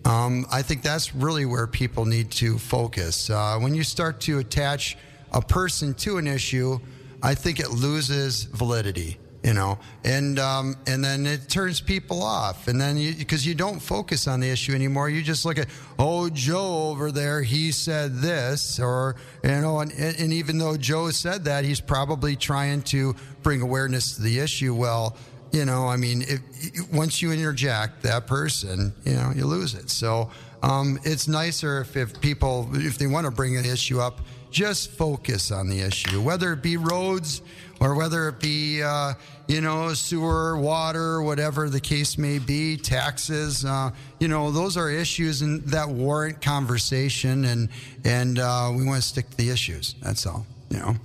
um, 0.03 0.45
I 0.51 0.63
think 0.63 0.81
that's 0.81 1.15
really 1.15 1.45
where 1.45 1.65
people 1.65 2.03
need 2.03 2.29
to 2.31 2.57
focus. 2.57 3.29
Uh, 3.29 3.57
when 3.59 3.73
you 3.73 3.83
start 3.83 4.19
to 4.21 4.39
attach 4.39 4.97
a 5.31 5.41
person 5.41 5.93
to 5.93 6.17
an 6.17 6.27
issue, 6.27 6.77
I 7.23 7.33
think 7.33 7.61
it 7.61 7.69
loses 7.69 8.43
validity. 8.43 9.17
You 9.45 9.53
know, 9.53 9.77
and 10.03 10.39
um, 10.39 10.75
and 10.87 11.05
then 11.05 11.27
it 11.27 11.47
turns 11.47 11.79
people 11.79 12.23
off, 12.23 12.67
and 12.67 12.81
then 12.81 12.95
because 13.15 13.45
you, 13.45 13.53
don't 13.53 13.79
focus 13.79 14.27
on 14.27 14.39
the 14.39 14.49
issue 14.49 14.73
anymore, 14.73 15.07
you 15.07 15.21
just 15.21 15.45
look 15.45 15.59
at 15.59 15.67
oh 15.99 16.29
Joe 16.31 16.89
over 16.89 17.11
there, 17.11 17.43
he 17.43 17.71
said 17.71 18.15
this, 18.15 18.79
or 18.79 19.17
you 19.43 19.51
know, 19.51 19.81
and, 19.81 19.91
and 19.91 20.33
even 20.33 20.57
though 20.57 20.77
Joe 20.77 21.11
said 21.11 21.43
that, 21.43 21.63
he's 21.63 21.79
probably 21.79 22.35
trying 22.35 22.81
to 22.83 23.15
bring 23.43 23.61
awareness 23.61 24.15
to 24.15 24.23
the 24.23 24.39
issue. 24.39 24.73
Well, 24.73 25.15
you 25.51 25.65
know, 25.65 25.87
I 25.87 25.97
mean, 25.97 26.23
if, 26.23 26.91
once 26.91 27.21
you 27.21 27.31
interject 27.31 28.01
that 28.01 28.25
person, 28.25 28.95
you 29.05 29.13
know, 29.13 29.31
you 29.35 29.45
lose 29.45 29.75
it. 29.75 29.91
So 29.91 30.31
um, 30.63 30.99
it's 31.03 31.27
nicer 31.27 31.81
if, 31.81 31.95
if 31.95 32.19
people, 32.19 32.67
if 32.73 32.97
they 32.97 33.05
want 33.07 33.25
to 33.25 33.31
bring 33.31 33.57
an 33.57 33.65
issue 33.65 33.99
up, 33.99 34.21
just 34.49 34.91
focus 34.91 35.51
on 35.51 35.69
the 35.69 35.81
issue, 35.81 36.21
whether 36.21 36.53
it 36.53 36.61
be 36.61 36.77
roads 36.77 37.41
or 37.79 37.95
whether 37.95 38.27
it 38.29 38.39
be, 38.39 38.81
uh, 38.81 39.13
you 39.47 39.61
know, 39.61 39.93
sewer, 39.93 40.57
water, 40.57 41.21
whatever 41.21 41.69
the 41.69 41.79
case 41.79 42.17
may 42.17 42.39
be, 42.39 42.77
taxes. 42.77 43.65
Uh, 43.65 43.91
you 44.19 44.27
know, 44.27 44.51
those 44.51 44.77
are 44.77 44.89
issues 44.89 45.41
and 45.41 45.63
that 45.63 45.89
warrant 45.89 46.41
conversation, 46.41 47.45
and 47.45 47.69
and 48.03 48.39
uh, 48.39 48.71
we 48.75 48.85
want 48.85 49.01
to 49.01 49.07
stick 49.07 49.29
to 49.29 49.37
the 49.37 49.49
issues. 49.49 49.95
That's 50.01 50.25
all. 50.25 50.45
You 50.69 50.79
know. 50.79 50.95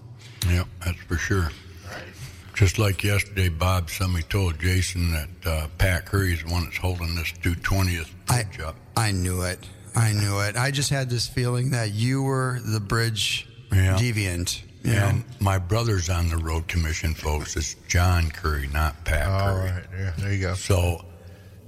Yeah, 0.49 0.65
that's 0.85 0.99
for 1.03 1.17
sure. 1.17 1.51
Just 2.55 2.79
like 2.79 3.03
yesterday, 3.03 3.49
Bob, 3.49 3.89
somebody 3.91 4.25
told 4.25 4.59
Jason 4.61 5.13
that 5.13 5.29
uh, 5.47 5.67
Pat 5.79 6.05
Currie's 6.07 6.43
the 6.43 6.51
one 6.51 6.65
that's 6.65 6.77
holding 6.77 7.15
this 7.15 7.33
220th 7.43 8.09
bridge 8.27 8.61
I, 8.61 8.65
up. 8.65 8.77
I 8.97 9.13
knew 9.13 9.43
it. 9.43 9.59
I 9.97 10.13
knew 10.13 10.41
it. 10.41 10.57
I 10.57 10.71
just 10.71 10.91
had 10.91 11.09
this 11.09 11.27
feeling 11.27 11.71
that 11.71 11.93
you 11.93 12.23
were 12.23 12.61
the 12.63 12.81
bridge 12.81 13.49
Yeah. 13.73 13.97
deviant. 13.97 14.61
Know? 14.85 14.93
And 14.93 15.25
my 15.40 15.59
brother's 15.59 16.09
on 16.09 16.29
the 16.29 16.37
road 16.38 16.66
commission, 16.69 17.14
folks. 17.14 17.57
It's 17.57 17.75
John 17.88 18.31
Currie, 18.31 18.69
not 18.73 19.05
Pat 19.05 19.29
All 19.29 19.40
Currie. 19.55 19.71
right. 19.71 19.85
Yeah. 19.97 20.12
There 20.19 20.33
you 20.33 20.40
go. 20.40 20.55
So 20.55 21.05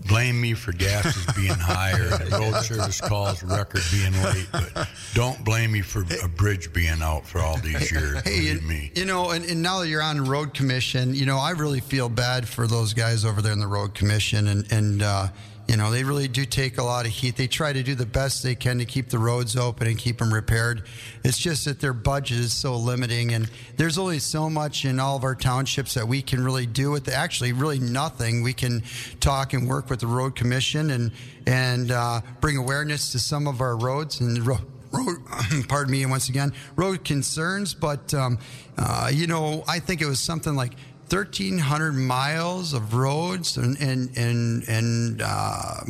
blame 0.09 0.41
me 0.41 0.55
for 0.55 0.73
gases 0.73 1.25
being 1.37 1.55
higher, 1.59 2.09
road 2.33 2.61
service 2.63 3.01
calls 3.01 3.43
record 3.43 3.83
being 3.93 4.13
late, 4.23 4.49
but 4.51 4.89
don't 5.15 5.45
blame 5.45 5.73
me 5.73 5.81
for 5.81 6.05
a 6.25 6.29
bridge 6.29 6.73
being 6.73 7.03
out 7.03 7.27
for 7.27 7.41
all 7.41 7.57
these 7.59 7.93
years. 7.93 8.21
Hey, 8.23 8.41
you, 8.41 8.61
me. 8.63 8.91
you 8.95 9.05
know, 9.05 9.31
and, 9.31 9.45
and 9.45 9.63
now 9.63 9.81
that 9.81 9.89
you're 9.89 10.03
on 10.03 10.25
road 10.25 10.55
commission, 10.55 11.15
you 11.15 11.27
know, 11.27 11.39
I 11.39 11.51
really 11.51 11.81
feel 11.81 12.09
bad 12.09 12.49
for 12.49 12.67
those 12.67 12.95
guys 12.95 13.25
over 13.25 13.41
there 13.43 13.53
in 13.53 13.61
the 13.61 13.67
road 13.67 13.95
commission, 13.95 14.49
and 14.49 14.73
and 14.73 15.03
uh, 15.03 15.29
you 15.73 15.79
know, 15.79 15.91
they 15.91 16.05
really 16.05 16.29
do 16.29 16.45
take 16.45 16.77
a 16.77 16.83
lot 16.83 17.07
of 17.07 17.13
heat. 17.13 17.37
They 17.37 17.47
try 17.47 17.73
to 17.73 17.83
do 17.83 17.95
the 17.95 18.05
best 18.05 18.43
they 18.43 18.55
can 18.55 18.79
to 18.81 18.85
keep 18.85 19.09
the 19.09 19.19
roads 19.19 19.57
open 19.57 19.87
and 19.87 19.97
keep 19.97 20.19
them 20.19 20.31
repaired. 20.31 20.83
It's 21.25 21.39
just 21.39 21.65
that 21.65 21.81
their 21.81 21.95
budget 21.95 22.41
is 22.41 22.53
so 22.53 22.77
limiting, 22.77 23.33
and 23.33 23.51
there's 23.79 23.97
only 23.97 24.19
so 24.19 24.51
much 24.51 24.85
in 24.85 25.01
all 25.01 25.17
of 25.17 25.25
our 25.25 25.35
townships 25.35 25.95
that 25.95 26.07
we 26.07 26.21
can 26.21 26.45
really 26.45 26.67
do 26.67 26.91
with. 26.91 27.09
Actually, 27.09 27.55
really 27.55 27.79
nothing. 27.79 28.43
We 28.43 28.53
can 28.53 28.83
talk 29.19 29.55
and 29.55 29.67
work 29.67 29.89
with 29.89 30.01
the 30.01 30.07
road 30.07 30.37
commission 30.37 30.91
and 30.91 31.11
and 31.47 31.91
uh, 31.91 32.21
bring 32.43 32.59
awareness 32.59 33.11
to 33.13 33.19
some 33.19 33.47
of 33.47 33.63
our 33.63 33.75
roads 33.75 34.21
and. 34.21 34.47
Ro- 34.47 34.59
road, 34.93 35.17
pardon 35.69 35.91
me, 35.91 36.05
once 36.05 36.29
again, 36.29 36.53
road 36.77 37.03
concerns. 37.03 37.73
But, 37.73 38.13
um, 38.13 38.39
uh, 38.77 39.11
you 39.11 39.27
know, 39.27 39.65
I 39.67 39.79
think 39.79 40.03
it 40.03 40.07
was 40.07 40.21
something 40.21 40.55
like 40.55 40.75
1,300 41.13 41.93
miles 41.93 42.73
of 42.73 42.95
roads 42.95 43.59
in, 43.59 43.77
in, 43.77 44.09
in, 44.17 44.63
in 44.63 45.21
uh, 45.23 45.85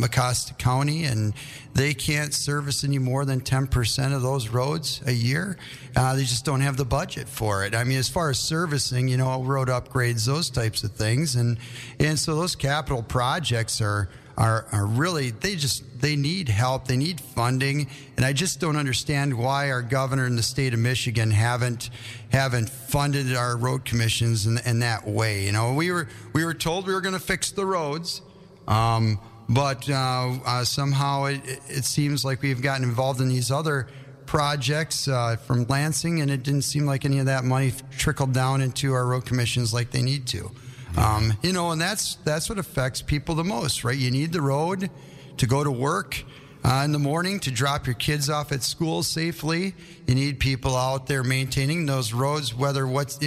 County, 0.59 1.05
and 1.05 1.33
they 1.75 1.95
can't 1.95 2.35
service 2.35 2.83
any 2.83 2.99
more 2.99 3.25
than 3.25 3.41
10% 3.41 4.15
of 4.15 4.23
those 4.23 4.49
roads 4.49 5.01
a 5.07 5.13
year. 5.13 5.57
Uh, 5.95 6.17
they 6.17 6.23
just 6.23 6.45
don't 6.45 6.61
have 6.61 6.77
the 6.77 6.85
budget 6.85 7.29
for 7.29 7.65
it. 7.65 7.73
I 7.73 7.85
mean, 7.85 7.99
as 7.99 8.09
far 8.09 8.31
as 8.31 8.39
servicing, 8.41 9.07
you 9.07 9.17
know, 9.17 9.43
road 9.43 9.69
upgrades, 9.69 10.27
those 10.27 10.51
types 10.51 10.83
of 10.83 10.91
things. 10.91 11.37
And, 11.37 11.57
and 12.01 12.19
so 12.19 12.35
those 12.35 12.57
capital 12.57 13.05
projects 13.05 13.81
are, 13.81 14.09
are, 14.37 14.67
are 14.73 14.87
really 14.87 15.31
they 15.31 15.55
just 15.57 16.01
they 16.01 16.17
need 16.17 16.49
help 16.49 16.89
they 16.89 16.97
need 16.97 17.21
funding 17.21 17.87
and 18.17 18.25
i 18.25 18.33
just 18.33 18.61
don't 18.61 18.77
understand 18.77 19.37
why 19.37 19.71
our 19.71 19.83
governor 19.83 20.25
and 20.25 20.39
the 20.39 20.43
state 20.43 20.73
of 20.73 20.81
michigan 20.81 21.31
haven't 21.31 21.91
haven't 22.31 22.69
funded 22.69 23.35
our 23.35 23.57
road 23.57 23.85
commissions 23.85 24.47
in, 24.47 24.59
in 24.65 24.79
that 24.81 25.07
way 25.07 25.45
you 25.45 25.53
know? 25.53 25.75
We 25.75 25.93
were 25.93 26.09
we 26.33 26.45
were 26.45 26.55
told 26.55 26.87
we 26.87 26.95
were 26.95 27.01
going 27.01 27.15
to 27.15 27.21
fix 27.21 27.51
the 27.51 27.67
roads 27.67 28.23
um, 28.67 29.19
but 29.49 29.89
uh, 29.91 30.39
uh, 30.47 30.65
somehow 30.65 31.25
it, 31.25 31.43
it 31.69 31.85
seems 31.85 32.25
like 32.25 32.43
we've 32.43 32.63
gotten 32.63 32.85
involved 32.85 33.21
in 33.21 33.29
these 33.29 33.51
other 33.51 33.89
projects 34.25 35.09
uh, 35.09 35.37
from 35.37 35.65
lansing 35.65 36.21
and 36.21 36.31
it 36.31 36.43
didn't 36.43 36.63
seem 36.63 36.87
like 36.87 37.05
any 37.05 37.19
of 37.19 37.27
that 37.27 37.45
money 37.45 37.73
trickled 37.99 38.33
down 38.33 38.63
into 38.63 38.93
our 38.95 39.05
road 39.05 39.27
commissions 39.27 39.75
like 39.75 39.91
they 39.91 40.01
need 40.01 40.27
to 40.29 40.51
um, 40.97 41.33
you 41.43 41.53
know, 41.53 41.71
and 41.71 41.81
that's 41.81 42.17
that's 42.25 42.49
what 42.49 42.59
affects 42.59 43.03
people 43.03 43.35
the 43.35 43.45
most, 43.45 43.85
right? 43.85 43.97
You 43.97 44.11
need 44.11 44.33
the 44.33 44.43
road 44.43 44.91
to 45.39 45.47
go 45.47 45.65
to 45.65 45.71
work 45.71 46.23
uh, 46.65 46.83
in 46.85 46.93
the 46.93 46.99
morning 46.99 47.41
to 47.41 47.51
drop 47.51 47.87
your 47.87 47.95
kids 47.95 48.31
off 48.31 48.53
at 48.53 48.63
school 48.63 49.03
safely. 49.03 49.75
You 50.07 50.15
need 50.15 50.39
people 50.39 50.77
out 50.77 51.07
there 51.07 51.23
maintaining 51.23 51.87
those 51.87 52.13
roads, 52.13 52.55
whether 52.55 52.87
what, 52.87 53.19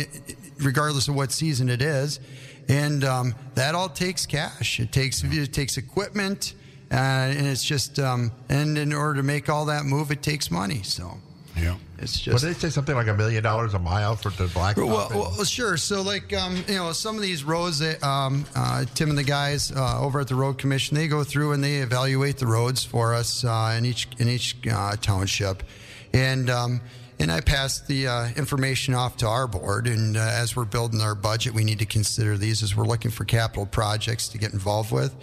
regardless 0.60 1.08
of 1.08 1.16
what 1.16 1.32
season 1.32 1.70
it 1.70 1.82
is, 1.82 2.20
and 2.70 3.04
um, 3.04 3.36
that 3.56 3.76
all 3.76 3.90
takes 3.90 4.26
cash. 4.26 4.80
It 4.80 4.92
takes 4.92 5.24
it 5.24 5.54
takes 5.54 5.78
equipment, 5.78 6.54
uh, 6.92 6.96
and 6.96 7.48
it's 7.48 7.64
just 7.64 8.00
um, 8.00 8.32
and 8.48 8.78
in 8.78 8.94
order 8.94 9.16
to 9.16 9.24
make 9.24 9.50
all 9.50 9.66
that 9.66 9.86
move, 9.86 10.12
it 10.12 10.22
takes 10.22 10.52
money. 10.52 10.84
So. 10.84 11.20
Yeah. 11.58 11.78
It's 11.98 12.20
just 12.20 12.44
did 12.44 12.54
they 12.54 12.60
say? 12.60 12.70
Something 12.70 12.96
like 12.96 13.08
a 13.08 13.14
million 13.14 13.42
dollars 13.42 13.74
a 13.74 13.80
mile 13.80 14.16
for 14.16 14.30
the 14.30 14.48
black. 14.54 14.76
well, 14.78 15.08
well, 15.12 15.44
sure. 15.46 15.78
So, 15.78 16.02
like, 16.02 16.34
um, 16.34 16.64
you 16.68 16.76
know, 16.76 16.92
some 16.92 17.16
of 17.16 17.22
these 17.22 17.44
roads 17.44 17.80
that 17.80 18.04
um, 18.04 18.46
uh, 18.56 18.86
Tim 18.94 19.10
and 19.10 19.18
the 19.18 19.24
guys 19.24 19.72
uh, 19.72 20.02
over 20.02 20.20
at 20.20 20.28
the 20.28 20.36
road 20.36 20.58
commission 20.58 20.98
they 20.98 21.08
go 21.08 21.24
through 21.24 21.54
and 21.54 21.64
they 21.64 21.78
evaluate 21.78 22.38
the 22.38 22.48
roads 22.48 22.84
for 22.84 23.14
us 23.14 23.46
uh, 23.46 23.76
in 23.78 23.86
each 23.86 24.08
in 24.20 24.28
each 24.28 24.58
uh, 24.70 24.98
township, 24.98 25.64
and 26.14 26.50
um, 26.50 26.82
and 27.20 27.32
I 27.32 27.42
pass 27.42 27.80
the 27.80 28.08
uh, 28.08 28.28
information 28.36 28.94
off 28.94 29.18
to 29.18 29.28
our 29.28 29.48
board. 29.48 29.88
And 29.88 30.18
uh, 30.18 30.20
as 30.20 30.56
we're 30.56 30.66
building 30.66 31.02
our 31.02 31.16
budget, 31.16 31.54
we 31.54 31.64
need 31.64 31.80
to 31.80 31.86
consider 31.86 32.38
these 32.38 32.62
as 32.62 32.76
we're 32.76 32.86
looking 32.86 33.12
for 33.12 33.24
capital 33.24 33.66
projects 33.66 34.28
to 34.30 34.38
get 34.38 34.54
involved 34.54 34.92
with. 34.92 35.16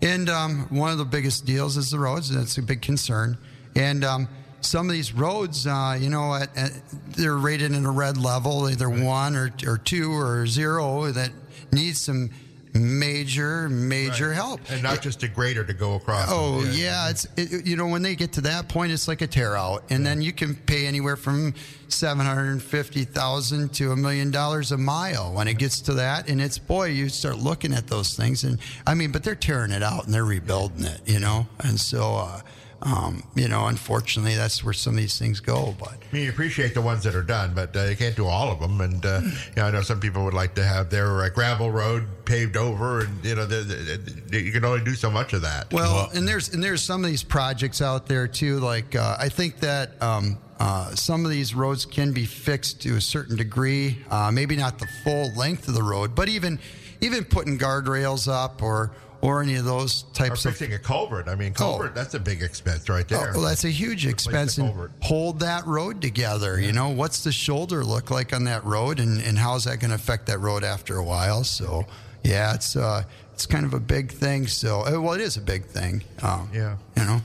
And 0.00 0.28
um, 0.28 0.66
one 0.70 0.90
of 0.90 0.98
the 0.98 1.04
biggest 1.04 1.44
deals 1.44 1.76
is 1.76 1.90
the 1.90 1.98
roads, 1.98 2.30
and 2.30 2.42
it's 2.42 2.56
a 2.56 2.62
big 2.62 2.82
concern. 2.82 3.36
And 3.76 4.04
um, 4.04 4.28
some 4.64 4.86
of 4.88 4.92
these 4.92 5.12
roads, 5.12 5.66
uh, 5.66 5.96
you 6.00 6.08
know, 6.08 6.34
at, 6.34 6.56
at, 6.56 6.72
they're 7.08 7.36
rated 7.36 7.72
in 7.72 7.84
a 7.84 7.90
red 7.90 8.16
level, 8.16 8.68
either 8.70 8.88
one 8.88 9.36
or, 9.36 9.52
or 9.66 9.78
two 9.78 10.12
or 10.12 10.46
zero, 10.46 11.10
that 11.12 11.30
needs 11.72 12.00
some 12.00 12.30
major, 12.74 13.68
major 13.68 14.32
help. 14.32 14.60
and 14.70 14.82
not 14.82 15.00
just 15.00 15.22
a 15.22 15.28
grader 15.28 15.64
to 15.64 15.72
go 15.72 15.94
across. 15.94 16.28
Oh 16.30 16.60
them. 16.62 16.72
yeah, 16.74 17.08
it's 17.08 17.26
it, 17.36 17.66
you 17.66 17.76
know 17.76 17.86
when 17.86 18.02
they 18.02 18.16
get 18.16 18.32
to 18.32 18.40
that 18.42 18.68
point, 18.68 18.92
it's 18.92 19.06
like 19.06 19.22
a 19.22 19.26
tear 19.26 19.56
out, 19.56 19.84
and 19.90 20.04
then 20.04 20.20
you 20.20 20.32
can 20.32 20.54
pay 20.54 20.86
anywhere 20.86 21.16
from 21.16 21.54
seven 21.88 22.26
hundred 22.26 22.50
and 22.50 22.62
fifty 22.62 23.04
thousand 23.04 23.72
to 23.74 23.92
a 23.92 23.96
million 23.96 24.30
dollars 24.30 24.72
a 24.72 24.78
mile 24.78 25.32
when 25.32 25.46
it 25.46 25.58
gets 25.58 25.80
to 25.82 25.94
that, 25.94 26.28
and 26.28 26.40
it's 26.40 26.58
boy, 26.58 26.86
you 26.86 27.08
start 27.08 27.38
looking 27.38 27.72
at 27.72 27.86
those 27.86 28.16
things, 28.16 28.44
and 28.44 28.58
I 28.86 28.94
mean, 28.94 29.12
but 29.12 29.22
they're 29.22 29.34
tearing 29.36 29.70
it 29.70 29.82
out 29.82 30.06
and 30.06 30.12
they're 30.12 30.24
rebuilding 30.24 30.84
it, 30.84 31.00
you 31.06 31.20
know, 31.20 31.46
and 31.60 31.78
so. 31.78 32.16
Uh, 32.16 32.40
um, 32.84 33.22
you 33.34 33.48
know, 33.48 33.66
unfortunately, 33.66 34.34
that's 34.34 34.62
where 34.62 34.74
some 34.74 34.94
of 34.94 35.00
these 35.00 35.18
things 35.18 35.40
go. 35.40 35.74
But 35.78 35.94
I 35.94 36.14
mean, 36.14 36.24
you 36.24 36.30
appreciate 36.30 36.74
the 36.74 36.82
ones 36.82 37.02
that 37.04 37.14
are 37.14 37.22
done, 37.22 37.54
but 37.54 37.74
uh, 37.74 37.84
you 37.84 37.96
can't 37.96 38.14
do 38.14 38.26
all 38.26 38.52
of 38.52 38.60
them. 38.60 38.80
And 38.80 39.04
uh, 39.04 39.20
you 39.22 39.30
know, 39.56 39.64
I 39.64 39.70
know 39.70 39.80
some 39.80 40.00
people 40.00 40.24
would 40.24 40.34
like 40.34 40.54
to 40.56 40.64
have 40.64 40.90
their 40.90 41.22
uh, 41.22 41.30
gravel 41.30 41.70
road 41.70 42.06
paved 42.26 42.56
over, 42.56 43.00
and 43.00 43.24
you 43.24 43.34
know, 43.34 43.46
the, 43.46 43.56
the, 43.56 44.12
the, 44.28 44.40
you 44.40 44.52
can 44.52 44.64
only 44.64 44.84
do 44.84 44.94
so 44.94 45.10
much 45.10 45.32
of 45.32 45.42
that. 45.42 45.72
Well, 45.72 46.10
and 46.14 46.28
there's 46.28 46.52
and 46.52 46.62
there's 46.62 46.82
some 46.82 47.02
of 47.02 47.10
these 47.10 47.22
projects 47.22 47.80
out 47.80 48.06
there 48.06 48.28
too. 48.28 48.58
Like 48.60 48.94
uh, 48.94 49.16
I 49.18 49.30
think 49.30 49.60
that 49.60 50.00
um, 50.02 50.36
uh, 50.60 50.94
some 50.94 51.24
of 51.24 51.30
these 51.30 51.54
roads 51.54 51.86
can 51.86 52.12
be 52.12 52.26
fixed 52.26 52.82
to 52.82 52.96
a 52.96 53.00
certain 53.00 53.36
degree. 53.36 53.98
Uh, 54.10 54.30
maybe 54.30 54.56
not 54.56 54.78
the 54.78 54.88
full 55.04 55.32
length 55.34 55.68
of 55.68 55.74
the 55.74 55.82
road, 55.82 56.14
but 56.14 56.28
even 56.28 56.58
even 57.00 57.24
putting 57.24 57.58
guardrails 57.58 58.28
up 58.28 58.62
or 58.62 58.90
or 59.24 59.42
any 59.42 59.54
of 59.54 59.64
those 59.64 60.04
or 60.04 60.14
types 60.14 60.44
of. 60.44 60.52
fixing 60.56 60.74
a 60.74 60.78
culvert. 60.78 61.28
I 61.28 61.34
mean, 61.34 61.54
culvert, 61.54 61.94
that's 61.94 62.12
a 62.14 62.20
big 62.20 62.42
expense 62.42 62.88
right 62.90 63.06
Oh, 63.10 63.16
there. 63.16 63.32
well, 63.32 63.42
that's 63.42 63.64
a 63.64 63.70
huge 63.70 64.06
expense. 64.06 64.58
And 64.58 64.68
culvert. 64.68 64.92
hold 65.00 65.40
that 65.40 65.66
road 65.66 66.02
together. 66.02 66.60
You 66.60 66.72
know, 66.72 66.90
what's 66.90 67.24
the 67.24 67.32
shoulder 67.32 67.82
look 67.84 68.10
like 68.10 68.34
on 68.34 68.44
that 68.44 68.64
road, 68.64 69.00
and, 69.00 69.22
and 69.22 69.38
how's 69.38 69.64
that 69.64 69.80
going 69.80 69.88
to 69.90 69.94
affect 69.96 70.26
that 70.26 70.38
road 70.40 70.62
after 70.62 70.96
a 70.98 71.02
while? 71.04 71.42
So, 71.42 71.86
yeah, 72.22 72.54
it's 72.54 72.76
uh, 72.76 73.02
it's 73.32 73.46
kind 73.46 73.64
of 73.64 73.72
a 73.72 73.80
big 73.80 74.12
thing. 74.12 74.46
So, 74.46 74.82
uh, 74.82 75.00
well, 75.00 75.14
it 75.14 75.20
is 75.22 75.36
a 75.38 75.40
big 75.42 75.64
thing. 75.64 76.04
Um, 76.22 76.50
Yeah. 76.52 76.76
you 76.96 77.04
know. 77.04 77.20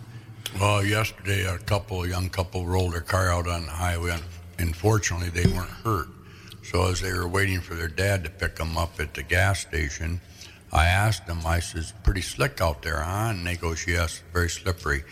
Well, 0.59 0.83
yesterday 0.83 1.43
a 1.45 1.57
couple, 1.59 2.03
a 2.03 2.07
young 2.07 2.29
couple, 2.29 2.65
rolled 2.65 2.93
their 2.93 3.01
car 3.01 3.29
out 3.29 3.47
on 3.47 3.65
the 3.65 3.71
highway. 3.71 4.11
and 4.11 4.23
Unfortunately, 4.57 5.29
they 5.29 5.47
weren't 5.51 5.69
hurt. 5.69 6.07
So 6.63 6.87
as 6.89 7.01
they 7.01 7.11
were 7.13 7.27
waiting 7.27 7.61
for 7.61 7.75
their 7.75 7.87
dad 7.87 8.23
to 8.23 8.29
pick 8.29 8.55
them 8.55 8.77
up 8.77 8.99
at 8.99 9.13
the 9.13 9.23
gas 9.23 9.59
station, 9.59 10.19
I 10.71 10.85
asked 10.85 11.27
them. 11.27 11.45
I 11.45 11.59
says, 11.59 11.93
"Pretty 12.03 12.21
slick 12.21 12.61
out 12.61 12.81
there, 12.81 13.01
huh?" 13.01 13.29
And 13.31 13.45
they 13.45 13.55
goes, 13.55 13.87
"Yes, 13.87 14.21
very 14.33 14.49
slippery." 14.49 15.03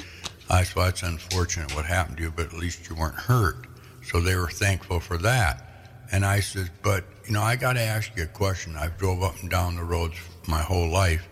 I 0.50 0.64
said, 0.64 0.76
well, 0.76 0.86
"That's 0.86 1.04
unfortunate 1.04 1.76
what 1.76 1.86
happened 1.86 2.18
to 2.18 2.24
you, 2.24 2.32
but 2.32 2.48
at 2.48 2.54
least 2.54 2.90
you 2.90 2.96
weren't 2.96 3.16
hurt." 3.16 3.68
So 4.04 4.22
they 4.22 4.36
were 4.36 4.50
thankful 4.50 5.00
for 5.00 5.18
that. 5.18 5.64
And 6.12 6.26
I 6.26 6.40
says, 6.40 6.70
"But 6.82 7.04
you 7.26 7.34
know, 7.34 7.42
I 7.42 7.56
got 7.56 7.74
to 7.74 7.82
ask 7.82 8.16
you 8.16 8.24
a 8.24 8.28
question. 8.28 8.78
I've 8.78 8.98
drove 8.98 9.24
up 9.24 9.42
and 9.42 9.50
down 9.50 9.76
the 9.76 9.84
roads 9.84 10.16
my 10.48 10.62
whole 10.62 10.90
life." 10.90 11.28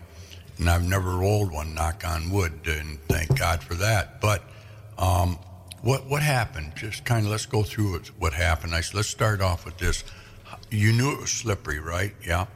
and 0.58 0.70
I've 0.70 0.84
never 0.84 1.16
rolled 1.16 1.52
one. 1.52 1.74
Knock 1.74 2.04
on 2.06 2.30
wood, 2.30 2.52
and 2.66 2.98
thank 3.08 3.38
God 3.38 3.62
for 3.62 3.74
that. 3.74 4.20
But 4.20 4.42
um, 4.98 5.38
what 5.82 6.06
what 6.06 6.22
happened? 6.22 6.72
Just 6.76 7.04
kind 7.04 7.26
of 7.26 7.32
let's 7.32 7.46
go 7.46 7.62
through 7.62 8.00
what 8.18 8.32
happened. 8.32 8.74
I 8.74 8.80
said, 8.80 8.96
let's 8.96 9.08
start 9.08 9.40
off 9.40 9.64
with 9.64 9.78
this. 9.78 10.04
You 10.70 10.92
knew 10.92 11.12
it 11.12 11.20
was 11.20 11.30
slippery, 11.30 11.78
right? 11.78 12.14
Yeah. 12.26 12.46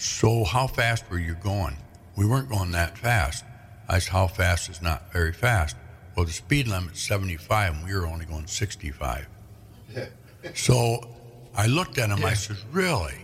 So 0.00 0.44
how 0.44 0.66
fast 0.66 1.04
were 1.10 1.18
you 1.18 1.34
going? 1.34 1.76
We 2.16 2.26
weren't 2.26 2.48
going 2.48 2.70
that 2.72 2.96
fast. 2.96 3.44
I 3.86 3.98
said, 3.98 4.12
how 4.12 4.28
fast 4.28 4.70
is 4.70 4.80
not 4.80 5.12
very 5.12 5.32
fast? 5.32 5.76
Well, 6.16 6.24
the 6.24 6.32
speed 6.32 6.68
limit's 6.68 7.02
75, 7.02 7.74
and 7.74 7.84
we 7.84 7.94
were 7.94 8.06
only 8.06 8.24
going 8.24 8.46
65. 8.46 9.28
so 10.54 11.06
I 11.54 11.66
looked 11.66 11.98
at 11.98 12.08
him. 12.08 12.24
I 12.24 12.32
said, 12.34 12.56
really? 12.72 13.14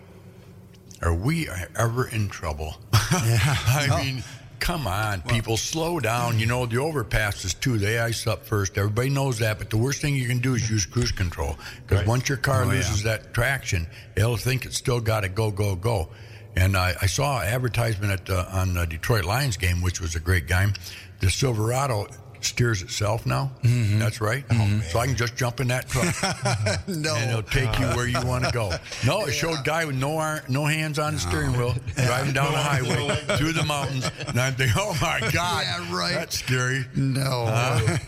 Are 1.03 1.15
we 1.15 1.49
ever 1.77 2.09
in 2.09 2.29
trouble? 2.29 2.77
Yeah, 2.93 3.39
I 3.69 3.87
no. 3.89 3.97
mean, 3.99 4.25
come 4.61 4.87
on, 4.87 5.23
people, 5.23 5.57
slow 5.57 5.99
down. 5.99 6.39
You 6.39 6.47
know, 6.47 6.67
the 6.67 6.77
overpasses 6.77 7.59
too, 7.59 7.79
they 7.79 7.99
ice 7.99 8.27
up 8.27 8.45
first. 8.45 8.77
Everybody 8.77 9.09
knows 9.09 9.39
that. 9.39 9.59
But 9.59 9.71
the 9.71 9.79
worst 9.79 10.03
thing 10.03 10.15
you 10.15 10.27
can 10.29 10.41
do 10.41 10.55
is 10.55 10.69
use 10.71 10.85
cruise 10.85 11.13
control. 11.13 11.57
Because 11.83 12.01
Right. 12.01 12.07
once 12.09 12.29
your 12.29 12.39
car 12.39 12.63
Oh, 12.63 12.65
yeah. 12.65 12.73
loses 12.73 13.03
that 13.05 13.33
traction, 13.33 13.87
it'll 14.15 14.37
think 14.37 14.67
it's 14.67 14.77
still 14.77 15.01
got 15.01 15.21
to 15.21 15.29
go, 15.31 15.51
go, 15.51 15.75
go. 15.75 16.11
And 16.57 16.77
I, 16.77 16.95
I 17.03 17.07
saw 17.07 17.41
an 17.41 17.49
advertisement 17.49 18.13
at 18.13 18.27
the, 18.27 18.51
on 18.57 18.75
the 18.75 18.87
Detroit 18.87 19.25
Lions 19.25 19.57
game, 19.57 19.83
which 19.83 20.01
was 20.01 20.15
a 20.15 20.21
great 20.21 20.47
game. 20.47 20.73
The 21.21 21.31
Silverado 21.31 22.07
steers 22.41 22.81
itself 22.83 23.27
now. 23.27 23.51
Mm-hmm. 23.63 23.99
That's 23.99 24.21
right. 24.21 24.45
So 24.91 24.99
I 25.01 25.07
can 25.07 25.17
just 25.17 25.37
jump 25.37 25.59
in 25.61 25.69
that 25.69 25.89
truck 25.89 26.15
no. 26.89 27.15
and 27.17 27.31
it'll 27.31 27.43
take 27.43 27.77
you 27.79 27.87
where 27.89 28.07
you 28.07 28.25
want 28.25 28.45
to 28.45 28.53
go. 28.53 28.73
No, 29.05 29.25
it 29.27 29.33
showed 29.33 29.59
a 29.59 29.63
guy 29.65 29.85
with 29.85 29.97
no 29.97 30.17
ar- 30.19 30.45
no 30.49 30.65
hands 30.65 30.99
on 30.99 31.15
the 31.15 31.19
steering 31.21 31.53
wheel 31.55 31.75
driving 31.97 32.33
down 32.35 32.53
the 32.53 32.59
highway 32.63 33.37
through 33.39 33.53
the 33.53 33.65
mountains, 33.65 34.09
and 34.29 34.39
I'm 34.39 34.55
thinking, 34.55 34.77
oh 34.79 34.97
my 35.03 35.21
god, 35.33 35.65
Yeah, 35.67 35.95
right. 35.95 36.15
that's 36.15 36.39
scary. 36.39 36.85
no. 36.95 37.47
I 37.47 37.99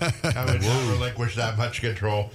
would 0.46 0.62
not 0.62 0.90
relinquish 0.92 1.34
that 1.36 1.58
much 1.58 1.80
control. 1.80 2.30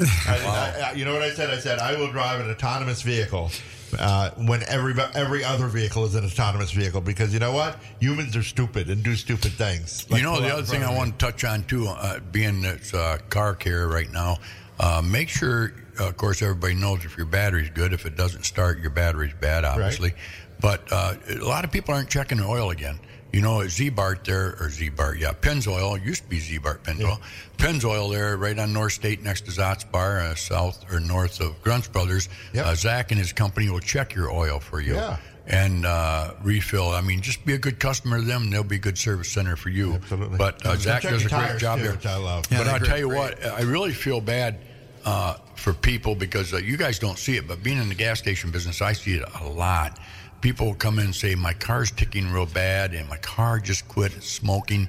I, 0.00 0.88
I, 0.88 0.92
you 0.96 1.04
know 1.04 1.12
what 1.12 1.22
I 1.22 1.30
said? 1.30 1.50
I 1.50 1.58
said 1.58 1.78
I 1.78 1.96
will 1.96 2.10
drive 2.10 2.40
an 2.40 2.50
autonomous 2.50 3.02
vehicle 3.02 3.50
uh, 3.98 4.30
when 4.32 4.62
every 4.68 4.94
every 5.14 5.44
other 5.44 5.66
vehicle 5.66 6.04
is 6.04 6.14
an 6.14 6.24
autonomous 6.24 6.72
vehicle 6.72 7.00
because 7.00 7.32
you 7.32 7.40
know 7.40 7.52
what? 7.52 7.78
Humans 8.00 8.36
are 8.36 8.42
stupid 8.42 8.90
and 8.90 9.02
do 9.02 9.14
stupid 9.14 9.52
things. 9.52 10.06
You 10.10 10.22
know, 10.22 10.40
the 10.40 10.52
other 10.52 10.62
thing 10.62 10.82
I 10.82 10.94
want 10.94 11.18
to 11.18 11.24
touch 11.24 11.44
on 11.44 11.64
too, 11.64 11.86
uh, 11.88 12.20
being 12.32 12.64
it's 12.64 12.94
uh, 12.94 13.18
car 13.28 13.54
care 13.54 13.88
right 13.88 14.10
now, 14.10 14.38
uh, 14.78 15.02
make 15.04 15.28
sure, 15.28 15.72
of 15.98 16.16
course, 16.16 16.42
everybody 16.42 16.74
knows 16.74 17.04
if 17.04 17.16
your 17.16 17.26
battery's 17.26 17.70
good. 17.70 17.92
If 17.92 18.06
it 18.06 18.16
doesn't 18.16 18.44
start, 18.44 18.80
your 18.80 18.90
battery's 18.90 19.34
bad, 19.34 19.64
obviously. 19.64 20.12
But 20.60 20.82
uh, 20.90 21.14
a 21.28 21.44
lot 21.44 21.64
of 21.64 21.70
people 21.70 21.94
aren't 21.94 22.08
checking 22.08 22.38
the 22.38 22.44
oil 22.46 22.70
again. 22.70 22.98
You 23.36 23.42
know, 23.42 23.58
Ziebart 23.58 24.24
there, 24.24 24.52
or 24.52 24.70
Ziebart, 24.70 25.18
yeah, 25.18 25.34
Pennzoil, 25.34 26.02
used 26.02 26.22
to 26.22 26.28
be 26.30 26.38
Ziebart 26.38 26.78
Pennzoil. 26.78 27.20
Pennzoil 27.58 28.10
there, 28.10 28.34
right 28.38 28.58
on 28.58 28.72
North 28.72 28.94
State 28.94 29.22
next 29.22 29.42
to 29.42 29.50
Zots 29.50 29.84
Bar, 29.84 30.20
uh, 30.20 30.34
south 30.34 30.90
or 30.90 31.00
north 31.00 31.42
of 31.42 31.60
Grunts 31.60 31.86
Brothers. 31.86 32.30
Yep. 32.54 32.64
Uh, 32.64 32.74
Zach 32.74 33.10
and 33.10 33.20
his 33.20 33.34
company 33.34 33.68
will 33.68 33.80
check 33.80 34.14
your 34.14 34.30
oil 34.32 34.58
for 34.58 34.80
you. 34.80 34.94
Yeah. 34.94 35.18
And 35.46 35.84
uh, 35.84 36.32
refill. 36.42 36.88
I 36.88 37.02
mean, 37.02 37.20
just 37.20 37.44
be 37.44 37.52
a 37.52 37.58
good 37.58 37.78
customer 37.78 38.20
to 38.20 38.24
them, 38.24 38.44
and 38.44 38.52
they'll 38.54 38.64
be 38.64 38.76
a 38.76 38.78
good 38.78 38.96
service 38.96 39.30
center 39.30 39.54
for 39.54 39.68
you. 39.68 39.92
Absolutely. 39.92 40.38
But 40.38 40.64
uh, 40.64 40.76
Zach 40.76 41.02
does 41.02 41.26
a 41.26 41.28
great 41.28 41.58
job 41.58 41.80
too, 41.80 41.88
there. 41.88 41.98
I 42.10 42.16
love. 42.16 42.46
Yeah, 42.50 42.64
but 42.64 42.68
I'll 42.68 42.80
tell 42.80 42.98
you 42.98 43.08
great. 43.08 43.38
what, 43.38 43.44
I 43.44 43.64
really 43.64 43.92
feel 43.92 44.22
bad 44.22 44.60
uh, 45.04 45.34
for 45.56 45.74
people 45.74 46.14
because 46.14 46.54
uh, 46.54 46.56
you 46.56 46.78
guys 46.78 46.98
don't 46.98 47.18
see 47.18 47.36
it, 47.36 47.46
but 47.46 47.62
being 47.62 47.76
in 47.76 47.90
the 47.90 47.94
gas 47.94 48.18
station 48.18 48.50
business, 48.50 48.80
I 48.80 48.94
see 48.94 49.16
it 49.16 49.28
a 49.42 49.46
lot. 49.46 49.98
People 50.40 50.74
come 50.74 50.98
in 50.98 51.06
and 51.06 51.14
say, 51.14 51.34
My 51.34 51.52
car's 51.52 51.90
ticking 51.90 52.30
real 52.30 52.46
bad, 52.46 52.94
and 52.94 53.08
my 53.08 53.16
car 53.18 53.58
just 53.58 53.88
quit 53.88 54.12
smoking, 54.22 54.88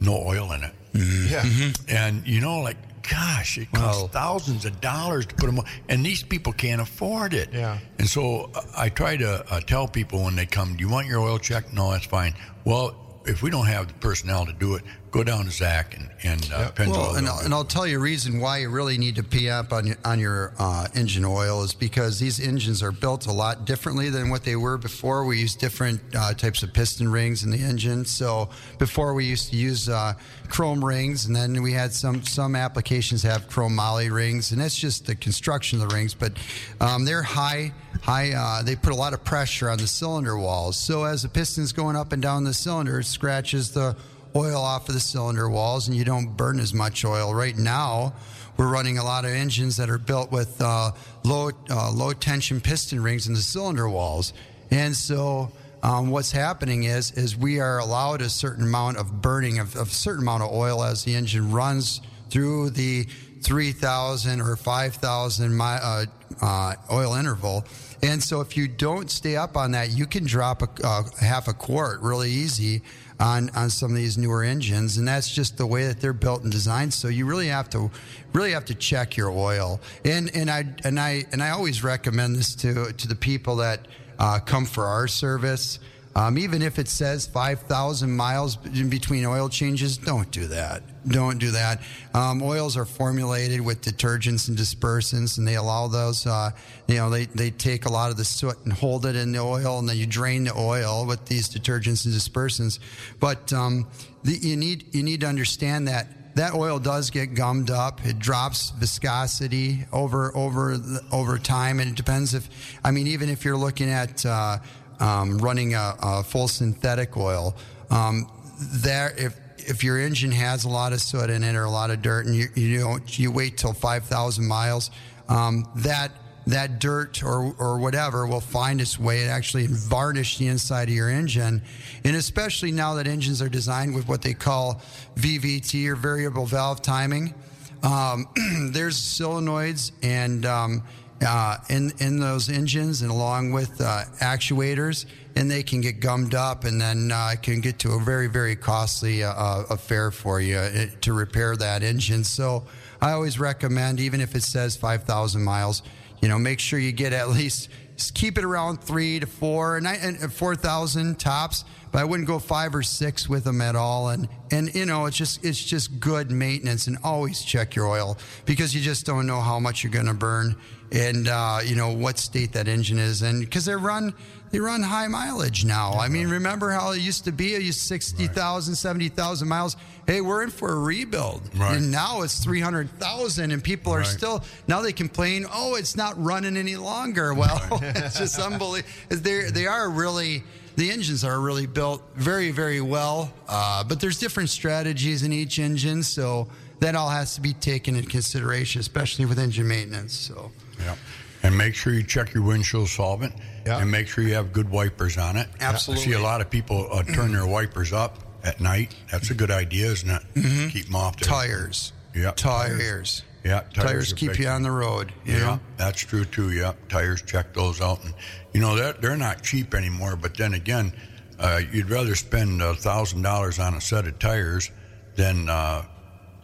no 0.00 0.16
oil 0.16 0.52
in 0.52 0.64
it. 0.64 0.72
Yeah. 0.94 1.44
And, 1.88 2.26
you 2.26 2.40
know, 2.40 2.60
like, 2.60 2.76
gosh, 3.08 3.56
it 3.58 3.70
costs 3.72 4.00
Well- 4.02 4.08
thousands 4.08 4.64
of 4.64 4.80
dollars 4.80 5.26
to 5.26 5.34
put 5.34 5.46
them 5.46 5.58
on, 5.60 5.64
and 5.88 6.04
these 6.04 6.22
people 6.22 6.52
can't 6.52 6.80
afford 6.80 7.32
it. 7.34 7.50
Yeah. 7.52 7.78
And 7.98 8.08
so 8.08 8.50
uh, 8.54 8.62
I 8.76 8.88
try 8.88 9.16
to 9.16 9.44
uh, 9.52 9.60
tell 9.60 9.86
people 9.88 10.24
when 10.24 10.36
they 10.36 10.46
come, 10.46 10.76
Do 10.76 10.80
you 10.82 10.88
want 10.90 11.06
your 11.06 11.20
oil 11.20 11.38
checked? 11.38 11.72
No, 11.72 11.90
that's 11.92 12.06
fine. 12.06 12.34
Well, 12.64 12.94
if 13.24 13.42
we 13.42 13.50
don't 13.50 13.66
have 13.66 13.88
the 13.88 13.94
personnel 13.94 14.46
to 14.46 14.52
do 14.52 14.74
it, 14.74 14.82
go 15.10 15.24
down 15.24 15.44
to 15.44 15.50
Zach 15.50 15.96
and, 15.96 16.10
and 16.22 16.52
uh, 16.52 16.70
Well, 16.78 17.16
and 17.16 17.26
I'll, 17.26 17.38
and 17.40 17.54
I'll 17.54 17.64
tell 17.64 17.86
you 17.86 17.98
a 17.98 18.00
reason 18.00 18.40
why 18.40 18.58
you 18.58 18.70
really 18.70 18.98
need 18.98 19.16
to 19.16 19.22
pee 19.22 19.48
up 19.48 19.72
on 19.72 19.86
your, 19.86 19.96
on 20.04 20.18
your 20.18 20.52
uh, 20.58 20.88
engine 20.94 21.24
oil 21.24 21.62
is 21.62 21.74
because 21.74 22.18
these 22.18 22.40
engines 22.40 22.82
are 22.82 22.92
built 22.92 23.26
a 23.26 23.32
lot 23.32 23.64
differently 23.64 24.10
than 24.10 24.30
what 24.30 24.44
they 24.44 24.56
were 24.56 24.78
before. 24.78 25.24
We 25.24 25.40
use 25.40 25.54
different 25.54 26.00
uh, 26.14 26.34
types 26.34 26.62
of 26.62 26.72
piston 26.72 27.10
rings 27.10 27.44
in 27.44 27.50
the 27.50 27.58
engine. 27.58 28.04
So 28.04 28.50
before 28.78 29.14
we 29.14 29.24
used 29.24 29.50
to 29.50 29.56
use 29.56 29.88
uh, 29.88 30.14
chrome 30.48 30.84
rings, 30.84 31.26
and 31.26 31.34
then 31.34 31.62
we 31.62 31.72
had 31.72 31.92
some 31.92 32.22
some 32.22 32.54
applications 32.56 33.22
have 33.22 33.48
chrome 33.48 33.74
moly 33.74 34.10
rings, 34.10 34.52
and 34.52 34.60
that's 34.60 34.76
just 34.76 35.06
the 35.06 35.14
construction 35.14 35.80
of 35.80 35.88
the 35.88 35.94
rings. 35.94 36.14
But 36.14 36.32
um, 36.80 37.04
they're 37.04 37.22
high 37.22 37.72
high. 38.02 38.32
Uh, 38.32 38.62
they 38.62 38.76
put 38.76 38.92
a 38.92 38.96
lot 38.96 39.12
of 39.12 39.24
pressure 39.24 39.68
on 39.68 39.78
the 39.78 39.86
cylinder 39.86 40.38
walls. 40.38 40.76
So 40.76 41.04
as 41.04 41.22
the 41.22 41.28
piston's 41.28 41.72
going 41.72 41.96
up 41.96 42.12
and 42.12 42.22
down 42.22 42.44
the 42.44 42.54
cylinder, 42.54 43.00
it 43.00 43.04
scratches 43.04 43.72
the 43.72 43.96
oil 44.36 44.60
off 44.60 44.88
of 44.88 44.94
the 44.94 45.00
cylinder 45.00 45.48
walls 45.48 45.88
and 45.88 45.96
you 45.96 46.04
don't 46.04 46.36
burn 46.36 46.60
as 46.60 46.74
much 46.74 47.04
oil. 47.04 47.34
Right 47.34 47.56
now, 47.56 48.14
we're 48.56 48.68
running 48.68 48.98
a 48.98 49.04
lot 49.04 49.24
of 49.24 49.30
engines 49.30 49.76
that 49.76 49.88
are 49.88 49.98
built 49.98 50.32
with 50.32 50.60
uh, 50.60 50.92
low 51.24 51.50
uh, 51.70 51.90
low 51.92 52.12
tension 52.12 52.60
piston 52.60 53.02
rings 53.02 53.26
in 53.26 53.34
the 53.34 53.40
cylinder 53.40 53.88
walls, 53.88 54.32
and 54.70 54.94
so. 54.94 55.52
Um, 55.80 56.10
what's 56.10 56.32
happening 56.32 56.82
is 56.82 57.12
is 57.12 57.36
we 57.36 57.60
are 57.60 57.78
allowed 57.78 58.20
a 58.20 58.28
certain 58.28 58.64
amount 58.64 58.96
of 58.96 59.22
burning 59.22 59.60
of, 59.60 59.76
of 59.76 59.86
a 59.86 59.94
certain 59.94 60.22
amount 60.22 60.42
of 60.42 60.50
oil 60.50 60.82
as 60.82 61.04
the 61.04 61.14
engine 61.14 61.52
runs 61.52 62.00
through 62.30 62.70
the 62.70 63.06
3,000 63.42 64.40
or 64.40 64.56
5,000 64.56 65.56
mi- 65.56 65.62
uh, 65.64 66.06
uh, 66.40 66.74
oil 66.90 67.14
interval. 67.14 67.64
And 68.02 68.22
so 68.22 68.40
if 68.40 68.56
you 68.56 68.68
don't 68.68 69.10
stay 69.10 69.36
up 69.36 69.56
on 69.56 69.72
that, 69.72 69.90
you 69.90 70.06
can 70.06 70.24
drop 70.24 70.62
a, 70.62 70.86
uh, 70.86 71.02
half 71.20 71.48
a 71.48 71.52
quart 71.52 72.00
really 72.00 72.30
easy 72.30 72.82
on, 73.20 73.50
on 73.50 73.70
some 73.70 73.90
of 73.90 73.96
these 73.96 74.16
newer 74.16 74.42
engines. 74.42 74.96
And 74.96 75.06
that's 75.06 75.28
just 75.28 75.56
the 75.56 75.66
way 75.66 75.86
that 75.86 76.00
they're 76.00 76.12
built 76.12 76.42
and 76.42 76.52
designed. 76.52 76.94
So 76.94 77.08
you 77.08 77.26
really 77.26 77.48
have 77.48 77.68
to 77.70 77.90
really 78.32 78.52
have 78.52 78.64
to 78.66 78.74
check 78.74 79.16
your 79.16 79.30
oil. 79.30 79.80
And, 80.04 80.30
and 80.34 80.50
I, 80.50 80.64
and 80.84 81.00
I, 81.00 81.24
and 81.32 81.42
I 81.42 81.50
always 81.50 81.82
recommend 81.82 82.36
this 82.36 82.54
to, 82.56 82.92
to 82.92 83.08
the 83.08 83.16
people 83.16 83.56
that 83.56 83.86
uh, 84.18 84.38
come 84.40 84.66
for 84.66 84.84
our 84.84 85.08
service. 85.08 85.78
Um, 86.18 86.36
even 86.36 86.62
if 86.62 86.80
it 86.80 86.88
says 86.88 87.28
5,000 87.28 88.10
miles 88.10 88.58
in 88.74 88.90
between 88.90 89.24
oil 89.24 89.48
changes, 89.48 89.96
don't 89.96 90.28
do 90.32 90.48
that. 90.48 90.82
Don't 91.06 91.38
do 91.38 91.52
that. 91.52 91.80
Um, 92.12 92.42
oils 92.42 92.76
are 92.76 92.84
formulated 92.84 93.60
with 93.60 93.82
detergents 93.82 94.48
and 94.48 94.58
dispersants, 94.58 95.38
and 95.38 95.46
they 95.46 95.54
allow 95.54 95.86
those, 95.86 96.26
uh, 96.26 96.50
you 96.88 96.96
know, 96.96 97.08
they, 97.08 97.26
they 97.26 97.50
take 97.50 97.86
a 97.86 97.88
lot 97.88 98.10
of 98.10 98.16
the 98.16 98.24
soot 98.24 98.56
and 98.64 98.72
hold 98.72 99.06
it 99.06 99.14
in 99.14 99.30
the 99.30 99.38
oil, 99.38 99.78
and 99.78 99.88
then 99.88 99.96
you 99.96 100.06
drain 100.06 100.42
the 100.42 100.58
oil 100.58 101.06
with 101.06 101.24
these 101.26 101.48
detergents 101.48 102.04
and 102.04 102.12
dispersants. 102.12 102.80
But 103.20 103.52
um, 103.52 103.86
the, 104.24 104.32
you, 104.32 104.56
need, 104.56 104.92
you 104.92 105.04
need 105.04 105.20
to 105.20 105.28
understand 105.28 105.86
that 105.86 106.08
that 106.38 106.54
oil 106.54 106.78
does 106.78 107.10
get 107.10 107.34
gummed 107.34 107.70
up. 107.70 108.04
It 108.06 108.18
drops 108.18 108.70
viscosity 108.70 109.86
over 109.92 110.36
over 110.36 110.76
over 111.10 111.36
time, 111.36 111.80
and 111.80 111.90
it 111.90 111.96
depends 111.96 112.32
if 112.32 112.48
I 112.84 112.92
mean 112.92 113.08
even 113.08 113.28
if 113.28 113.44
you're 113.44 113.56
looking 113.56 113.90
at 113.90 114.24
uh, 114.24 114.58
um, 115.00 115.38
running 115.38 115.74
a, 115.74 115.94
a 116.02 116.22
full 116.22 116.48
synthetic 116.48 117.16
oil, 117.16 117.56
um, 117.90 118.30
there 118.58 119.14
if 119.16 119.38
if 119.58 119.84
your 119.84 119.98
engine 119.98 120.32
has 120.32 120.64
a 120.64 120.68
lot 120.68 120.92
of 120.92 121.00
soot 121.00 121.28
in 121.28 121.44
it 121.44 121.54
or 121.54 121.64
a 121.64 121.70
lot 121.70 121.90
of 121.90 122.02
dirt, 122.02 122.26
and 122.26 122.34
you 122.34 122.48
you 122.54 122.78
don't 122.78 123.18
you 123.18 123.30
wait 123.30 123.56
till 123.56 123.72
five 123.72 124.04
thousand 124.04 124.46
miles, 124.46 124.90
um, 125.28 125.68
that 125.76 126.12
that 126.48 126.78
dirt 126.78 127.22
or, 127.22 127.54
or 127.58 127.78
whatever 127.78 128.26
will 128.26 128.40
find 128.40 128.80
its 128.80 128.98
way 128.98 129.20
and 129.20 129.30
actually 129.30 129.66
varnish 129.66 130.38
the 130.38 130.46
inside 130.48 130.88
of 130.88 130.94
your 130.94 131.10
engine. 131.10 131.60
And 132.04 132.16
especially 132.16 132.72
now 132.72 132.94
that 132.94 133.06
engines 133.06 133.42
are 133.42 133.50
designed 133.50 133.94
with 133.94 134.08
what 134.08 134.22
they 134.22 134.32
call 134.32 134.80
VVT 135.16 135.86
or 135.88 135.94
variable 135.94 136.46
valve 136.46 136.80
timing, 136.80 137.34
um, 137.82 138.26
there's 138.72 138.98
solenoids 138.98 139.92
and 140.02 140.46
um, 140.46 140.82
uh, 141.26 141.56
in 141.68 141.92
in 141.98 142.18
those 142.20 142.48
engines 142.48 143.02
and 143.02 143.10
along 143.10 143.52
with 143.52 143.80
uh, 143.80 144.04
actuators, 144.20 145.06
and 145.36 145.50
they 145.50 145.62
can 145.62 145.80
get 145.80 146.00
gummed 146.00 146.34
up, 146.34 146.64
and 146.64 146.80
then 146.80 147.10
uh, 147.12 147.30
it 147.32 147.42
can 147.42 147.60
get 147.60 147.78
to 147.80 147.92
a 147.92 148.00
very 148.00 148.28
very 148.28 148.56
costly 148.56 149.22
uh, 149.22 149.32
uh, 149.32 149.64
affair 149.70 150.10
for 150.10 150.40
you 150.40 150.56
uh, 150.56 150.86
to 151.00 151.12
repair 151.12 151.56
that 151.56 151.82
engine. 151.82 152.24
So 152.24 152.64
I 153.00 153.12
always 153.12 153.38
recommend, 153.38 154.00
even 154.00 154.20
if 154.20 154.34
it 154.34 154.42
says 154.42 154.76
5,000 154.76 155.42
miles, 155.42 155.82
you 156.20 156.28
know, 156.28 156.38
make 156.38 156.58
sure 156.58 156.78
you 156.78 156.92
get 156.92 157.12
at 157.12 157.28
least 157.28 157.68
keep 158.14 158.38
it 158.38 158.44
around 158.44 158.80
three 158.82 159.20
to 159.20 159.26
four 159.26 159.76
and, 159.76 159.86
and 159.86 160.32
four 160.32 160.54
thousand 160.54 161.18
tops. 161.18 161.64
But 161.90 162.00
I 162.00 162.04
wouldn't 162.04 162.28
go 162.28 162.38
five 162.38 162.74
or 162.74 162.82
six 162.82 163.28
with 163.28 163.44
them 163.44 163.60
at 163.60 163.76
all. 163.76 164.08
And 164.10 164.28
and 164.50 164.74
you 164.74 164.86
know, 164.86 165.06
it's 165.06 165.16
just 165.16 165.44
it's 165.44 165.62
just 165.62 166.00
good 166.00 166.30
maintenance. 166.30 166.86
And 166.86 166.98
always 167.02 167.42
check 167.42 167.74
your 167.74 167.86
oil 167.86 168.18
because 168.44 168.74
you 168.74 168.80
just 168.80 169.06
don't 169.06 169.26
know 169.26 169.40
how 169.40 169.58
much 169.58 169.82
you're 169.82 169.92
going 169.92 170.06
to 170.06 170.14
burn 170.14 170.56
and 170.90 171.28
uh, 171.28 171.58
you 171.64 171.76
know 171.76 171.92
what 171.92 172.18
state 172.18 172.52
that 172.54 172.66
engine 172.66 172.98
is 172.98 173.20
in 173.22 173.40
because 173.40 173.66
they 173.66 173.74
run 173.74 174.14
they 174.50 174.58
run 174.60 174.82
high 174.82 175.06
mileage 175.08 175.66
now. 175.66 175.92
I 175.92 176.08
mean, 176.08 176.28
remember 176.28 176.70
how 176.70 176.92
it 176.92 177.00
used 177.02 177.24
to 177.24 177.32
be? 177.32 177.54
It 177.54 177.60
used 177.60 177.80
60,000, 177.80 178.74
70,000 178.74 179.46
miles. 179.46 179.76
Hey, 180.06 180.22
we're 180.22 180.42
in 180.42 180.48
for 180.48 180.72
a 180.72 180.78
rebuild. 180.78 181.42
Right. 181.54 181.76
And 181.76 181.92
now 181.92 182.22
it's 182.22 182.42
300,000 182.42 183.50
and 183.50 183.62
people 183.62 183.92
are 183.92 183.98
Right. 183.98 184.06
still, 184.06 184.42
now 184.66 184.80
they 184.80 184.94
complain, 184.94 185.44
oh, 185.52 185.74
it's 185.74 185.96
not 185.96 186.14
running 186.22 186.56
any 186.56 186.76
longer. 186.76 187.34
Well, 187.38 187.60
it's 187.82 188.18
just 188.18 188.38
unbelievable. 188.38 188.90
They 189.10 189.50
they 189.50 189.66
are 189.66 189.90
really 189.90 190.44
the 190.78 190.90
engines 190.90 191.24
are 191.24 191.40
really 191.40 191.66
built 191.66 192.02
very 192.14 192.50
very 192.50 192.80
well, 192.80 193.32
uh, 193.48 193.84
but 193.84 194.00
there's 194.00 194.18
different 194.18 194.48
strategies 194.48 195.22
in 195.24 195.32
each 195.32 195.58
engine, 195.58 196.02
so 196.02 196.48
that 196.80 196.94
all 196.94 197.08
has 197.10 197.34
to 197.34 197.40
be 197.40 197.52
taken 197.52 197.96
into 197.96 198.08
consideration, 198.08 198.80
especially 198.80 199.26
with 199.26 199.38
engine 199.38 199.66
maintenance. 199.68 200.14
So. 200.14 200.50
Yeah. 200.78 200.94
And 201.42 201.56
make 201.56 201.74
sure 201.74 201.92
you 201.92 202.02
check 202.02 202.34
your 202.34 202.42
windshield 202.44 202.88
solvent. 202.88 203.32
Yeah. 203.66 203.80
And 203.80 203.90
make 203.90 204.08
sure 204.08 204.24
you 204.24 204.34
have 204.34 204.52
good 204.52 204.70
wipers 204.70 205.18
on 205.18 205.36
it. 205.36 205.48
Absolutely. 205.60 206.04
I 206.04 206.06
see 206.06 206.12
a 206.20 206.22
lot 206.22 206.40
of 206.40 206.50
people 206.50 206.88
uh, 206.90 207.02
turn 207.02 207.32
their 207.32 207.46
wipers 207.46 207.92
up 207.92 208.18
at 208.44 208.60
night. 208.60 208.94
That's 209.10 209.30
a 209.30 209.34
good 209.34 209.50
idea, 209.50 209.86
isn't 209.86 210.10
it? 210.10 210.22
Mm-hmm. 210.34 210.68
Keep 210.68 210.86
them 210.86 210.96
off 210.96 211.18
there. 211.18 211.28
Tires. 211.28 211.92
Yeah. 212.14 212.32
Tires. 212.32 213.22
Yeah. 213.44 213.62
Tires, 213.72 214.12
are 214.12 214.16
keep 214.16 214.38
you 214.38 214.48
on 214.48 214.62
the 214.62 214.70
road. 214.70 215.12
You 215.24 215.34
Yeah, 215.34 215.38
know. 215.40 215.60
that's 215.76 216.00
true 216.00 216.24
too. 216.24 216.50
Yeah, 216.50 216.74
tires 216.88 217.22
check 217.22 217.54
those 217.54 217.80
out, 217.80 218.02
and 218.04 218.12
you 218.52 218.60
know 218.60 218.76
they're 218.76 218.94
they're 218.94 219.16
not 219.16 219.42
cheap 219.42 219.74
anymore. 219.74 220.16
But 220.16 220.36
then 220.36 220.54
again, 220.54 220.92
uh, 221.38 221.60
you'd 221.72 221.90
rather 221.90 222.14
spend 222.14 222.62
a 222.62 222.74
thousand 222.74 223.22
dollars 223.22 223.58
on 223.58 223.74
a 223.74 223.80
set 223.80 224.06
of 224.06 224.18
tires 224.18 224.70
than 225.16 225.48
uh, 225.48 225.84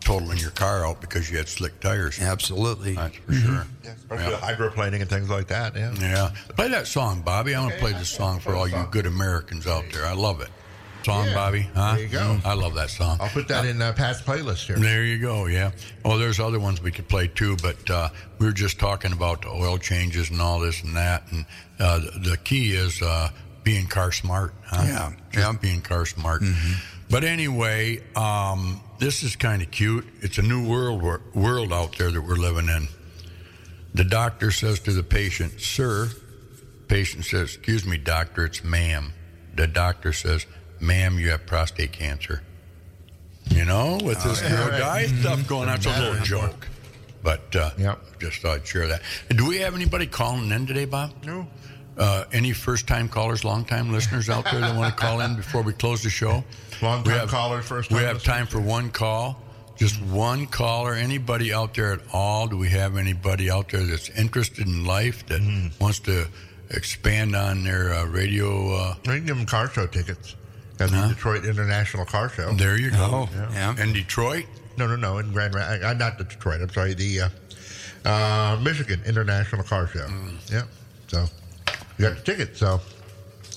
totaling 0.00 0.38
your 0.38 0.50
car 0.50 0.86
out 0.86 1.00
because 1.00 1.30
you 1.30 1.36
had 1.38 1.48
slick 1.48 1.80
tires. 1.80 2.20
Absolutely. 2.20 2.94
That's 2.94 3.16
for 3.16 3.32
sure. 3.32 3.66
Yeah, 3.82 3.92
especially 3.92 4.30
the 4.30 4.36
hydroplaning 4.36 5.00
and 5.00 5.10
things 5.10 5.30
like 5.30 5.48
that. 5.48 5.74
Yeah. 5.74 5.94
Yeah. 5.98 6.30
Play 6.56 6.68
that 6.68 6.86
song, 6.86 7.22
Bobby. 7.22 7.54
I 7.54 7.60
want 7.60 7.74
to 7.74 7.80
play 7.80 7.92
this 7.92 8.10
song 8.10 8.40
for 8.40 8.54
all 8.54 8.68
you 8.68 8.86
good 8.90 9.06
Americans 9.06 9.66
out 9.66 9.84
there. 9.92 10.04
I 10.04 10.12
love 10.12 10.40
it. 10.40 10.50
Song, 11.04 11.26
Yeah. 11.26 11.34
Bobby. 11.34 11.60
Huh? 11.74 11.94
There 11.96 12.02
you 12.04 12.08
go. 12.08 12.38
I 12.44 12.54
love 12.54 12.74
that 12.74 12.88
song. 12.90 13.18
I'll 13.20 13.28
put 13.28 13.48
that 13.48 13.66
in 13.66 13.82
uh, 13.82 13.92
past 13.92 14.24
playlist 14.24 14.66
here. 14.66 14.76
There 14.76 15.04
you 15.04 15.18
go. 15.18 15.46
Yeah. 15.46 15.72
Oh, 16.04 16.16
there's 16.16 16.40
other 16.40 16.58
ones 16.58 16.80
we 16.82 16.90
could 16.90 17.08
play 17.08 17.28
too, 17.28 17.56
but 17.62 17.90
uh, 17.90 18.08
we 18.38 18.46
were 18.46 18.52
just 18.52 18.78
talking 18.78 19.12
about 19.12 19.42
the 19.42 19.48
oil 19.50 19.76
changes 19.78 20.30
and 20.30 20.40
all 20.40 20.60
this 20.60 20.82
and 20.82 20.96
that, 20.96 21.30
and 21.30 21.44
uh, 21.78 21.98
the, 21.98 22.30
the 22.30 22.36
key 22.38 22.72
is 22.72 23.02
uh, 23.02 23.28
being 23.64 23.86
car 23.86 24.12
smart. 24.12 24.54
Huh? 24.64 24.82
Yeah. 24.86 25.12
Just 25.30 25.52
Yeah. 25.52 25.58
being 25.60 25.82
car 25.82 26.06
smart. 26.06 26.42
But 27.10 27.22
anyway, 27.24 28.02
um, 28.16 28.80
this 28.98 29.22
is 29.22 29.36
kind 29.36 29.60
of 29.60 29.70
cute. 29.70 30.06
It's 30.22 30.38
a 30.38 30.42
new 30.42 30.66
world 30.66 31.02
world 31.34 31.72
out 31.72 31.98
there 31.98 32.10
that 32.10 32.20
we're 32.22 32.36
living 32.36 32.68
in. 32.68 32.88
The 33.92 34.04
doctor 34.04 34.50
says 34.50 34.80
to 34.80 34.92
the 34.92 35.02
patient, 35.02 35.60
"Sir," 35.60 36.10
patient 36.88 37.26
says, 37.26 37.54
"Excuse 37.56 37.84
me, 37.84 37.98
doctor, 37.98 38.46
it's 38.46 38.64
ma'am." 38.64 39.12
The 39.54 39.66
doctor 39.68 40.12
says, 40.12 40.46
"Ma'am, 40.86 41.18
you 41.18 41.30
have 41.30 41.46
prostate 41.46 41.92
cancer." 41.92 42.42
You 43.50 43.64
know, 43.64 43.98
with 44.02 44.22
this 44.24 44.40
girl 44.40 44.70
guy 44.70 45.06
stuff 45.06 45.46
going 45.46 45.68
on, 45.68 45.76
it's 45.76 45.86
a 45.86 45.90
little 46.00 46.24
joke. 46.24 46.66
But 47.22 47.54
uh, 47.56 47.70
Yep. 47.78 48.20
just 48.20 48.40
thought 48.42 48.54
I'd 48.56 48.66
share 48.66 48.86
that. 48.88 49.02
Do 49.28 49.46
we 49.46 49.58
have 49.58 49.74
anybody 49.74 50.06
calling 50.06 50.50
in 50.50 50.66
today, 50.66 50.84
Bob? 50.86 51.12
No. 51.24 51.46
Uh, 51.96 52.24
any 52.32 52.52
first-time 52.52 53.08
callers, 53.08 53.44
long-time 53.44 53.92
listeners 53.92 54.28
out 54.28 54.44
there 54.44 54.60
that 54.60 54.74
want 54.74 54.94
to 54.96 55.00
call 55.04 55.20
in 55.20 55.36
before 55.36 55.62
we 55.62 55.72
close 55.72 56.02
the 56.02 56.10
show? 56.10 56.42
Long-time 56.82 57.12
We 57.12 57.18
have- 57.18 57.28
callers, 57.28 57.64
first-time 57.66 57.98
We 57.98 58.04
have 58.04 58.22
time 58.22 58.46
for 58.46 58.60
one 58.60 58.90
call. 58.90 59.40
Just 59.76 60.00
one 60.02 60.46
caller. 60.46 60.94
Anybody 60.94 61.52
out 61.52 61.74
there 61.74 61.92
at 61.92 62.00
all? 62.12 62.46
Do 62.46 62.56
we 62.56 62.68
have 62.70 62.96
anybody 62.96 63.50
out 63.50 63.68
there 63.70 63.82
that's 63.84 64.08
interested 64.10 64.66
in 64.66 64.84
life 64.84 65.26
that 65.26 65.40
Hmm. 65.40 65.68
wants 65.80 65.98
to 66.00 66.28
expand 66.70 67.34
on 67.36 67.64
their 67.64 67.92
uh, 67.92 68.04
radio? 68.06 68.74
Uh, 68.74 68.94
We 69.06 69.14
can 69.16 69.26
give 69.26 69.36
them 69.36 69.46
car 69.46 69.68
show 69.70 69.86
tickets 69.86 70.34
at 70.80 70.90
the 70.90 71.06
Detroit 71.08 71.44
International 71.44 72.04
Car 72.04 72.28
Show. 72.28 72.52
there 72.54 72.76
you 72.78 72.90
go. 72.90 73.28
Oh, 73.32 73.48
yeah. 73.52 73.80
In 73.80 73.92
Detroit. 73.92 74.44
No, 74.76 74.86
no, 74.88 74.96
no, 74.96 75.18
in 75.18 75.32
Grand 75.32 75.54
Rapids. 75.54 75.84
Uh, 75.84 75.92
not 75.94 76.18
the 76.18 76.24
Detroit. 76.24 76.60
I'm 76.60 76.68
sorry, 76.70 76.94
the 76.94 77.20
uh, 77.20 78.08
uh, 78.08 78.58
Michigan 78.60 79.00
International 79.06 79.62
Car 79.62 79.86
Show. 79.86 80.06
Yeah. 80.50 80.62
So 81.08 81.26
you 81.98 82.08
got 82.08 82.16
the 82.16 82.22
ticket. 82.22 82.56
So 82.56 82.80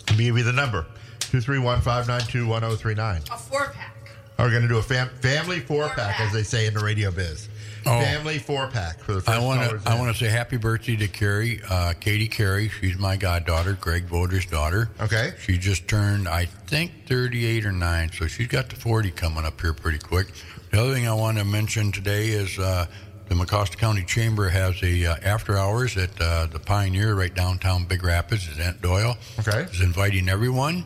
give 0.05 0.35
me 0.35 0.41
the 0.43 0.53
number 0.53 0.83
231 1.19 1.81
592 1.81 2.47
1039. 2.47 3.21
A 3.31 3.37
four 3.37 3.69
pack. 3.73 3.93
We're 4.37 4.51
going 4.51 4.61
to 4.61 4.67
do 4.67 4.77
a 4.77 4.83
fam- 4.83 5.09
family 5.21 5.59
four 5.59 5.87
pack, 5.87 5.95
Four-pack. 5.95 6.19
as 6.19 6.33
they 6.33 6.43
say 6.43 6.67
in 6.67 6.75
the 6.75 6.79
radio 6.83 7.09
biz. 7.09 7.49
Oh. 7.87 8.01
Family 8.01 8.37
four 8.39 8.67
pack 8.67 8.99
for 8.99 9.13
the 9.13 9.21
first 9.21 9.29
I 9.37 9.39
want 9.43 9.61
to. 9.83 9.89
I 9.89 9.97
want 9.97 10.11
to 10.15 10.17
say 10.23 10.29
happy 10.29 10.57
birthday 10.57 10.95
to 10.97 11.07
Carrie, 11.07 11.61
uh, 11.69 11.93
Katie 11.99 12.27
Carey. 12.27 12.69
She's 12.69 12.97
my 12.97 13.15
goddaughter, 13.15 13.73
Greg 13.79 14.05
Voder's 14.07 14.45
daughter. 14.45 14.89
Okay. 14.99 15.33
She 15.39 15.57
just 15.57 15.87
turned, 15.87 16.27
I 16.27 16.45
think, 16.45 16.91
38 17.07 17.65
or 17.65 17.71
9, 17.71 18.11
so 18.11 18.27
she's 18.27 18.47
got 18.47 18.69
the 18.69 18.75
40 18.75 19.11
coming 19.11 19.45
up 19.45 19.59
here 19.61 19.73
pretty 19.73 19.99
quick. 19.99 20.27
The 20.71 20.81
other 20.81 20.93
thing 20.93 21.07
I 21.07 21.13
want 21.13 21.37
to 21.37 21.45
mention 21.45 21.91
today 21.93 22.27
is 22.29 22.59
uh, 22.59 22.87
the 23.29 23.35
Mecosta 23.35 23.77
County 23.77 24.03
Chamber 24.03 24.49
has 24.49 24.81
a 24.83 25.05
uh, 25.05 25.15
after 25.23 25.57
hours 25.57 25.95
at 25.97 26.09
uh, 26.19 26.47
the 26.47 26.59
Pioneer 26.59 27.15
right 27.15 27.33
downtown 27.33 27.85
Big 27.85 28.03
Rapids. 28.03 28.47
Is 28.49 28.59
Aunt 28.59 28.81
Doyle 28.81 29.15
Okay. 29.39 29.61
is 29.71 29.79
inviting 29.81 30.27
everyone. 30.29 30.83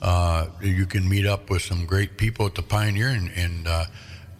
Uh, 0.00 0.46
you 0.60 0.86
can 0.86 1.08
meet 1.08 1.26
up 1.26 1.50
with 1.50 1.62
some 1.62 1.84
great 1.84 2.16
people 2.16 2.46
at 2.46 2.54
the 2.54 2.62
Pioneer 2.62 3.08
and, 3.08 3.30
and 3.34 3.66
uh, 3.66 3.84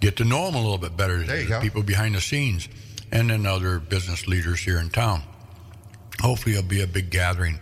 get 0.01 0.17
to 0.17 0.25
know 0.25 0.47
them 0.47 0.55
a 0.55 0.61
little 0.61 0.79
bit 0.79 0.97
better. 0.97 1.23
There 1.23 1.41
you 1.41 1.49
go. 1.49 1.61
People 1.61 1.83
behind 1.83 2.15
the 2.15 2.21
scenes, 2.21 2.69
and 3.13 3.31
then 3.31 3.47
other 3.47 3.79
business 3.79 4.27
leaders 4.27 4.61
here 4.61 4.79
in 4.79 4.91
town. 4.91 5.23
Hopefully, 6.21 6.57
it'll 6.57 6.69
be 6.69 6.83
a 6.83 6.87
big 6.87 7.11
gathering. 7.11 7.59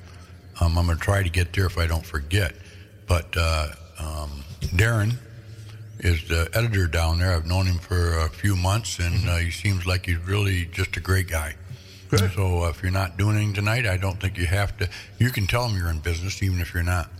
Um, 0.60 0.78
I'm 0.78 0.86
going 0.86 0.98
to 0.98 1.04
try 1.04 1.22
to 1.22 1.28
get 1.28 1.52
there 1.52 1.66
if 1.66 1.76
I 1.76 1.86
don't 1.86 2.04
forget. 2.04 2.54
But 3.06 3.36
uh, 3.36 3.68
um, 3.98 4.44
Darren 4.60 5.14
is 6.00 6.26
the 6.28 6.48
editor 6.54 6.86
down 6.86 7.18
there. 7.18 7.32
I've 7.32 7.46
known 7.46 7.66
him 7.66 7.78
for 7.78 8.18
a 8.18 8.28
few 8.28 8.56
months, 8.56 8.98
and 8.98 9.28
uh, 9.28 9.36
he 9.36 9.50
seems 9.50 9.86
like 9.86 10.06
he's 10.06 10.18
really 10.18 10.66
just 10.66 10.96
a 10.96 11.00
great 11.00 11.28
guy. 11.28 11.54
Good. 12.08 12.32
So 12.32 12.64
uh, 12.64 12.68
if 12.68 12.82
you're 12.82 12.92
not 12.92 13.16
doing 13.16 13.36
anything 13.36 13.54
tonight, 13.54 13.86
I 13.86 13.96
don't 13.96 14.20
think 14.20 14.38
you 14.38 14.46
have 14.46 14.76
to. 14.78 14.88
You 15.18 15.30
can 15.30 15.46
tell 15.46 15.68
him 15.68 15.76
you're 15.76 15.90
in 15.90 15.98
business, 15.98 16.42
even 16.42 16.60
if 16.60 16.72
you're 16.72 16.82
not. 16.82 17.10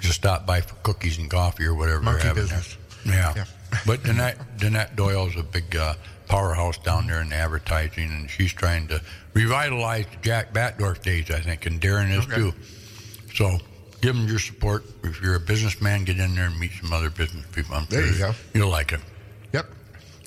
Just 0.00 0.14
stop 0.14 0.46
by 0.46 0.60
for 0.60 0.74
cookies 0.76 1.18
and 1.18 1.28
coffee 1.28 1.64
or 1.64 1.74
whatever. 1.74 2.00
Monkey 2.00 2.32
business. 2.32 2.76
Yeah. 3.04 3.32
Yeah. 3.36 3.44
But 3.86 4.00
Danette, 4.02 4.36
Danette 4.58 4.96
Doyle's 4.96 5.36
a 5.36 5.42
big 5.42 5.76
uh, 5.76 5.94
powerhouse 6.26 6.78
down 6.78 7.06
there 7.06 7.20
in 7.22 7.32
advertising, 7.32 8.10
and 8.10 8.30
she's 8.30 8.52
trying 8.52 8.88
to 8.88 9.00
revitalize 9.34 10.06
the 10.06 10.16
Jack 10.22 10.52
Batdorf 10.52 11.02
days, 11.02 11.30
I 11.30 11.40
think, 11.40 11.66
and 11.66 11.80
Darren 11.80 12.10
is 12.10 12.24
Okay. 12.26 12.36
too. 12.36 12.54
So 13.34 13.58
give 14.00 14.14
them 14.16 14.26
your 14.28 14.38
support. 14.38 14.84
If 15.04 15.20
you're 15.22 15.36
a 15.36 15.40
businessman, 15.40 16.04
get 16.04 16.18
in 16.18 16.34
there 16.34 16.46
and 16.46 16.58
meet 16.58 16.72
some 16.80 16.92
other 16.92 17.10
business 17.10 17.44
people. 17.52 17.74
I'm 17.76 17.86
There 17.86 18.02
sure 18.06 18.12
you 18.12 18.18
go. 18.18 18.34
You'll 18.54 18.70
like 18.70 18.92
it. 18.92 19.00
Yep. 19.52 19.66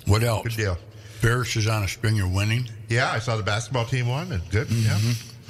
What 0.05 0.23
else? 0.23 0.43
Good 0.43 0.57
deal. 0.57 0.77
Ferris 1.19 1.55
is 1.55 1.67
on 1.67 1.83
a 1.83 1.87
string. 1.87 2.15
You're 2.15 2.27
winning. 2.27 2.67
Yeah, 2.89 3.11
I 3.11 3.19
saw 3.19 3.37
the 3.37 3.43
basketball 3.43 3.85
team 3.85 4.07
won, 4.07 4.31
and 4.31 4.41
good. 4.49 4.69
Yeah. 4.71 4.97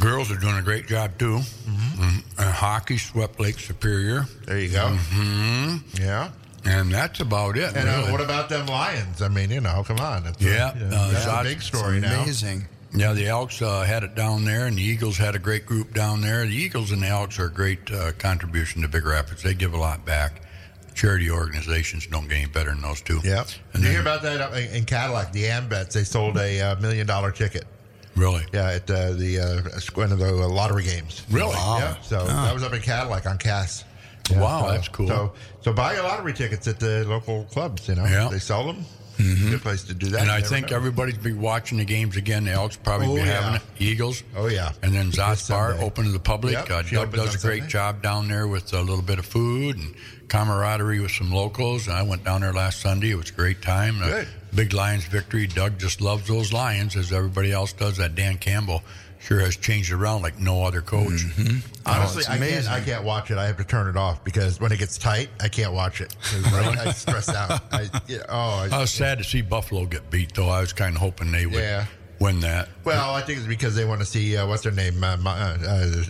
Girls 0.02 0.32
are 0.32 0.36
doing 0.38 0.58
a 0.58 0.62
great 0.62 0.88
job 0.88 1.18
too. 1.18 1.38
Mm-hmm. 1.38 2.02
Mhm. 2.04 2.24
And 2.40 2.50
hockey 2.50 2.98
swept 2.98 3.40
Lake 3.40 3.60
Superior, 3.60 4.26
There 4.48 4.60
you 4.60 4.70
go. 4.70 4.88
Mm-hmm. 4.98 6.02
Yeah. 6.02 6.32
And 6.64 6.92
that's 6.92 7.20
about 7.20 7.58
it. 7.58 7.76
And 7.76 7.90
uh, 7.90 8.12
what 8.12 8.22
about 8.22 8.50
them 8.50 8.68
Lions? 8.68 9.22
I 9.22 9.30
mean, 9.30 9.50
you 9.50 9.62
know, 9.62 9.84
come 9.86 10.00
on. 10.00 10.26
It's 10.28 10.42
Yeah, 10.42 10.74
a, 10.76 10.80
you 10.80 10.86
know, 10.86 10.98
uh, 10.98 11.12
that's 11.12 11.26
a 11.26 11.44
big 11.44 11.62
story 11.62 12.00
now. 12.00 12.22
Amazing. 12.22 12.68
Yeah, 12.94 13.14
the 13.14 13.28
Elks 13.28 13.62
uh, 13.62 13.84
had 13.84 14.04
it 14.04 14.16
down 14.16 14.44
there, 14.44 14.66
and 14.68 14.78
the 14.78 14.82
Eagles 14.82 15.18
had 15.18 15.34
a 15.34 15.40
great 15.40 15.66
group 15.66 15.94
down 15.94 16.22
there. 16.22 16.46
The 16.46 16.54
Eagles 16.56 16.92
and 16.92 17.02
the 17.02 17.08
Elks 17.08 17.40
are 17.40 17.46
a 17.46 17.52
great 17.52 17.90
uh, 17.90 18.12
contribution 18.20 18.82
to 18.82 18.90
Big 18.90 19.06
Rapids. 19.06 19.42
They 19.44 19.54
give 19.54 19.74
a 19.74 19.78
lot 19.78 20.06
back. 20.06 20.42
Charity 20.94 21.32
organizations 21.32 22.06
don't 22.06 22.28
get 22.28 22.36
any 22.38 22.48
better 22.48 22.72
than 22.72 22.82
those 22.82 23.02
two. 23.02 23.22
Yeah. 23.24 23.46
And 23.74 23.82
you 23.82 23.84
then, 23.84 23.92
hear 23.92 24.02
about 24.02 24.22
that 24.24 24.54
in 24.54 24.76
in 24.76 24.86
Cadillac? 24.86 25.32
The 25.32 25.46
AMVETS 25.46 25.94
they 25.94 26.04
sold 26.04 26.38
a 26.38 26.60
uh, 26.60 26.76
million 26.82 27.08
dollar 27.08 27.32
ticket. 27.32 27.64
really? 28.18 28.44
Yeah, 28.52 28.72
at 28.72 28.92
uh, 28.92 29.14
the 29.14 29.40
uh, 29.40 29.80
one 29.94 30.12
of 30.12 30.20
the 30.20 30.30
lottery 30.30 30.84
games. 30.84 31.24
Really? 31.32 31.56
Yeah. 31.56 31.96
So 32.02 32.26
that 32.26 32.54
was 32.54 32.62
up 32.62 32.74
in 32.74 32.82
Cadillac 32.82 33.26
on 33.26 33.38
Cass. 33.38 33.86
Yeah, 34.32 34.40
Wow, 34.42 34.66
so- 34.66 34.72
that's 34.72 34.88
cool. 34.88 35.08
So 35.08 35.34
so 35.62 35.74
buy 35.74 35.94
your 35.94 36.04
lottery 36.04 36.34
tickets 36.34 36.68
at 36.68 36.80
the 36.80 37.06
local 37.08 37.44
clubs. 37.46 37.88
You 37.88 37.96
know, 37.96 38.06
Yeah. 38.06 38.30
they 38.32 38.40
sell 38.40 38.66
them. 38.66 38.86
Good 39.18 39.62
place 39.62 39.84
to 39.84 39.94
do 39.94 40.08
that. 40.08 40.22
And 40.22 40.32
I 40.32 40.42
think 40.42 40.72
know. 40.72 40.78
everybody's 40.78 41.18
be 41.18 41.32
watching 41.34 41.78
the 41.78 41.86
games 41.86 42.18
again. 42.18 42.46
The 42.46 42.54
Elks 42.54 42.76
probably 42.76 43.06
Oh, 43.08 43.16
be 43.16 43.22
having 43.22 43.52
yeah. 43.52 43.56
it. 43.58 43.62
Eagles. 43.78 44.24
Oh, 44.36 44.48
yeah. 44.48 44.72
And 44.82 44.96
then 44.96 45.12
Zospar 45.12 45.80
open 45.80 46.06
to 46.06 46.12
the 46.12 46.18
public. 46.20 46.54
Yep, 46.54 46.72
Uh, 46.72 46.82
Doug 46.82 47.14
does 47.14 47.36
a 47.36 47.38
great 47.38 47.60
Sunday. 47.60 47.68
job 47.72 48.02
down 48.02 48.28
there 48.30 48.48
with 48.48 48.74
a 48.74 48.80
little 48.82 49.04
bit 49.04 49.20
of 49.20 49.26
food 49.28 49.78
and 49.78 49.94
camaraderie 50.28 51.00
with 51.02 51.12
some 51.12 51.32
locals. 51.32 51.86
And 51.88 51.96
I 51.96 52.02
went 52.02 52.24
down 52.24 52.42
there 52.42 52.54
last 52.54 52.82
Sunday. 52.82 53.12
It 53.12 53.16
was 53.16 53.30
a 53.30 53.34
great 53.34 53.62
time. 53.62 54.02
A 54.02 54.26
big 54.56 54.74
Lions 54.74 55.04
victory. 55.06 55.46
Doug 55.46 55.78
just 55.78 56.02
loves 56.02 56.28
those 56.28 56.52
Lions 56.52 56.96
as 56.96 57.12
everybody 57.14 57.52
else 57.52 57.74
does. 57.74 57.98
That 57.98 58.16
Dan 58.16 58.40
Campbell 58.40 58.82
sure 59.22 59.40
has 59.40 59.56
changed 59.56 59.92
around 59.92 60.22
like 60.22 60.40
no 60.40 60.64
other 60.64 60.82
coach. 60.82 61.26
Mm-hmm. 61.26 61.60
Honestly, 61.86 62.22
it's 62.22 62.30
I 62.30 62.38
can't. 62.38 62.68
I 62.68 62.82
can't 62.82 63.04
watch 63.04 63.32
it. 63.32 63.38
I 63.38 63.48
have 63.48 63.58
to 63.58 63.64
turn 63.64 63.88
it 63.88 63.96
off 63.98 64.24
because 64.24 64.60
when 64.60 64.72
it 64.72 64.80
gets 64.80 64.98
tight, 64.98 65.30
I 65.40 65.48
can't 65.48 65.74
watch 65.74 66.02
it. 66.02 66.16
I, 66.34 66.76
I 66.88 66.92
stress 66.92 67.30
out. 67.30 67.62
I, 67.72 67.90
yeah, 68.08 68.20
oh, 68.30 68.68
I, 68.70 68.70
I 68.72 68.80
was 68.80 68.92
sad 68.92 69.18
to 69.20 69.24
see 69.24 69.42
Buffalo 69.42 69.86
get 69.86 70.10
beat, 70.10 70.34
though. 70.34 70.50
I 70.50 70.62
was 70.62 70.74
kind 70.74 70.96
of 70.96 71.02
hoping 71.02 71.32
they 71.32 71.46
would 71.46 71.56
Yeah. 71.56 71.86
Win 72.22 72.40
that. 72.42 72.70
well, 72.84 73.16
I 73.16 73.22
think 73.22 73.40
it's 73.40 73.48
because 73.48 73.76
they 73.76 73.84
want 73.84 74.00
to 74.00 74.06
see 74.06 74.38
uh, 74.38 74.46
what's 74.46 74.64
her 74.64 74.72
name, 74.72 75.04
uh, 75.04 75.18
uh, 75.26 75.58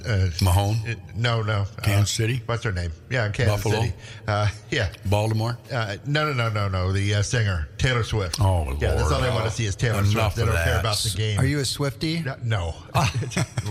uh, 0.05 0.30
Mahone? 0.41 0.76
uh, 0.88 0.95
no, 1.16 1.41
no, 1.41 1.66
Kansas 1.82 2.14
uh, 2.20 2.24
City? 2.24 2.41
What's 2.45 2.64
her 2.64 2.72
name? 2.74 2.91
Yeah, 3.09 3.30
Kansas 3.30 3.55
Buffalo? 3.55 3.82
City. 3.82 3.93
Uh, 4.28 4.49
yeah. 4.72 4.91
Baltimore. 5.05 5.57
Uh, 5.72 5.97
no, 6.05 6.32
no, 6.32 6.34
no, 6.34 6.49
no, 6.49 6.68
no. 6.68 6.91
The 6.91 7.16
uh, 7.16 7.22
singer 7.22 7.70
Taylor 7.78 8.03
Swift. 8.03 8.41
Oh, 8.41 8.64
Lord. 8.64 8.82
yeah, 8.82 8.95
that's 8.95 9.12
all 9.12 9.22
they 9.22 9.30
want 9.30 9.45
to 9.45 9.51
see 9.51 9.66
is 9.66 9.76
Taylor 9.76 9.99
Enough 9.99 10.12
Swift. 10.12 10.36
They 10.36 10.45
don't 10.45 10.64
care 10.64 10.80
about 10.80 10.97
the 10.97 11.14
game. 11.18 11.39
Are 11.39 11.45
you 11.45 11.59
a 11.59 11.66
Swifty? 11.66 12.22
No, 12.22 12.36
no. 12.43 12.76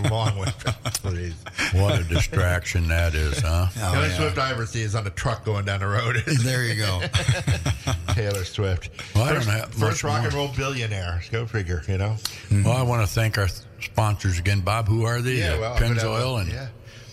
long 0.09 0.37
way. 0.37 0.47
please. 0.83 1.35
What 1.73 1.99
a 1.99 2.03
distraction 2.03 2.87
that 2.87 3.13
is, 3.13 3.39
huh? 3.39 3.67
the 3.75 3.97
only 3.97 4.09
Swift 4.09 4.37
I 4.39 4.51
ever 4.51 4.65
see 4.65 4.81
is 4.81 4.95
on 4.95 5.05
a 5.05 5.11
truck 5.11 5.45
going 5.45 5.65
down 5.65 5.81
the 5.81 5.87
road. 5.87 6.23
There 6.43 6.65
you 6.65 6.75
go. 6.75 7.01
Taylor 8.13 8.43
Swift. 8.43 8.89
Well, 9.15 9.25
I 9.25 9.33
don't 9.33 9.43
first 9.43 9.49
have 9.49 9.65
first 9.73 9.79
much 9.79 10.03
rock 10.03 10.23
and 10.25 10.33
roll 10.33 10.47
billionaire. 10.49 11.21
Go 11.31 11.45
figure, 11.45 11.83
you 11.87 11.97
know? 11.97 12.15
Well, 12.51 12.71
I 12.73 12.81
want 12.83 13.07
to 13.07 13.13
thank 13.13 13.37
our 13.37 13.47
sponsors 13.81 14.39
again, 14.39 14.61
Bob. 14.61 14.87
Who 14.87 15.05
are 15.05 15.21
they? 15.21 15.41
Uh, 15.47 15.59
well, 15.59 15.73
I'm 15.73 15.79
gonna 15.81 15.93
have 15.95 16.03
Pennzoil 16.03 16.41
and 16.41 16.51
yeah. 16.51 16.67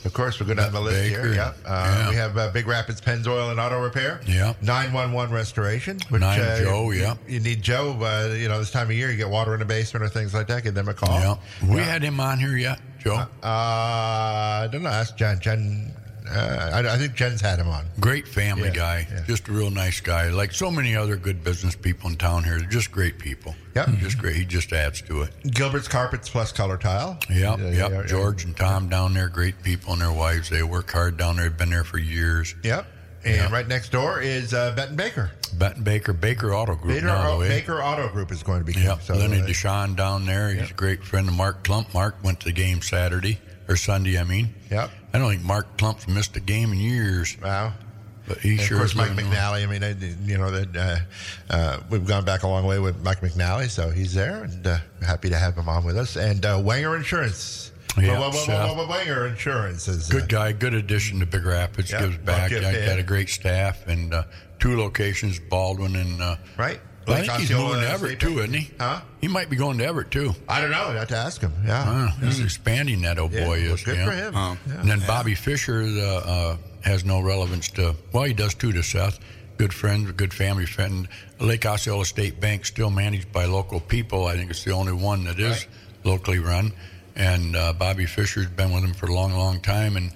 Of 0.05 0.13
course, 0.15 0.39
we're 0.39 0.47
going 0.47 0.59
to 0.59 0.63
have 0.63 0.73
the 0.73 0.81
list 0.81 0.97
Baker. 1.11 1.25
here. 1.27 1.35
Yep. 1.35 1.57
Uh, 1.67 1.69
Yeah. 2.05 2.09
We 2.11 2.17
have 2.17 2.39
uh, 2.39 2.51
Big 2.53 2.69
Rapids 2.69 3.01
Pennzoil 3.01 3.51
and 3.51 3.59
Auto 3.59 3.83
Repair. 3.83 4.21
Yeah. 4.27 4.55
911 4.63 5.35
Restoration. 5.35 5.99
Which, 6.09 6.21
Nine 6.21 6.41
uh, 6.41 6.61
Joe, 6.61 6.93
you- 6.93 7.01
yeah. 7.01 7.17
You 7.27 7.41
need 7.41 7.63
Joe, 7.63 7.99
uh, 8.01 8.33
you 8.33 8.49
know, 8.49 8.61
this 8.61 8.71
time 8.71 8.87
of 8.87 8.93
year, 8.93 9.11
you 9.11 9.17
get 9.17 9.29
water 9.29 9.55
in 9.55 9.59
the 9.59 9.67
basement 9.67 10.05
or 10.05 10.09
things 10.09 10.33
like 10.33 10.47
that, 10.47 10.63
give 10.63 10.75
them 10.75 10.89
a 10.89 10.95
call. 10.95 11.19
yeah. 11.19 11.35
We 11.69 11.81
had 11.81 12.01
him 12.03 12.21
on 12.21 12.39
here 12.39 12.57
yet, 12.57 12.79
Joe. 13.01 13.17
Uh, 13.17 13.27
I 13.43 14.69
don't 14.71 14.85
know. 14.85 14.89
Ask 14.89 15.17
Jen. 15.17 15.41
Jen, 15.41 15.93
uh, 16.31 16.71
I, 16.75 16.95
I 16.95 16.99
think 16.99 17.15
Jen's 17.15 17.41
had 17.41 17.59
him 17.59 17.69
on. 17.69 17.87
Great 18.01 18.27
family 18.29 18.69
Yeah, 18.69 18.75
guy. 18.75 19.07
yeah. 19.11 19.25
Just 19.27 19.49
a 19.49 19.53
real 19.53 19.71
nice 19.71 20.01
guy. 20.01 20.29
Like 20.31 20.53
so 20.53 20.71
many 20.71 20.95
other 20.97 21.17
good 21.17 21.43
business 21.45 21.75
people 21.77 22.11
in 22.11 22.17
town 22.17 22.45
here. 22.45 22.59
They're 22.59 22.69
just 22.69 22.91
great 22.93 23.19
people. 23.19 23.55
Yep. 23.75 23.89
Just 23.99 24.19
great. 24.19 24.37
He 24.37 24.45
just 24.45 24.73
adds 24.73 25.01
to 25.03 25.23
it. 25.23 25.31
Gilbert's 25.53 25.89
Carpets 25.89 26.29
plus 26.29 26.53
Color 26.53 26.79
Tile. 26.79 27.19
Yep. 27.31 27.59
Yeah, 27.59 27.89
yep. 27.89 28.07
George 28.07 28.45
and 28.45 28.57
Tom 28.57 28.89
down 28.89 29.15
there, 29.15 29.29
great 29.29 29.63
people 29.63 29.93
and 29.93 30.03
their 30.03 30.13
wives. 30.13 30.49
They 30.51 30.63
work 30.63 30.91
hard 30.91 31.17
down 31.17 31.37
there. 31.37 31.49
They've 31.49 31.59
been 31.59 31.71
there 31.71 31.85
for 31.85 31.99
years. 31.99 32.55
Yep. 32.65 32.87
And 33.25 33.35
Yeah. 33.37 33.53
right 33.53 33.67
next 33.67 33.91
door 33.91 34.21
is 34.21 34.55
uh, 34.55 34.73
Benton 34.77 34.97
Baker. 34.97 35.33
Benton 35.55 35.83
Baker, 35.83 36.13
Baker 36.13 36.55
Auto 36.55 36.75
Group. 36.77 36.95
Baker, 36.95 37.07
now, 37.07 37.33
Au- 37.33 37.41
eh? 37.41 37.49
Baker 37.49 37.83
Auto 37.83 38.09
Group 38.09 38.31
is 38.31 38.43
going 38.45 38.61
to 38.61 38.65
be. 38.65 38.79
Yep. 38.81 39.03
So, 39.03 39.15
Lenny 39.15 39.41
uh, 39.41 39.47
Deshawn 39.47 39.97
down 39.97 40.25
there. 40.25 40.51
He's 40.51 40.71
a 40.71 40.75
great 40.75 41.03
friend 41.03 41.27
of 41.29 41.35
Mark 41.35 41.65
Klump. 41.65 41.93
Mark 41.95 42.17
went 42.23 42.39
to 42.41 42.47
the 42.47 42.53
game 42.53 42.81
Saturday 42.81 43.41
or 43.69 43.77
Sunday, 43.77 44.19
I 44.19 44.25
mean. 44.25 44.55
Yep. 44.71 44.91
I 45.13 45.19
don't 45.19 45.31
think 45.31 45.43
Mark 45.43 45.77
Klump's 45.79 46.07
missed 46.09 46.37
a 46.37 46.41
game 46.41 46.73
in 46.73 46.79
years, 46.79 47.37
Wow. 47.43 47.73
but 48.27 48.39
he 48.39 48.53
And 48.53 48.61
sure 48.61 48.77
of 48.77 48.81
course, 48.83 48.95
Mike 48.95 49.17
well. 49.17 49.27
McNally. 49.27 49.63
I 49.63 49.67
mean, 49.67 49.83
I, 49.85 49.95
you 50.27 50.37
know 50.39 50.51
that 50.51 50.77
uh, 50.77 51.53
uh, 51.55 51.81
we've 51.91 52.07
gone 52.07 52.25
back 52.25 52.43
a 52.43 52.49
long 52.49 52.67
way 52.67 52.79
with 52.79 53.03
Mike 53.03 53.21
McNally, 53.21 53.71
so 53.71 53.91
he's 53.91 54.13
there, 54.15 54.45
and 54.45 54.67
uh, 54.67 54.79
happy 55.05 55.31
to 55.31 55.37
have 55.37 55.57
him 55.57 55.69
on 55.69 55.85
with 55.85 55.97
us. 55.97 56.17
And 56.17 56.45
uh, 56.45 56.59
Wanger 56.59 56.97
Insurance. 56.97 57.73
Yeah, 57.97 58.19
wa- 58.21 58.31
Seth. 58.31 58.77
wa- 58.77 58.87
wa- 58.87 58.95
Wanger 58.97 59.29
Insurance 59.31 59.89
is 59.89 60.11
uh, 60.11 60.13
Good 60.13 60.29
guy, 60.29 60.53
good 60.53 60.75
addition 60.75 61.21
to 61.21 61.27
Big 61.27 61.45
Rapids. 61.45 61.91
Yeah, 61.91 62.03
gives 62.03 62.19
back. 62.19 62.51
Got, 62.51 62.63
got 62.63 62.99
a 62.99 63.03
great 63.03 63.29
staff 63.31 63.87
and 63.89 64.13
uh, 64.15 64.25
two 64.61 64.77
locations, 64.77 65.39
Baldwin 65.39 65.97
and. 65.97 66.21
Uh, 66.23 66.37
right. 67.09 67.17
I 67.17 67.21
Like 67.21 67.27
think 67.31 67.41
he's 67.41 67.51
Osceola 67.53 67.69
moving 67.75 67.83
to 67.83 67.91
Everett 67.91 68.21
too, 68.21 68.39
isn't 68.41 68.55
he? 68.55 68.71
Huh? 68.79 69.01
He 69.21 69.29
might 69.29 69.51
be 69.51 69.57
going 69.57 69.79
to 69.79 69.85
Everett 69.85 70.11
too. 70.11 70.35
I 70.49 70.61
don't 70.61 70.71
know. 70.71 70.89
I 70.89 70.95
have 70.95 71.09
to 71.09 71.17
ask 71.17 71.41
him. 71.41 71.53
Yeah. 71.65 71.85
Wow, 71.85 72.09
he's 72.21 72.41
expanding 72.41 73.03
that 73.03 73.19
old 73.19 73.33
Yeah, 73.33 73.45
boy 73.47 73.63
well, 73.65 73.75
is. 73.75 73.83
good 73.85 73.97
yeah. 73.97 74.05
for 74.05 74.13
him. 74.13 74.33
Oh. 74.37 74.57
Yeah. 74.69 74.81
And 74.81 74.89
then 74.91 75.01
Bobby 75.07 75.35
Fisher 75.35 75.83
uh, 75.83 76.03
uh, 76.03 76.57
has 76.83 77.05
no 77.05 77.21
relevance 77.21 77.69
to. 77.71 77.95
Well, 78.13 78.25
he 78.25 78.35
does 78.35 78.55
too 78.55 78.73
to 78.73 78.83
Seth. 78.83 79.19
Good 79.57 79.75
friend, 79.75 80.17
good 80.17 80.33
family 80.33 80.67
friend. 80.67 81.09
Lake 81.41 81.67
Osceola 81.67 82.05
State 82.05 82.41
Bank 82.41 82.65
still 82.65 82.91
managed 82.91 83.33
by 83.33 83.47
local 83.47 83.81
people. 83.81 84.27
I 84.27 84.37
think 84.37 84.51
it's 84.51 84.63
the 84.63 84.71
only 84.73 84.93
one 84.93 85.25
that 85.25 85.41
is 85.41 85.49
Right. 85.51 85.69
locally 86.05 86.39
run. 86.39 86.73
And 87.17 87.57
uh, 87.57 87.73
Bobby 87.73 88.07
Fisher's 88.07 88.47
been 88.47 88.73
with 88.73 88.85
him 88.85 88.95
for 88.95 89.07
a 89.07 89.13
long, 89.13 89.33
long 89.33 89.61
time. 89.61 89.97
And 89.97 90.13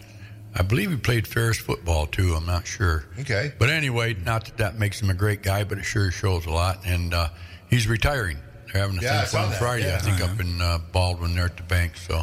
I 0.54 0.62
believe 0.62 0.90
he 0.90 0.96
played 0.96 1.26
Ferris 1.26 1.58
football 1.58 2.06
too. 2.06 2.34
I'm 2.34 2.44
not 2.46 2.66
sure. 2.66 3.04
Okay. 3.20 3.52
But 3.58 3.70
anyway, 3.70 4.14
not 4.14 4.44
that 4.46 4.56
that 4.58 4.78
makes 4.78 5.00
him 5.00 5.08
a 5.10 5.14
great 5.14 5.42
guy, 5.42 5.64
but 5.64 5.78
it 5.78 5.84
sure 5.84 6.10
shows 6.10 6.44
a 6.46 6.50
lot. 6.50 6.80
And 6.84 7.14
uh, 7.14 7.28
he's 7.70 7.86
retiring. 7.88 8.36
They're 8.72 8.82
having 8.82 8.98
a 8.98 9.02
Yeah, 9.02 9.12
I 9.12 9.16
thing 9.20 9.24
for 9.24 9.30
saw 9.30 9.44
him 9.44 9.50
that, 9.50 9.58
Friday, 9.58 9.86
yeah. 9.88 9.96
I 9.96 9.98
think, 9.98 10.20
up 10.20 10.40
in 10.40 10.60
uh, 10.60 10.78
Baldwin 10.92 11.34
there 11.34 11.46
at 11.46 11.56
the 11.56 11.62
bank. 11.62 11.96
So, 11.96 12.22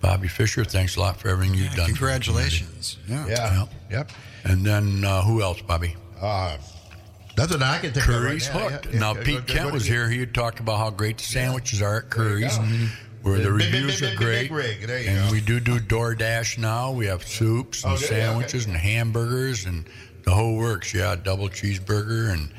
Bobby 0.00 0.28
Fisher, 0.28 0.64
thanks 0.64 0.96
a 0.96 1.00
lot 1.00 1.16
for 1.18 1.28
everything 1.28 1.54
you've 1.54 1.74
done. 1.74 1.86
Congratulations. 1.86 2.98
Yeah. 3.08 3.26
Yeah. 3.26 3.58
Yep. 3.60 3.68
Yep. 3.90 4.10
And 4.44 4.64
then 4.64 5.04
uh, 5.04 5.22
who 5.22 5.42
else, 5.42 5.60
Bobby? 5.62 5.96
Uh, 6.20 6.56
nothing 7.38 7.62
I 7.62 7.78
can 7.78 7.92
think 7.92 7.96
of. 8.06 8.12
Currie's 8.14 8.48
right 8.50 8.54
now. 8.58 8.68
hooked. 8.68 8.86
Yeah, 8.86 8.92
yeah, 8.92 8.98
now, 9.00 9.14
good- 9.14 9.24
Pete 9.24 9.34
good- 9.36 9.46
Kent 9.48 9.64
good- 9.66 9.72
was 9.74 9.84
here. 9.86 10.08
He 10.10 10.20
had 10.20 10.34
talked 10.34 10.60
about 10.60 10.76
how 10.78 10.90
great 10.90 11.18
the 11.18 11.24
sandwiches 11.24 11.80
are 11.82 11.98
at 12.00 12.10
There 12.10 12.38
you 12.38 12.46
Currie's. 12.48 12.58
go. 12.58 12.86
Where 13.26 13.38
the 13.38 13.44
Big, 13.50 13.72
reviews 13.74 14.00
big, 14.00 14.12
are 14.14 14.16
great, 14.16 14.42
big 14.42 14.52
rig. 14.52 14.86
There 14.86 15.00
you 15.00 15.08
and 15.10 15.26
go. 15.28 15.32
we 15.32 15.40
do 15.40 15.58
do 15.58 15.78
DoorDash 15.80 16.58
now. 16.58 16.92
We 16.92 17.06
have 17.06 17.26
soups 17.26 17.82
and 17.82 17.92
Oh, 17.92 17.96
you? 17.96 18.04
Okay. 18.04 18.06
sandwiches 18.20 18.66
and 18.66 18.76
hamburgers 18.76 19.66
and 19.66 19.84
the 20.24 20.30
whole 20.30 20.56
works. 20.56 20.94
Yeah, 20.94 21.16
double 21.16 21.48
cheeseburger 21.48 22.32
and 22.32 22.50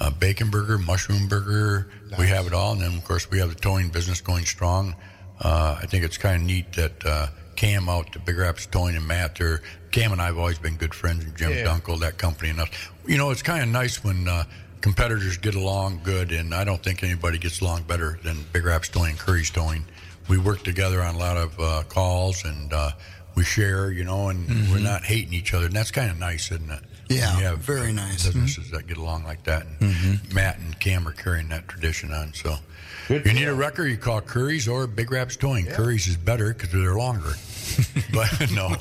uh, 0.00 0.10
bacon 0.10 0.50
burger, 0.50 0.78
mushroom 0.78 1.28
burger. 1.28 1.88
We 2.18 2.26
have 2.26 2.46
it 2.48 2.52
all, 2.52 2.72
and 2.72 2.80
then 2.80 2.94
of 2.96 3.04
course 3.04 3.30
we 3.30 3.38
have 3.38 3.50
the 3.50 3.54
towing 3.60 3.88
business 3.90 4.20
going 4.20 4.44
strong. 4.46 4.96
Uh, 5.40 5.78
I 5.80 5.86
think 5.86 6.02
it's 6.04 6.18
kind 6.18 6.36
of 6.36 6.42
neat 6.42 6.72
that 6.72 7.06
uh, 7.06 7.28
Cam 7.54 7.88
out 7.88 8.12
to 8.12 8.18
Big 8.18 8.36
Rapids 8.36 8.66
Towing 8.66 8.96
and 8.96 9.06
Matt. 9.06 9.36
There, 9.36 9.62
Cam 9.92 10.10
and 10.12 10.20
I 10.20 10.26
have 10.26 10.38
always 10.38 10.58
been 10.58 10.74
good 10.76 10.92
friends, 10.94 11.24
and 11.24 11.36
Jim 11.36 11.52
Yeah. 11.52 11.64
Dunkel, 11.66 12.00
that 12.00 12.18
company, 12.18 12.50
and 12.50 12.60
us. 12.60 12.68
You 13.06 13.16
know, 13.16 13.30
it's 13.30 13.42
kind 13.42 13.62
of 13.62 13.68
nice 13.68 14.02
when. 14.02 14.26
Uh, 14.26 14.42
Competitors 14.82 15.36
get 15.38 15.56
along 15.56 16.00
good, 16.04 16.30
and 16.30 16.54
I 16.54 16.62
don't 16.62 16.80
think 16.80 17.02
anybody 17.02 17.38
gets 17.38 17.60
along 17.60 17.84
better 17.84 18.20
than 18.22 18.44
Big 18.52 18.64
Rapids 18.64 18.90
Towing 18.90 19.10
and 19.12 19.18
Currie's 19.18 19.50
Towing. 19.50 19.84
We 20.28 20.38
work 20.38 20.62
together 20.62 21.02
on 21.02 21.14
a 21.14 21.18
lot 21.18 21.36
of 21.36 21.60
uh, 21.60 21.82
calls, 21.88 22.44
and 22.44 22.72
uh, 22.72 22.90
we 23.34 23.44
share, 23.44 23.90
you 23.90 24.04
know, 24.04 24.28
and 24.28 24.48
we're 24.70 24.78
not 24.80 25.04
hating 25.04 25.32
each 25.34 25.54
other, 25.54 25.66
and 25.66 25.74
that's 25.74 25.90
kind 25.90 26.10
of 26.10 26.18
nice, 26.18 26.50
isn't 26.50 26.70
it? 26.70 26.80
Yeah, 27.08 27.32
When 27.34 27.38
you 27.42 27.48
have, 27.48 27.58
very 27.58 27.90
uh, 27.90 27.94
nice. 27.94 28.26
Businesses 28.26 28.70
that 28.72 28.86
get 28.88 28.96
along 28.96 29.24
like 29.24 29.44
that, 29.44 29.66
and 29.80 30.34
Matt 30.34 30.58
and 30.58 30.78
Cam 30.80 31.06
are 31.06 31.12
carrying 31.12 31.48
that 31.50 31.68
tradition 31.68 32.12
on. 32.12 32.32
So, 32.34 32.56
Good 33.06 33.24
you 33.24 33.32
need 33.34 33.46
a 33.46 33.54
wrecker, 33.54 33.86
you 33.86 33.96
call 33.96 34.20
Currie's 34.20 34.66
or 34.66 34.88
Big 34.88 35.12
Raps 35.12 35.36
Towing. 35.36 35.66
Currie's 35.66 36.08
is 36.08 36.16
better 36.16 36.52
because 36.52 36.72
they're 36.72 36.96
longer, 36.96 37.34
but 38.12 38.50
no, 38.52 38.74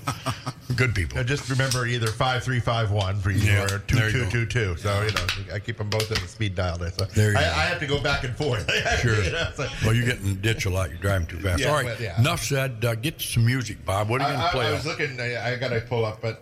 good 0.76 0.94
people. 0.96 1.18
Now, 1.18 1.24
just 1.24 1.50
remember 1.50 1.86
either 1.86 2.08
5351 2.08 3.20
for 3.20 3.32
you 3.32 3.40
Yeah, 3.40 3.64
or 3.64 3.68
there 3.68 4.10
you 4.10 4.26
go. 4.26 4.30
2222. 4.30 4.78
So, 4.78 5.02
you 5.02 5.12
know, 5.12 5.54
I 5.56 5.60
keep 5.60 5.78
them 5.78 5.90
both 5.90 6.10
in 6.12 6.20
the 6.22 6.28
speed 6.28 6.56
dial 6.56 6.78
there. 6.78 6.92
So 6.92 7.06
There 7.06 7.32
you 7.32 7.38
I, 7.38 7.42
go. 7.42 7.48
I 7.48 7.52
have 7.66 7.80
to 7.80 7.88
go 7.88 8.02
back 8.02 8.24
and 8.24 8.36
forth. 8.36 8.70
Sure. 9.00 9.16
You 9.24 9.32
know, 9.32 9.50
so- 9.56 9.68
Well, 9.84 9.94
you 9.94 10.06
get 10.06 10.20
in 10.20 10.30
the 10.30 10.34
ditch 10.36 10.66
a 10.66 10.70
lot. 10.70 10.90
You're 10.90 11.00
driving 11.00 11.28
too 11.28 11.40
fast. 11.40 11.60
Yeah, 11.62 11.70
All 11.70 11.76
right. 11.76 11.86
well, 11.86 12.02
yeah. 12.02 12.20
Enough 12.20 12.44
said. 12.44 12.84
Uh, 12.86 12.96
get 12.96 13.20
some 13.22 13.46
music, 13.46 13.84
Bob. 13.86 14.10
What 14.10 14.22
are 14.22 14.30
you 14.30 14.36
going 14.38 14.46
to 14.48 14.52
play? 14.52 14.68
I 14.68 14.72
was 14.72 14.86
looking, 14.86 15.20
I, 15.20 15.54
I 15.54 15.56
got 15.58 15.70
to 15.70 15.82
pull 15.82 16.06
up, 16.06 16.22
but 16.22 16.42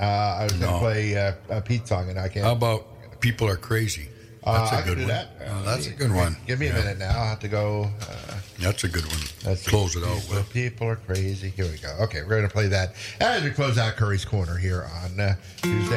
uh, 0.00 0.04
I 0.04 0.44
was 0.44 0.52
going 0.54 0.72
to 0.72 0.78
play 0.78 1.16
uh, 1.16 1.32
a 1.50 1.60
Pete 1.60 1.86
song, 1.88 2.08
and 2.10 2.18
I 2.18 2.28
can't. 2.28 2.44
How 2.44 2.52
about 2.52 3.20
"People 3.20 3.48
Are 3.48 3.56
Crazy"? 3.56 4.08
That's 4.44 4.72
uh, 4.72 4.76
a 4.76 4.78
I 4.78 4.82
good 4.82 4.98
one. 4.98 5.06
that. 5.08 5.28
Uh, 5.46 5.62
that's 5.62 5.86
a 5.86 5.90
good 5.90 6.12
one. 6.12 6.36
Give 6.46 6.58
me 6.58 6.68
a 6.68 6.72
minute 6.72 6.98
now. 6.98 7.10
I 7.10 7.26
have 7.26 7.40
to 7.40 7.48
go. 7.48 7.88
Uh, 8.00 8.14
That's 8.58 8.84
a 8.84 8.88
good 8.88 9.06
one. 9.06 9.20
Let's 9.44 9.66
Close 9.68 9.94
it 9.96 10.02
out 10.04 10.20
People, 10.20 10.36
with. 10.36 10.50
people 10.52 10.86
are 10.88 10.96
crazy. 10.96 11.50
Here 11.50 11.64
we 11.66 11.78
go. 11.78 11.96
Okay, 12.02 12.22
we're 12.22 12.30
going 12.38 12.42
to 12.48 12.52
play 12.52 12.68
that 12.68 12.94
as 13.20 13.42
we 13.44 13.50
close 13.50 13.78
out 13.78 13.94
Currie's 13.96 14.24
Corner 14.24 14.56
here 14.56 14.88
on 15.02 15.18
uh, 15.20 15.34
Tuesday. 15.62 15.88